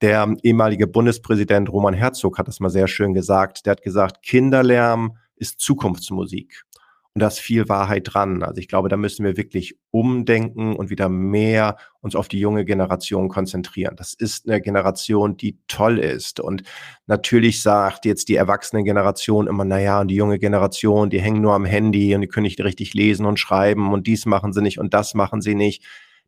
Der 0.00 0.32
ehemalige 0.44 0.86
Bundespräsident 0.86 1.68
Roman 1.68 1.94
Herzog 1.94 2.38
hat 2.38 2.46
das 2.46 2.60
mal 2.60 2.70
sehr 2.70 2.86
schön 2.86 3.12
gesagt. 3.12 3.66
Der 3.66 3.72
hat 3.72 3.82
gesagt, 3.82 4.22
Kinderlärm 4.22 5.16
ist 5.34 5.58
Zukunftsmusik. 5.58 6.62
Und 7.14 7.20
da 7.20 7.26
ist 7.26 7.40
viel 7.40 7.68
Wahrheit 7.68 8.08
dran. 8.10 8.42
Also 8.42 8.60
ich 8.60 8.68
glaube, 8.68 8.88
da 8.88 8.96
müssen 8.96 9.24
wir 9.24 9.36
wirklich 9.36 9.76
umdenken 9.90 10.76
und 10.76 10.90
wieder 10.90 11.08
mehr 11.08 11.76
uns 12.00 12.14
auf 12.14 12.28
die 12.28 12.38
junge 12.38 12.64
Generation 12.64 13.28
konzentrieren. 13.28 13.96
Das 13.96 14.14
ist 14.14 14.48
eine 14.48 14.60
Generation, 14.60 15.36
die 15.36 15.58
toll 15.66 15.98
ist. 15.98 16.40
Und 16.40 16.62
natürlich 17.06 17.62
sagt 17.62 18.06
jetzt 18.06 18.28
die 18.28 18.36
erwachsene 18.36 18.84
Generation 18.84 19.48
immer, 19.48 19.64
na 19.64 19.78
ja, 19.80 20.00
und 20.00 20.08
die 20.08 20.14
junge 20.14 20.38
Generation, 20.38 21.10
die 21.10 21.20
hängen 21.20 21.42
nur 21.42 21.52
am 21.52 21.64
Handy 21.64 22.14
und 22.14 22.22
die 22.22 22.28
können 22.28 22.44
nicht 22.44 22.60
richtig 22.60 22.94
lesen 22.94 23.26
und 23.26 23.40
schreiben 23.40 23.92
und 23.92 24.06
dies 24.06 24.24
machen 24.24 24.52
sie 24.52 24.62
nicht 24.62 24.78
und 24.78 24.94
das 24.94 25.14
machen 25.14 25.42
sie 25.42 25.56
nicht 25.56 25.84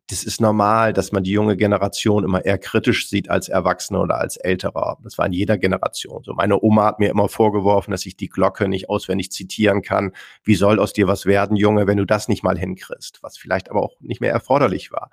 das 0.07 0.23
ist 0.23 0.39
normal, 0.39 0.93
dass 0.93 1.11
man 1.11 1.23
die 1.23 1.31
junge 1.31 1.57
Generation 1.57 2.23
immer 2.23 2.45
eher 2.45 2.59
kritisch 2.59 3.09
sieht 3.09 3.29
als 3.29 3.49
Erwachsene 3.49 3.99
oder 3.99 4.19
als 4.19 4.37
Älterer. 4.37 4.99
Das 5.03 5.17
war 5.17 5.25
in 5.25 5.33
jeder 5.33 5.57
Generation 5.57 6.23
so. 6.23 6.33
Meine 6.33 6.61
Oma 6.61 6.85
hat 6.85 6.99
mir 6.99 7.09
immer 7.09 7.27
vorgeworfen, 7.27 7.89
dass 7.91 8.05
ich 8.05 8.15
die 8.15 8.29
Glocke 8.29 8.67
nicht 8.67 8.87
auswendig 8.87 9.31
zitieren 9.31 9.81
kann. 9.81 10.11
Wie 10.43 10.55
soll 10.55 10.79
aus 10.79 10.93
dir 10.93 11.07
was 11.07 11.25
werden, 11.25 11.57
Junge, 11.57 11.87
wenn 11.87 11.97
du 11.97 12.05
das 12.05 12.27
nicht 12.27 12.43
mal 12.43 12.57
hinkriegst? 12.57 13.23
Was 13.23 13.37
vielleicht 13.37 13.71
aber 13.71 13.81
auch 13.81 13.95
nicht 13.99 14.21
mehr 14.21 14.31
erforderlich 14.31 14.91
war. 14.91 15.09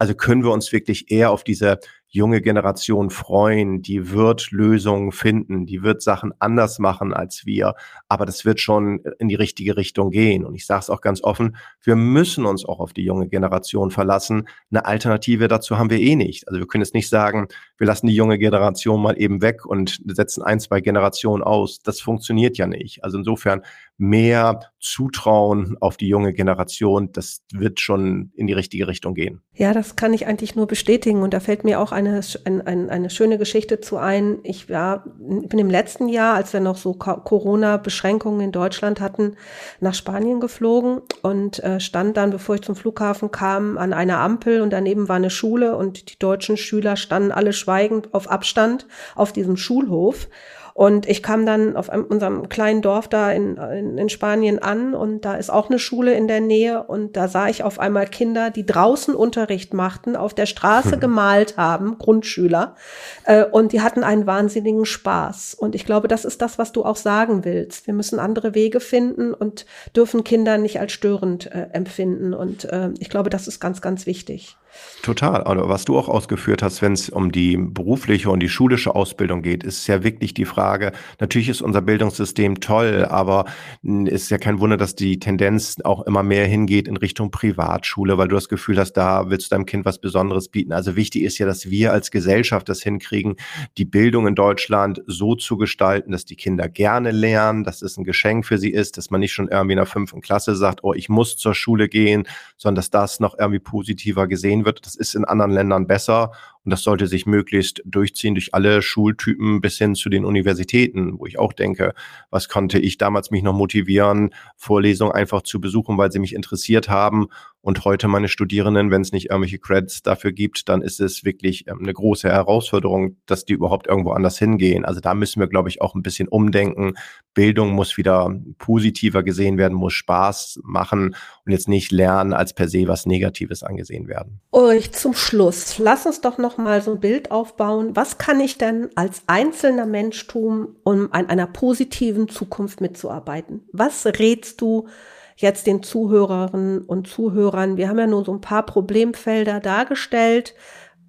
Also 0.00 0.14
können 0.14 0.44
wir 0.44 0.50
uns 0.50 0.72
wirklich 0.72 1.10
eher 1.10 1.30
auf 1.30 1.44
diese 1.44 1.78
junge 2.08 2.40
Generation 2.40 3.10
freuen, 3.10 3.82
die 3.82 4.12
wird 4.12 4.50
Lösungen 4.50 5.12
finden, 5.12 5.66
die 5.66 5.82
wird 5.82 6.00
Sachen 6.00 6.32
anders 6.38 6.78
machen 6.78 7.12
als 7.12 7.44
wir, 7.44 7.74
aber 8.08 8.24
das 8.24 8.46
wird 8.46 8.60
schon 8.60 9.04
in 9.18 9.28
die 9.28 9.34
richtige 9.34 9.76
Richtung 9.76 10.10
gehen. 10.10 10.46
Und 10.46 10.54
ich 10.54 10.64
sage 10.64 10.80
es 10.80 10.90
auch 10.90 11.02
ganz 11.02 11.22
offen, 11.22 11.54
wir 11.82 11.96
müssen 11.96 12.46
uns 12.46 12.64
auch 12.64 12.80
auf 12.80 12.94
die 12.94 13.04
junge 13.04 13.28
Generation 13.28 13.90
verlassen. 13.90 14.48
Eine 14.70 14.86
Alternative 14.86 15.48
dazu 15.48 15.78
haben 15.78 15.90
wir 15.90 16.00
eh 16.00 16.16
nicht. 16.16 16.48
Also 16.48 16.58
wir 16.58 16.66
können 16.66 16.82
jetzt 16.82 16.94
nicht 16.94 17.10
sagen, 17.10 17.48
wir 17.76 17.86
lassen 17.86 18.06
die 18.06 18.14
junge 18.14 18.38
Generation 18.38 19.02
mal 19.02 19.20
eben 19.20 19.42
weg 19.42 19.66
und 19.66 20.00
setzen 20.06 20.42
ein, 20.42 20.60
zwei 20.60 20.80
Generationen 20.80 21.42
aus. 21.42 21.80
Das 21.82 22.00
funktioniert 22.00 22.56
ja 22.56 22.66
nicht. 22.66 23.04
Also 23.04 23.18
insofern 23.18 23.60
mehr 24.00 24.60
Zutrauen 24.80 25.76
auf 25.80 25.98
die 25.98 26.08
junge 26.08 26.32
Generation, 26.32 27.12
das 27.12 27.42
wird 27.52 27.80
schon 27.80 28.32
in 28.34 28.46
die 28.46 28.54
richtige 28.54 28.88
Richtung 28.88 29.12
gehen. 29.12 29.42
Ja, 29.52 29.74
das 29.74 29.94
kann 29.94 30.14
ich 30.14 30.26
eigentlich 30.26 30.56
nur 30.56 30.66
bestätigen. 30.66 31.22
Und 31.22 31.34
da 31.34 31.40
fällt 31.40 31.64
mir 31.64 31.78
auch 31.80 31.92
eine, 31.92 32.22
eine, 32.46 32.90
eine 32.90 33.10
schöne 33.10 33.36
Geschichte 33.36 33.80
zu 33.80 33.98
ein. 33.98 34.38
Ich 34.42 34.70
war, 34.70 35.04
bin 35.18 35.58
im 35.58 35.68
letzten 35.68 36.08
Jahr, 36.08 36.34
als 36.34 36.54
wir 36.54 36.60
noch 36.60 36.78
so 36.78 36.94
Corona-Beschränkungen 36.94 38.40
in 38.40 38.52
Deutschland 38.52 39.00
hatten, 39.00 39.36
nach 39.80 39.94
Spanien 39.94 40.40
geflogen 40.40 41.02
und 41.20 41.62
äh, 41.62 41.78
stand 41.78 42.16
dann, 42.16 42.30
bevor 42.30 42.54
ich 42.54 42.62
zum 42.62 42.76
Flughafen 42.76 43.30
kam, 43.30 43.76
an 43.76 43.92
einer 43.92 44.20
Ampel 44.20 44.62
und 44.62 44.70
daneben 44.70 45.10
war 45.10 45.16
eine 45.16 45.28
Schule 45.28 45.76
und 45.76 46.10
die 46.10 46.18
deutschen 46.18 46.56
Schüler 46.56 46.96
standen 46.96 47.32
alle 47.32 47.52
schweigend 47.52 48.14
auf 48.14 48.30
Abstand 48.30 48.86
auf 49.14 49.34
diesem 49.34 49.58
Schulhof. 49.58 50.28
Und 50.74 51.08
ich 51.08 51.22
kam 51.22 51.46
dann 51.46 51.76
auf 51.76 51.90
einem, 51.90 52.04
unserem 52.04 52.48
kleinen 52.48 52.82
Dorf 52.82 53.08
da 53.08 53.30
in, 53.32 53.56
in, 53.56 53.98
in 53.98 54.08
Spanien 54.08 54.58
an 54.58 54.94
und 54.94 55.24
da 55.24 55.34
ist 55.34 55.50
auch 55.50 55.68
eine 55.68 55.78
Schule 55.78 56.14
in 56.14 56.28
der 56.28 56.40
Nähe 56.40 56.82
und 56.84 57.16
da 57.16 57.28
sah 57.28 57.48
ich 57.48 57.62
auf 57.62 57.78
einmal 57.78 58.06
Kinder, 58.06 58.50
die 58.50 58.66
draußen 58.66 59.14
Unterricht 59.14 59.74
machten, 59.74 60.16
auf 60.16 60.34
der 60.34 60.46
Straße 60.46 60.92
hm. 60.92 61.00
gemalt 61.00 61.56
haben, 61.56 61.98
Grundschüler, 61.98 62.76
äh, 63.24 63.44
und 63.44 63.72
die 63.72 63.80
hatten 63.80 64.04
einen 64.04 64.26
wahnsinnigen 64.26 64.84
Spaß. 64.84 65.54
Und 65.54 65.74
ich 65.74 65.84
glaube, 65.84 66.08
das 66.08 66.24
ist 66.24 66.42
das, 66.42 66.58
was 66.58 66.72
du 66.72 66.84
auch 66.84 66.96
sagen 66.96 67.44
willst. 67.44 67.86
Wir 67.86 67.94
müssen 67.94 68.18
andere 68.18 68.54
Wege 68.54 68.80
finden 68.80 69.34
und 69.34 69.66
dürfen 69.94 70.24
Kinder 70.24 70.58
nicht 70.58 70.80
als 70.80 70.92
störend 70.92 71.46
äh, 71.52 71.68
empfinden. 71.72 72.34
Und 72.34 72.64
äh, 72.64 72.90
ich 72.98 73.10
glaube, 73.10 73.30
das 73.30 73.48
ist 73.48 73.60
ganz, 73.60 73.80
ganz 73.80 74.06
wichtig. 74.06 74.56
Total. 75.02 75.44
Aber 75.44 75.68
was 75.68 75.86
du 75.86 75.98
auch 75.98 76.08
ausgeführt 76.08 76.62
hast, 76.62 76.82
wenn 76.82 76.92
es 76.92 77.08
um 77.08 77.32
die 77.32 77.56
berufliche 77.56 78.30
und 78.30 78.40
die 78.40 78.50
schulische 78.50 78.94
Ausbildung 78.94 79.42
geht, 79.42 79.64
ist 79.64 79.86
ja 79.86 80.04
wirklich 80.04 80.34
die 80.34 80.44
Frage, 80.44 80.92
natürlich 81.18 81.48
ist 81.48 81.62
unser 81.62 81.80
Bildungssystem 81.80 82.60
toll, 82.60 83.06
aber 83.08 83.46
ist 83.82 84.30
ja 84.30 84.38
kein 84.38 84.60
Wunder, 84.60 84.76
dass 84.76 84.94
die 84.94 85.18
Tendenz 85.18 85.78
auch 85.84 86.06
immer 86.06 86.22
mehr 86.22 86.46
hingeht 86.46 86.86
in 86.86 86.98
Richtung 86.98 87.30
Privatschule, 87.30 88.18
weil 88.18 88.28
du 88.28 88.34
das 88.34 88.48
Gefühl 88.48 88.78
hast, 88.78 88.92
da 88.92 89.30
willst 89.30 89.50
du 89.50 89.54
deinem 89.54 89.64
Kind 89.64 89.86
was 89.86 90.00
Besonderes 90.00 90.48
bieten. 90.48 90.72
Also 90.72 90.96
wichtig 90.96 91.22
ist 91.22 91.38
ja, 91.38 91.46
dass 91.46 91.70
wir 91.70 91.92
als 91.92 92.10
Gesellschaft 92.10 92.68
das 92.68 92.82
hinkriegen, 92.82 93.36
die 93.78 93.86
Bildung 93.86 94.26
in 94.26 94.34
Deutschland 94.34 95.02
so 95.06 95.34
zu 95.34 95.56
gestalten, 95.56 96.12
dass 96.12 96.26
die 96.26 96.36
Kinder 96.36 96.68
gerne 96.68 97.10
lernen, 97.10 97.64
dass 97.64 97.80
es 97.80 97.96
ein 97.96 98.04
Geschenk 98.04 98.44
für 98.44 98.58
sie 98.58 98.70
ist, 98.70 98.98
dass 98.98 99.10
man 99.10 99.20
nicht 99.20 99.32
schon 99.32 99.48
irgendwie 99.48 99.72
in 99.72 99.78
der 99.78 99.86
fünften 99.86 100.20
Klasse 100.20 100.54
sagt, 100.56 100.80
oh, 100.82 100.92
ich 100.92 101.08
muss 101.08 101.38
zur 101.38 101.54
Schule 101.54 101.88
gehen, 101.88 102.24
sondern 102.56 102.76
dass 102.76 102.90
das 102.90 103.20
noch 103.20 103.38
irgendwie 103.38 103.60
positiver 103.60 104.28
gesehen 104.28 104.59
wird 104.64 104.70
wird. 104.70 104.86
Das 104.86 104.96
ist 104.96 105.14
in 105.14 105.24
anderen 105.24 105.52
Ländern 105.52 105.86
besser 105.86 106.32
und 106.64 106.70
das 106.70 106.82
sollte 106.82 107.06
sich 107.06 107.24
möglichst 107.24 107.82
durchziehen 107.84 108.34
durch 108.34 108.52
alle 108.54 108.82
Schultypen 108.82 109.60
bis 109.60 109.78
hin 109.78 109.94
zu 109.94 110.10
den 110.10 110.24
Universitäten, 110.24 111.18
wo 111.18 111.26
ich 111.26 111.38
auch 111.38 111.54
denke, 111.54 111.94
was 112.30 112.48
konnte 112.48 112.78
ich 112.78 112.98
damals 112.98 113.30
mich 113.30 113.42
noch 113.42 113.54
motivieren, 113.54 114.34
Vorlesungen 114.56 115.12
einfach 115.12 115.42
zu 115.42 115.60
besuchen, 115.60 115.96
weil 115.96 116.12
sie 116.12 116.18
mich 116.18 116.34
interessiert 116.34 116.88
haben. 116.88 117.28
Und 117.62 117.84
heute 117.84 118.08
meine 118.08 118.28
Studierenden, 118.28 118.90
wenn 118.90 119.02
es 119.02 119.12
nicht 119.12 119.28
irgendwelche 119.28 119.58
Credits 119.58 120.02
dafür 120.02 120.32
gibt, 120.32 120.70
dann 120.70 120.80
ist 120.80 120.98
es 120.98 121.24
wirklich 121.24 121.66
ähm, 121.68 121.80
eine 121.82 121.92
große 121.92 122.28
Herausforderung, 122.28 123.16
dass 123.26 123.44
die 123.44 123.52
überhaupt 123.52 123.86
irgendwo 123.86 124.12
anders 124.12 124.38
hingehen. 124.38 124.86
Also 124.86 125.00
da 125.00 125.14
müssen 125.14 125.40
wir, 125.40 125.46
glaube 125.46 125.68
ich, 125.68 125.82
auch 125.82 125.94
ein 125.94 126.02
bisschen 126.02 126.26
umdenken. 126.28 126.94
Bildung 127.34 127.72
muss 127.72 127.98
wieder 127.98 128.34
positiver 128.56 129.22
gesehen 129.22 129.58
werden, 129.58 129.74
muss 129.74 129.92
Spaß 129.92 130.60
machen 130.62 131.14
und 131.44 131.52
jetzt 131.52 131.68
nicht 131.68 131.92
lernen 131.92 132.32
als 132.32 132.54
per 132.54 132.66
se 132.66 132.88
was 132.88 133.04
Negatives 133.04 133.62
angesehen 133.62 134.08
werden. 134.08 134.40
Und 134.50 134.96
zum 134.96 135.12
Schluss, 135.12 135.78
lass 135.78 136.06
uns 136.06 136.22
doch 136.22 136.38
noch 136.38 136.49
noch 136.50 136.58
mal 136.58 136.82
so 136.82 136.92
ein 136.92 137.00
Bild 137.00 137.30
aufbauen. 137.30 137.94
Was 137.94 138.18
kann 138.18 138.40
ich 138.40 138.58
denn 138.58 138.90
als 138.94 139.22
einzelner 139.26 139.86
Mensch 139.86 140.26
tun, 140.26 140.76
um 140.82 141.12
an 141.12 141.28
einer 141.28 141.46
positiven 141.46 142.28
Zukunft 142.28 142.80
mitzuarbeiten? 142.80 143.68
Was 143.72 144.04
rätst 144.06 144.60
du 144.60 144.88
jetzt 145.36 145.66
den 145.66 145.82
Zuhörerinnen 145.82 146.82
und 146.82 147.06
Zuhörern? 147.06 147.76
Wir 147.76 147.88
haben 147.88 147.98
ja 147.98 148.06
nur 148.06 148.24
so 148.24 148.32
ein 148.32 148.40
paar 148.40 148.64
Problemfelder 148.66 149.60
dargestellt. 149.60 150.54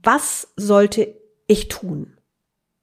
Was 0.03 0.49
sollte 0.55 1.15
ich 1.47 1.67
tun? 1.67 2.17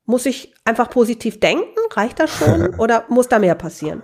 Muss 0.04 0.26
ich 0.26 0.54
einfach 0.64 0.90
positiv 0.90 1.38
denken? 1.38 1.64
Reicht 1.92 2.18
das 2.18 2.30
schon? 2.30 2.74
Oder 2.78 3.04
muss 3.08 3.28
da 3.28 3.38
mehr 3.38 3.54
passieren? 3.54 4.02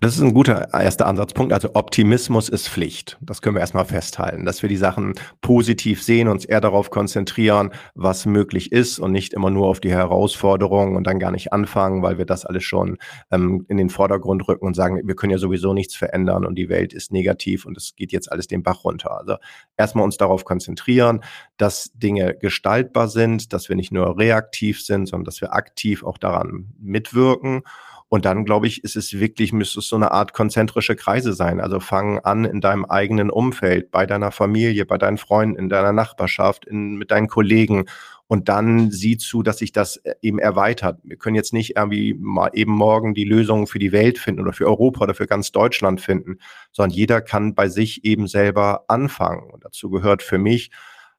Das 0.00 0.16
ist 0.16 0.22
ein 0.22 0.34
guter 0.34 0.72
erster 0.72 1.06
Ansatzpunkt. 1.06 1.52
Also 1.52 1.70
Optimismus 1.74 2.48
ist 2.48 2.68
Pflicht. 2.68 3.18
Das 3.20 3.42
können 3.42 3.56
wir 3.56 3.60
erstmal 3.60 3.84
festhalten, 3.84 4.44
dass 4.44 4.62
wir 4.62 4.68
die 4.68 4.76
Sachen 4.76 5.14
positiv 5.40 6.02
sehen, 6.02 6.28
uns 6.28 6.44
eher 6.44 6.60
darauf 6.60 6.90
konzentrieren, 6.90 7.70
was 7.94 8.26
möglich 8.26 8.72
ist 8.72 8.98
und 8.98 9.12
nicht 9.12 9.34
immer 9.34 9.50
nur 9.50 9.66
auf 9.68 9.80
die 9.80 9.90
Herausforderungen 9.90 10.96
und 10.96 11.06
dann 11.06 11.18
gar 11.18 11.30
nicht 11.30 11.52
anfangen, 11.52 12.02
weil 12.02 12.18
wir 12.18 12.26
das 12.26 12.44
alles 12.44 12.64
schon 12.64 12.98
ähm, 13.30 13.64
in 13.68 13.76
den 13.76 13.90
Vordergrund 13.90 14.46
rücken 14.48 14.66
und 14.66 14.74
sagen, 14.74 15.00
wir 15.04 15.14
können 15.14 15.32
ja 15.32 15.38
sowieso 15.38 15.72
nichts 15.72 15.94
verändern 15.94 16.44
und 16.44 16.56
die 16.56 16.68
Welt 16.68 16.92
ist 16.92 17.12
negativ 17.12 17.66
und 17.66 17.76
es 17.76 17.94
geht 17.96 18.12
jetzt 18.12 18.30
alles 18.30 18.46
den 18.46 18.62
Bach 18.62 18.84
runter. 18.84 19.18
Also 19.18 19.36
erstmal 19.76 20.04
uns 20.04 20.16
darauf 20.16 20.44
konzentrieren, 20.44 21.22
dass 21.56 21.90
Dinge 21.94 22.34
gestaltbar 22.34 23.08
sind, 23.08 23.52
dass 23.52 23.68
wir 23.68 23.76
nicht 23.76 23.92
nur 23.92 24.18
reaktiv 24.18 24.82
sind, 24.82 25.06
sondern 25.06 25.24
dass 25.24 25.40
wir 25.40 25.52
aktiv 25.52 26.02
auch 26.02 26.18
daran 26.18 26.72
mitwirken 26.78 27.62
und 28.08 28.24
dann, 28.24 28.44
glaube 28.44 28.68
ich, 28.68 28.84
ist 28.84 28.94
es 28.94 29.18
wirklich, 29.18 29.52
müsste 29.52 29.80
es 29.80 29.88
so 29.88 29.96
eine 29.96 30.12
Art 30.12 30.32
konzentrische 30.32 30.94
Kreise 30.94 31.32
sein. 31.32 31.60
Also 31.60 31.80
fang 31.80 32.20
an 32.20 32.44
in 32.44 32.60
deinem 32.60 32.84
eigenen 32.84 33.30
Umfeld, 33.30 33.90
bei 33.90 34.06
deiner 34.06 34.30
Familie, 34.30 34.86
bei 34.86 34.96
deinen 34.96 35.18
Freunden, 35.18 35.56
in 35.56 35.68
deiner 35.68 35.92
Nachbarschaft, 35.92 36.66
in, 36.66 36.94
mit 36.96 37.10
deinen 37.10 37.26
Kollegen. 37.26 37.86
Und 38.28 38.48
dann 38.48 38.92
sieh 38.92 39.18
zu, 39.18 39.42
dass 39.42 39.58
sich 39.58 39.72
das 39.72 39.96
äh, 39.98 40.14
eben 40.22 40.38
erweitert. 40.38 41.00
Wir 41.02 41.16
können 41.16 41.34
jetzt 41.34 41.52
nicht 41.52 41.76
irgendwie 41.76 42.14
mal 42.14 42.50
eben 42.54 42.72
morgen 42.72 43.14
die 43.14 43.24
Lösung 43.24 43.66
für 43.66 43.80
die 43.80 43.92
Welt 43.92 44.18
finden 44.18 44.40
oder 44.40 44.52
für 44.52 44.66
Europa 44.66 45.02
oder 45.02 45.14
für 45.14 45.26
ganz 45.26 45.50
Deutschland 45.50 46.00
finden, 46.00 46.38
sondern 46.70 46.96
jeder 46.96 47.20
kann 47.20 47.54
bei 47.54 47.68
sich 47.68 48.04
eben 48.04 48.28
selber 48.28 48.84
anfangen. 48.86 49.50
Und 49.50 49.64
dazu 49.64 49.90
gehört 49.90 50.22
für 50.22 50.38
mich, 50.38 50.70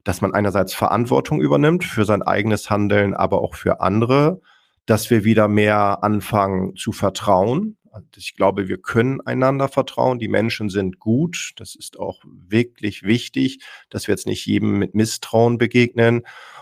dass 0.05 0.21
man 0.21 0.33
einerseits 0.33 0.73
Verantwortung 0.73 1.41
übernimmt 1.41 1.83
für 1.83 2.05
sein 2.05 2.21
eigenes 2.21 2.69
Handeln, 2.69 3.13
aber 3.13 3.41
auch 3.41 3.55
für 3.55 3.81
andere 3.81 4.39
dass 4.87 5.09
wir 5.11 5.23
wieder 5.23 5.47
mehr 5.47 6.03
anfangen 6.03 6.75
zu 6.75 6.91
vertrauen. 6.91 7.77
Ich 8.15 8.35
glaube, 8.35 8.67
wir 8.67 8.77
können 8.77 9.21
einander 9.21 9.67
vertrauen. 9.67 10.17
Die 10.17 10.27
Menschen 10.27 10.69
sind 10.69 10.99
gut. 10.99 11.53
Das 11.57 11.75
ist 11.75 11.99
auch 11.99 12.23
wirklich 12.23 13.03
wichtig, 13.03 13.59
dass 13.89 14.07
wir 14.07 14.13
jetzt 14.13 14.27
nicht 14.27 14.45
jedem 14.45 14.79
mit 14.79 14.95
Misstrauen 14.95 15.57
begegnen. 15.57 16.21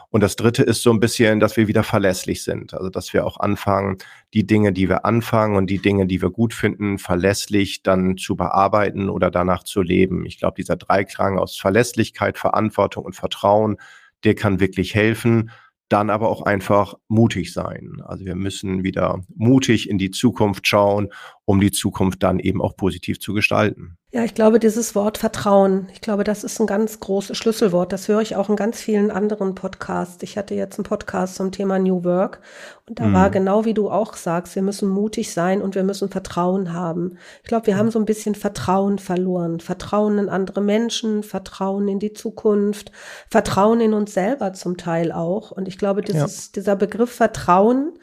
Und 0.09 0.21
das 0.21 0.37
Dritte 0.37 0.63
ist 0.63 0.81
so 0.81 0.91
ein 0.91 0.99
bisschen, 0.99 1.39
dass 1.39 1.57
wir 1.57 1.67
wieder 1.67 1.83
verlässlich 1.83 2.43
sind. 2.43 2.73
Also, 2.73 2.89
dass 2.89 3.13
wir 3.13 3.25
auch 3.25 3.37
anfangen, 3.37 3.97
die 4.33 4.47
Dinge, 4.47 4.71
die 4.73 4.89
wir 4.89 5.05
anfangen 5.05 5.55
und 5.55 5.67
die 5.67 5.79
Dinge, 5.79 6.07
die 6.07 6.21
wir 6.21 6.29
gut 6.31 6.53
finden, 6.53 6.97
verlässlich 6.97 7.83
dann 7.83 8.17
zu 8.17 8.35
bearbeiten 8.35 9.09
oder 9.09 9.29
danach 9.29 9.63
zu 9.63 9.81
leben. 9.81 10.25
Ich 10.25 10.39
glaube, 10.39 10.55
dieser 10.55 10.77
Dreiklang 10.77 11.37
aus 11.37 11.57
Verlässlichkeit, 11.57 12.37
Verantwortung 12.37 13.05
und 13.05 13.15
Vertrauen, 13.15 13.77
der 14.23 14.35
kann 14.35 14.59
wirklich 14.59 14.95
helfen 14.95 15.51
dann 15.89 16.09
aber 16.09 16.29
auch 16.29 16.41
einfach 16.41 16.95
mutig 17.07 17.53
sein. 17.53 18.01
Also 18.05 18.25
wir 18.25 18.35
müssen 18.35 18.83
wieder 18.83 19.21
mutig 19.35 19.89
in 19.89 19.97
die 19.97 20.11
Zukunft 20.11 20.67
schauen, 20.67 21.09
um 21.45 21.61
die 21.61 21.71
Zukunft 21.71 22.23
dann 22.23 22.39
eben 22.39 22.61
auch 22.61 22.75
positiv 22.75 23.19
zu 23.19 23.33
gestalten. 23.33 23.97
Ja, 24.11 24.23
ich 24.23 24.33
glaube, 24.33 24.59
dieses 24.59 24.95
Wort 24.95 25.17
Vertrauen, 25.17 25.89
ich 25.93 25.99
glaube, 25.99 26.23
das 26.23 26.43
ist 26.43 26.59
ein 26.61 26.67
ganz 26.67 27.01
großes 27.01 27.37
Schlüsselwort. 27.37 27.91
Das 27.91 28.07
höre 28.07 28.21
ich 28.21 28.35
auch 28.35 28.49
in 28.49 28.55
ganz 28.55 28.81
vielen 28.81 29.11
anderen 29.11 29.55
Podcasts. 29.55 30.23
Ich 30.23 30.37
hatte 30.37 30.55
jetzt 30.55 30.79
einen 30.79 30.85
Podcast 30.85 31.35
zum 31.35 31.51
Thema 31.51 31.79
New 31.79 32.03
Work 32.03 32.39
und 32.87 32.99
da 32.99 33.07
mhm. 33.07 33.13
war 33.13 33.29
genau 33.29 33.65
wie 33.65 33.73
du 33.73 33.89
auch 33.91 34.13
sagst, 34.15 34.55
wir 34.55 34.61
müssen 34.61 34.89
mutig 34.89 35.33
sein 35.33 35.61
und 35.61 35.75
wir 35.75 35.83
müssen 35.83 36.09
Vertrauen 36.09 36.71
haben. 36.71 37.17
Ich 37.43 37.49
glaube, 37.49 37.67
wir 37.67 37.77
haben 37.77 37.91
so 37.91 37.99
ein 37.99 38.05
bisschen 38.05 38.35
Vertrauen 38.35 38.99
verloren. 38.99 39.59
Vertrauen 39.59 40.17
in 40.17 40.29
andere 40.29 40.61
Menschen, 40.61 41.21
Vertrauen 41.21 41.87
in 41.89 41.99
die 41.99 42.13
Zukunft, 42.13 42.91
Vertrauen 43.29 43.81
in 43.81 43.93
uns 43.93 44.13
selber 44.13 44.53
zum 44.53 44.77
Teil 44.77 45.11
auch. 45.11 45.51
Und 45.51 45.67
ich 45.67 45.77
glaube, 45.77 46.01
dieses, 46.01 46.45
ja. 46.45 46.51
dieser 46.55 46.75
Begriff 46.77 47.11
Vertrauen, 47.11 47.99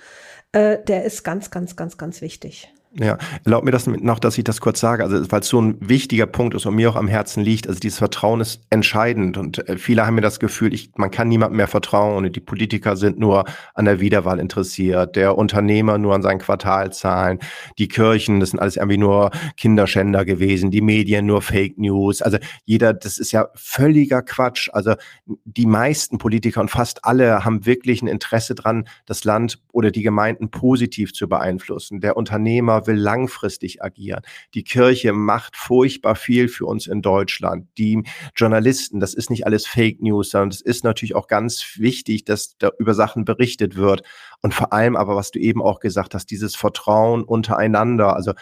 äh, 0.53 0.76
der 0.84 1.05
ist 1.05 1.24
ganz, 1.24 1.51
ganz, 1.51 1.74
ganz, 1.74 1.97
ganz 1.97 2.20
wichtig. 2.20 2.70
Ja, 2.99 3.16
erlaubt 3.45 3.64
mir 3.64 3.70
das 3.70 3.86
noch, 3.86 4.18
dass 4.18 4.36
ich 4.36 4.45
das 4.45 4.61
kurz 4.61 4.78
sage, 4.78 5.03
also 5.03 5.32
weil 5.32 5.40
es 5.40 5.49
so 5.49 5.59
ein 5.59 5.76
wichtiger 5.80 6.26
Punkt 6.26 6.55
ist 6.55 6.66
und 6.66 6.74
mir 6.74 6.90
auch 6.90 6.97
am 6.97 7.09
Herzen 7.09 7.43
liegt. 7.43 7.66
Also 7.66 7.80
dieses 7.80 7.99
Vertrauen 7.99 8.43
ist 8.43 8.61
entscheidend 8.68 9.38
und 9.38 9.66
äh, 9.66 9.78
viele 9.78 10.05
haben 10.05 10.14
mir 10.14 10.20
das 10.20 10.40
Gefühl, 10.40 10.74
ich, 10.74 10.90
man 10.97 11.11
kann 11.11 11.28
niemandem 11.28 11.57
mehr 11.57 11.68
vertrauen 11.68 12.16
und 12.16 12.36
die 12.36 12.40
Politiker 12.40 12.97
sind 12.97 13.18
nur 13.18 13.45
an 13.72 13.86
der 13.86 14.01
Wiederwahl 14.01 14.38
interessiert, 14.38 15.16
der 15.16 15.38
Unternehmer 15.38 15.97
nur 15.97 16.14
an 16.14 16.20
seinen 16.20 16.38
Quartalzahlen, 16.38 17.38
die 17.78 17.88
Kirchen, 17.88 18.40
das 18.40 18.51
sind 18.51 18.61
alles 18.61 18.76
irgendwie 18.76 18.99
nur 18.99 19.30
Kinderschänder 19.57 20.26
gewesen, 20.26 20.70
die 20.70 20.82
Medien 20.82 21.24
nur 21.24 21.40
Fake 21.40 21.78
News. 21.78 22.20
Also 22.20 22.36
jeder, 22.66 22.93
das 22.93 23.16
ist 23.16 23.32
ja 23.32 23.49
völliger 23.55 24.20
Quatsch. 24.20 24.68
Also 24.70 24.97
die 25.24 25.66
meisten 25.66 26.18
Politiker 26.18 26.61
und 26.61 26.70
fast 26.70 27.07
alle 27.07 27.43
haben 27.43 27.64
wirklich 27.64 28.03
ein 28.03 28.07
Interesse 28.07 28.55
dran, 28.55 28.86
das 29.07 29.24
Land 29.24 29.62
oder 29.72 29.90
die 29.90 30.03
Gemeinden 30.03 30.51
positiv 30.51 31.14
zu 31.14 31.26
beeinflussen. 31.26 32.01
Der 32.01 32.18
Unternehmer 32.18 32.82
will 32.87 32.97
langfristig 32.97 33.83
agieren. 33.83 34.22
Die 34.55 34.64
Kirche 34.64 35.12
macht 35.12 35.57
furchtbar 35.57 36.14
viel 36.14 36.49
für 36.49 36.66
uns 36.66 36.87
in 36.87 37.03
Deutschland. 37.03 37.68
Die 37.78 38.03
Journalisten, 38.37 39.01
das 39.01 39.14
ist 39.14 39.30
nicht 39.30 39.47
alles 39.47 39.66
Fake 39.66 40.03
News, 40.03 40.30
sondern 40.30 40.51
es 40.51 40.61
ist 40.61 40.85
natürlich 40.85 41.14
auch 41.14 41.28
ganz 41.28 41.74
wichtig, 41.76 42.24
dass 42.24 42.57
da 42.59 42.70
über 42.78 42.95
Sachen 42.95 43.24
berichtet 43.24 43.76
wird. 43.76 44.03
Und 44.41 44.55
vor 44.55 44.72
allem 44.72 44.97
aber, 44.97 45.16
was 45.16 45.30
du 45.30 45.39
eben 45.39 45.62
auch 45.62 45.80
gesagt 45.80 46.14
hast, 46.14 46.26
dieses 46.26 46.57
Vertrauen 46.57 47.22
untereinander. 47.24 48.14
Also 48.14 48.33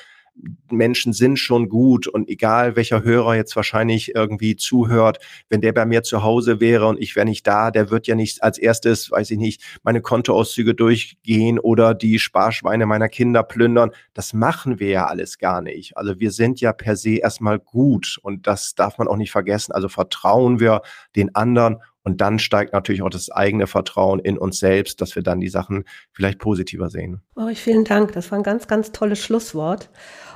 Menschen 0.71 1.13
sind 1.13 1.39
schon 1.39 1.69
gut 1.69 2.07
und 2.07 2.29
egal 2.29 2.77
welcher 2.77 3.03
Hörer 3.03 3.35
jetzt 3.35 3.57
wahrscheinlich 3.57 4.15
irgendwie 4.15 4.57
zuhört, 4.57 5.19
wenn 5.49 5.61
der 5.61 5.73
bei 5.73 5.85
mir 5.85 6.03
zu 6.03 6.23
Hause 6.23 6.61
wäre 6.61 6.87
und 6.87 7.01
ich 7.01 7.17
wäre 7.17 7.27
nicht 7.27 7.47
da, 7.47 7.71
der 7.71 7.91
wird 7.91 8.07
ja 8.07 8.15
nicht 8.15 8.43
als 8.43 8.59
erstes, 8.59 9.11
weiß 9.11 9.31
ich 9.33 9.39
nicht, 9.39 9.63
meine 9.83 10.01
Kontoauszüge 10.01 10.75
durchgehen 10.75 11.59
oder 11.59 11.95
die 11.95 12.19
Sparschweine 12.19 12.87
meiner 12.87 13.09
Kinder 13.09 13.43
plündern. 13.43 13.91
Das 14.15 14.33
machen 14.33 14.79
wir 14.79 14.89
ja 14.89 15.07
alles 15.07 15.39
gar 15.39 15.61
nicht. 15.61 15.97
Also 15.97 16.19
wir 16.21 16.31
sind 16.31 16.61
ja 16.61 16.73
per 16.73 16.97
se 16.97 17.17
erstmal 17.17 17.59
gut 17.59 18.19
und 18.23 18.47
das 18.47 18.75
darf 18.75 18.99
man 18.99 19.09
auch 19.09 19.17
nicht 19.17 19.33
vergessen. 19.33 19.73
Also 19.73 19.89
vertrauen 19.89 20.61
wir 20.61 20.83
den 21.17 21.35
anderen 21.35 21.79
und 22.03 22.21
dann 22.21 22.39
steigt 22.39 22.73
natürlich 22.73 23.03
auch 23.03 23.11
das 23.11 23.31
eigene 23.31 23.67
Vertrauen 23.67 24.21
in 24.21 24.39
uns 24.39 24.59
selbst, 24.59 25.01
dass 25.01 25.15
wir 25.17 25.23
dann 25.23 25.41
die 25.41 25.49
Sachen 25.49 25.85
vielleicht 26.13 26.39
positiver 26.39 26.89
sehen. 26.89 27.21
Oh, 27.37 27.49
vielen 27.55 27.85
Dank. 27.85 28.13
Das 28.13 28.31
war 28.31 28.39
ein 28.39 28.43
ganz, 28.43 28.69
ganz 28.69 28.93
tolles 28.93 29.19
Schlusswort. 29.23 29.91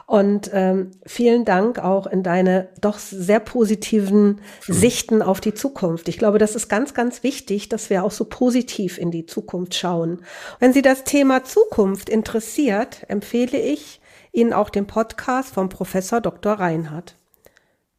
Und 0.07 0.51
ähm, 0.53 0.91
vielen 1.07 1.47
Dank 1.47 1.79
auch 1.79 2.07
in 2.07 2.23
deine 2.23 2.69
doch 2.83 2.99
sehr 2.99 3.41
positiven 3.41 4.43
Sichten 4.61 5.23
auf 5.23 5.41
die 5.41 5.55
Zukunft. 5.55 6.09
Ich 6.09 6.19
glaube, 6.19 6.37
das 6.37 6.55
ist 6.55 6.69
ganz, 6.69 6.93
ganz 6.93 7.23
wichtig, 7.23 7.71
dass 7.71 7.89
wir 7.89 8.05
auch 8.05 8.11
so 8.11 8.27
positiv 8.27 8.99
in 8.99 9.11
die 9.11 9.25
Zukunft 9.25 9.75
schauen. 9.75 10.21
Wenn 10.61 10.75
Sie 10.75 10.83
das 10.83 11.05
Thema 11.05 11.45
Zukunft 11.45 12.11
interessiert, 12.11 13.07
empfehle 13.09 13.59
ich 13.59 14.03
Ihnen 14.33 14.53
auch 14.53 14.69
den 14.69 14.87
Podcast 14.87 15.55
vom 15.55 15.71
Professor 15.71 16.21
Dr. 16.21 16.53
Reinhardt. 16.53 17.17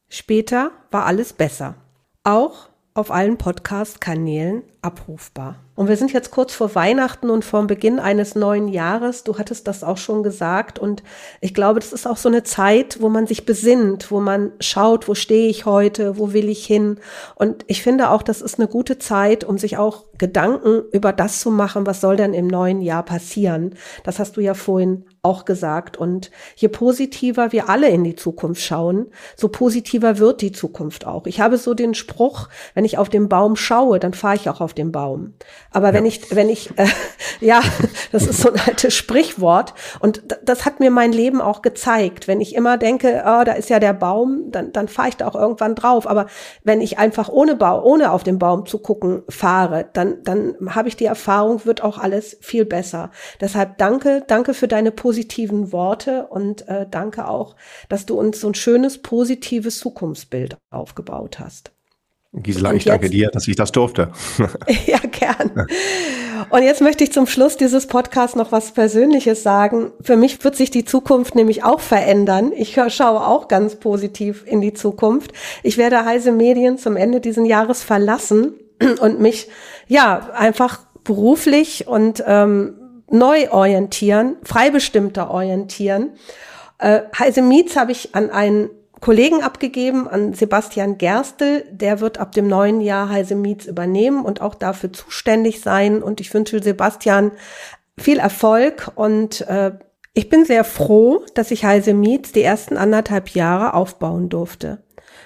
Später 0.08 0.70
war 0.92 1.06
alles 1.06 1.32
besser. 1.32 1.74
Auch 2.22 2.68
auf 2.96 3.10
allen 3.10 3.36
Podcast-Kanälen 3.36 4.62
abrufbar. 4.80 5.65
Und 5.76 5.88
wir 5.88 5.96
sind 5.96 6.12
jetzt 6.12 6.30
kurz 6.30 6.54
vor 6.54 6.74
Weihnachten 6.74 7.30
und 7.30 7.44
vor 7.44 7.64
Beginn 7.66 8.00
eines 8.00 8.34
neuen 8.34 8.68
Jahres. 8.68 9.24
Du 9.24 9.38
hattest 9.38 9.68
das 9.68 9.84
auch 9.84 9.98
schon 9.98 10.22
gesagt. 10.22 10.78
Und 10.78 11.02
ich 11.40 11.54
glaube, 11.54 11.80
das 11.80 11.92
ist 11.92 12.06
auch 12.06 12.16
so 12.16 12.28
eine 12.28 12.42
Zeit, 12.42 13.00
wo 13.00 13.10
man 13.10 13.26
sich 13.26 13.44
besinnt, 13.44 14.10
wo 14.10 14.20
man 14.20 14.52
schaut, 14.58 15.06
wo 15.06 15.14
stehe 15.14 15.48
ich 15.48 15.66
heute, 15.66 16.18
wo 16.18 16.32
will 16.32 16.48
ich 16.48 16.64
hin. 16.64 16.98
Und 17.34 17.64
ich 17.66 17.82
finde 17.82 18.10
auch, 18.10 18.22
das 18.22 18.40
ist 18.40 18.58
eine 18.58 18.68
gute 18.68 18.98
Zeit, 18.98 19.44
um 19.44 19.58
sich 19.58 19.76
auch 19.76 20.04
Gedanken 20.18 20.82
über 20.92 21.12
das 21.12 21.40
zu 21.40 21.50
machen, 21.50 21.86
was 21.86 22.00
soll 22.00 22.16
denn 22.16 22.32
im 22.32 22.46
neuen 22.46 22.80
Jahr 22.80 23.02
passieren. 23.02 23.74
Das 24.02 24.18
hast 24.18 24.38
du 24.38 24.40
ja 24.40 24.54
vorhin 24.54 25.04
auch 25.22 25.44
gesagt. 25.44 25.96
Und 25.96 26.30
je 26.54 26.68
positiver 26.68 27.52
wir 27.52 27.68
alle 27.68 27.88
in 27.88 28.04
die 28.04 28.14
Zukunft 28.14 28.62
schauen, 28.62 29.06
so 29.36 29.48
positiver 29.48 30.18
wird 30.18 30.40
die 30.40 30.52
Zukunft 30.52 31.06
auch. 31.06 31.26
Ich 31.26 31.40
habe 31.40 31.58
so 31.58 31.74
den 31.74 31.94
Spruch, 31.94 32.48
wenn 32.74 32.84
ich 32.84 32.96
auf 32.96 33.08
den 33.08 33.28
Baum 33.28 33.56
schaue, 33.56 33.98
dann 33.98 34.14
fahre 34.14 34.36
ich 34.36 34.48
auch 34.48 34.60
auf 34.60 34.72
den 34.72 34.92
Baum. 34.92 35.34
Aber 35.76 35.88
ja. 35.88 35.92
wenn 35.92 36.06
ich, 36.06 36.34
wenn 36.34 36.48
ich, 36.48 36.70
äh, 36.78 36.86
ja, 37.40 37.60
das 38.10 38.26
ist 38.26 38.40
so 38.40 38.50
ein 38.50 38.58
altes 38.66 38.94
Sprichwort. 38.94 39.74
Und 40.00 40.22
das 40.42 40.64
hat 40.64 40.80
mir 40.80 40.90
mein 40.90 41.12
Leben 41.12 41.42
auch 41.42 41.60
gezeigt. 41.60 42.28
Wenn 42.28 42.40
ich 42.40 42.54
immer 42.54 42.78
denke, 42.78 43.22
oh, 43.26 43.44
da 43.44 43.52
ist 43.52 43.68
ja 43.68 43.78
der 43.78 43.92
Baum, 43.92 44.50
dann, 44.50 44.72
dann 44.72 44.88
fahre 44.88 45.10
ich 45.10 45.18
da 45.18 45.28
auch 45.28 45.34
irgendwann 45.34 45.74
drauf. 45.74 46.06
Aber 46.06 46.28
wenn 46.64 46.80
ich 46.80 46.98
einfach 46.98 47.28
ohne 47.28 47.56
Baum, 47.56 47.84
ohne 47.84 48.12
auf 48.12 48.22
den 48.22 48.38
Baum 48.38 48.64
zu 48.64 48.78
gucken 48.78 49.22
fahre, 49.28 49.86
dann, 49.92 50.22
dann 50.22 50.56
habe 50.74 50.88
ich 50.88 50.96
die 50.96 51.04
Erfahrung, 51.04 51.66
wird 51.66 51.82
auch 51.82 51.98
alles 51.98 52.38
viel 52.40 52.64
besser. 52.64 53.10
Deshalb 53.42 53.76
danke, 53.76 54.24
danke 54.26 54.54
für 54.54 54.68
deine 54.68 54.92
positiven 54.92 55.72
Worte 55.72 56.26
und 56.28 56.66
äh, 56.68 56.86
danke 56.90 57.28
auch, 57.28 57.54
dass 57.90 58.06
du 58.06 58.18
uns 58.18 58.40
so 58.40 58.48
ein 58.48 58.54
schönes, 58.54 59.02
positives 59.02 59.78
Zukunftsbild 59.80 60.56
aufgebaut 60.70 61.38
hast. 61.38 61.75
Gisela, 62.42 62.74
ich 62.74 62.84
danke 62.84 63.08
dir, 63.08 63.30
dass 63.30 63.48
ich 63.48 63.56
das 63.56 63.72
durfte. 63.72 64.10
ja, 64.86 64.98
gern. 64.98 65.66
Und 66.50 66.62
jetzt 66.62 66.80
möchte 66.82 67.02
ich 67.02 67.12
zum 67.12 67.26
Schluss 67.26 67.56
dieses 67.56 67.86
Podcasts 67.86 68.36
noch 68.36 68.52
was 68.52 68.72
Persönliches 68.72 69.42
sagen. 69.42 69.92
Für 70.02 70.16
mich 70.16 70.42
wird 70.44 70.54
sich 70.54 70.70
die 70.70 70.84
Zukunft 70.84 71.34
nämlich 71.34 71.64
auch 71.64 71.80
verändern. 71.80 72.52
Ich 72.54 72.78
schaue 72.88 73.26
auch 73.26 73.48
ganz 73.48 73.76
positiv 73.76 74.44
in 74.46 74.60
die 74.60 74.74
Zukunft. 74.74 75.32
Ich 75.62 75.78
werde 75.78 76.04
Heise 76.04 76.30
Medien 76.30 76.78
zum 76.78 76.96
Ende 76.96 77.20
dieses 77.20 77.46
Jahres 77.48 77.82
verlassen 77.82 78.54
und 79.00 79.20
mich, 79.20 79.48
ja, 79.88 80.30
einfach 80.34 80.80
beruflich 81.04 81.86
und 81.86 82.22
ähm, 82.26 83.02
neu 83.10 83.50
orientieren, 83.50 84.36
freibestimmter 84.42 85.30
orientieren. 85.30 86.10
Äh, 86.78 87.02
Heise 87.18 87.42
Meets 87.42 87.76
habe 87.76 87.92
ich 87.92 88.14
an 88.14 88.30
einen 88.30 88.68
Kollegen 89.00 89.42
abgegeben 89.42 90.08
an 90.08 90.32
Sebastian 90.32 90.98
Gerstel. 90.98 91.64
Der 91.70 92.00
wird 92.00 92.18
ab 92.18 92.32
dem 92.32 92.48
neuen 92.48 92.80
Jahr 92.80 93.08
Heise 93.08 93.34
Miets 93.34 93.66
übernehmen 93.66 94.24
und 94.24 94.40
auch 94.40 94.54
dafür 94.54 94.92
zuständig 94.92 95.60
sein. 95.60 96.02
Und 96.02 96.20
ich 96.20 96.32
wünsche 96.32 96.62
Sebastian 96.62 97.32
viel 97.98 98.18
Erfolg 98.18 98.90
und 98.94 99.42
äh, 99.42 99.72
ich 100.14 100.30
bin 100.30 100.46
sehr 100.46 100.64
froh, 100.64 101.24
dass 101.34 101.50
ich 101.50 101.64
Heise 101.64 101.92
Miets 101.92 102.32
die 102.32 102.42
ersten 102.42 102.78
anderthalb 102.78 103.30
Jahre 103.30 103.74
aufbauen 103.74 104.30
durfte. 104.30 104.82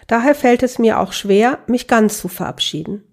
Daher 0.09 0.35
fällt 0.35 0.65
es 0.65 0.81
mir 0.81 0.99
auch 0.99 1.13
schwer, 1.13 1.59
mich 1.69 1.87
ganz 1.87 2.19
zu 2.19 2.27
verabschieden. 2.27 3.05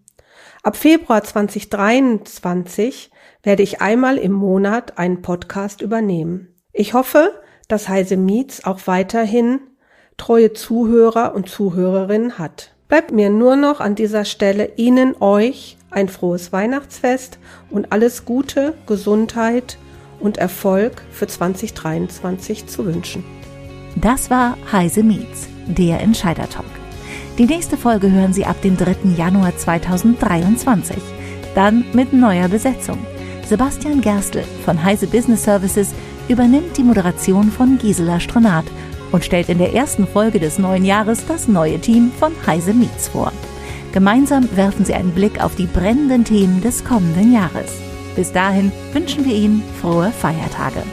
Ab 0.63 0.75
Februar 0.75 1.23
2023 1.23 3.11
werde 3.43 3.61
ich 3.61 3.79
einmal 3.79 4.17
im 4.17 4.31
Monat 4.31 4.97
einen 4.97 5.21
Podcast 5.21 5.81
übernehmen. 5.81 6.55
Ich 6.73 6.93
hoffe, 6.93 7.39
dass 7.67 7.87
Heise 7.87 8.17
Miets 8.17 8.65
auch 8.65 8.79
weiterhin 8.85 9.59
treue 10.17 10.53
Zuhörer 10.53 11.33
und 11.35 11.47
Zuhörerinnen 11.47 12.37
hat. 12.37 12.71
Bleibt 12.87 13.11
mir 13.11 13.29
nur 13.29 13.55
noch 13.55 13.79
an 13.79 13.95
dieser 13.95 14.25
Stelle 14.25 14.71
Ihnen, 14.75 15.15
euch 15.19 15.77
ein 15.91 16.09
frohes 16.09 16.51
Weihnachtsfest 16.51 17.39
und 17.69 17.91
alles 17.91 18.25
Gute, 18.25 18.73
Gesundheit 18.87 19.77
und 20.19 20.37
Erfolg 20.37 21.01
für 21.11 21.27
2023 21.27 22.67
zu 22.67 22.85
wünschen. 22.85 23.23
Das 23.95 24.29
war 24.29 24.57
Heise 24.71 25.03
Meets, 25.03 25.47
der 25.67 26.01
Entscheider 26.01 26.49
Talk. 26.49 26.65
Die 27.37 27.45
nächste 27.45 27.77
Folge 27.77 28.11
hören 28.11 28.33
Sie 28.33 28.45
ab 28.45 28.61
dem 28.61 28.77
3. 28.77 28.95
Januar 29.15 29.55
2023. 29.55 30.97
Dann 31.55 31.85
mit 31.93 32.13
neuer 32.13 32.47
Besetzung. 32.47 32.97
Sebastian 33.47 34.01
Gerstl 34.01 34.43
von 34.65 34.83
Heise 34.83 35.07
Business 35.07 35.43
Services 35.43 35.93
übernimmt 36.27 36.75
die 36.77 36.83
Moderation 36.83 37.51
von 37.51 37.77
Gisela 37.77 38.19
Stronat 38.19 38.65
und 39.11 39.23
stellt 39.23 39.49
in 39.49 39.57
der 39.57 39.73
ersten 39.73 40.07
Folge 40.07 40.39
des 40.39 40.59
neuen 40.59 40.85
Jahres 40.85 41.25
das 41.27 41.47
neue 41.47 41.79
Team 41.79 42.11
von 42.19 42.33
Heise 42.45 42.73
Meets 42.73 43.09
vor. 43.09 43.31
Gemeinsam 43.93 44.47
werfen 44.55 44.85
sie 44.85 44.93
einen 44.93 45.11
Blick 45.11 45.43
auf 45.43 45.55
die 45.55 45.65
brennenden 45.65 46.23
Themen 46.25 46.61
des 46.61 46.83
kommenden 46.83 47.33
Jahres. 47.33 47.71
Bis 48.15 48.31
dahin 48.31 48.71
wünschen 48.93 49.25
wir 49.25 49.33
Ihnen 49.33 49.63
frohe 49.79 50.11
Feiertage. 50.11 50.83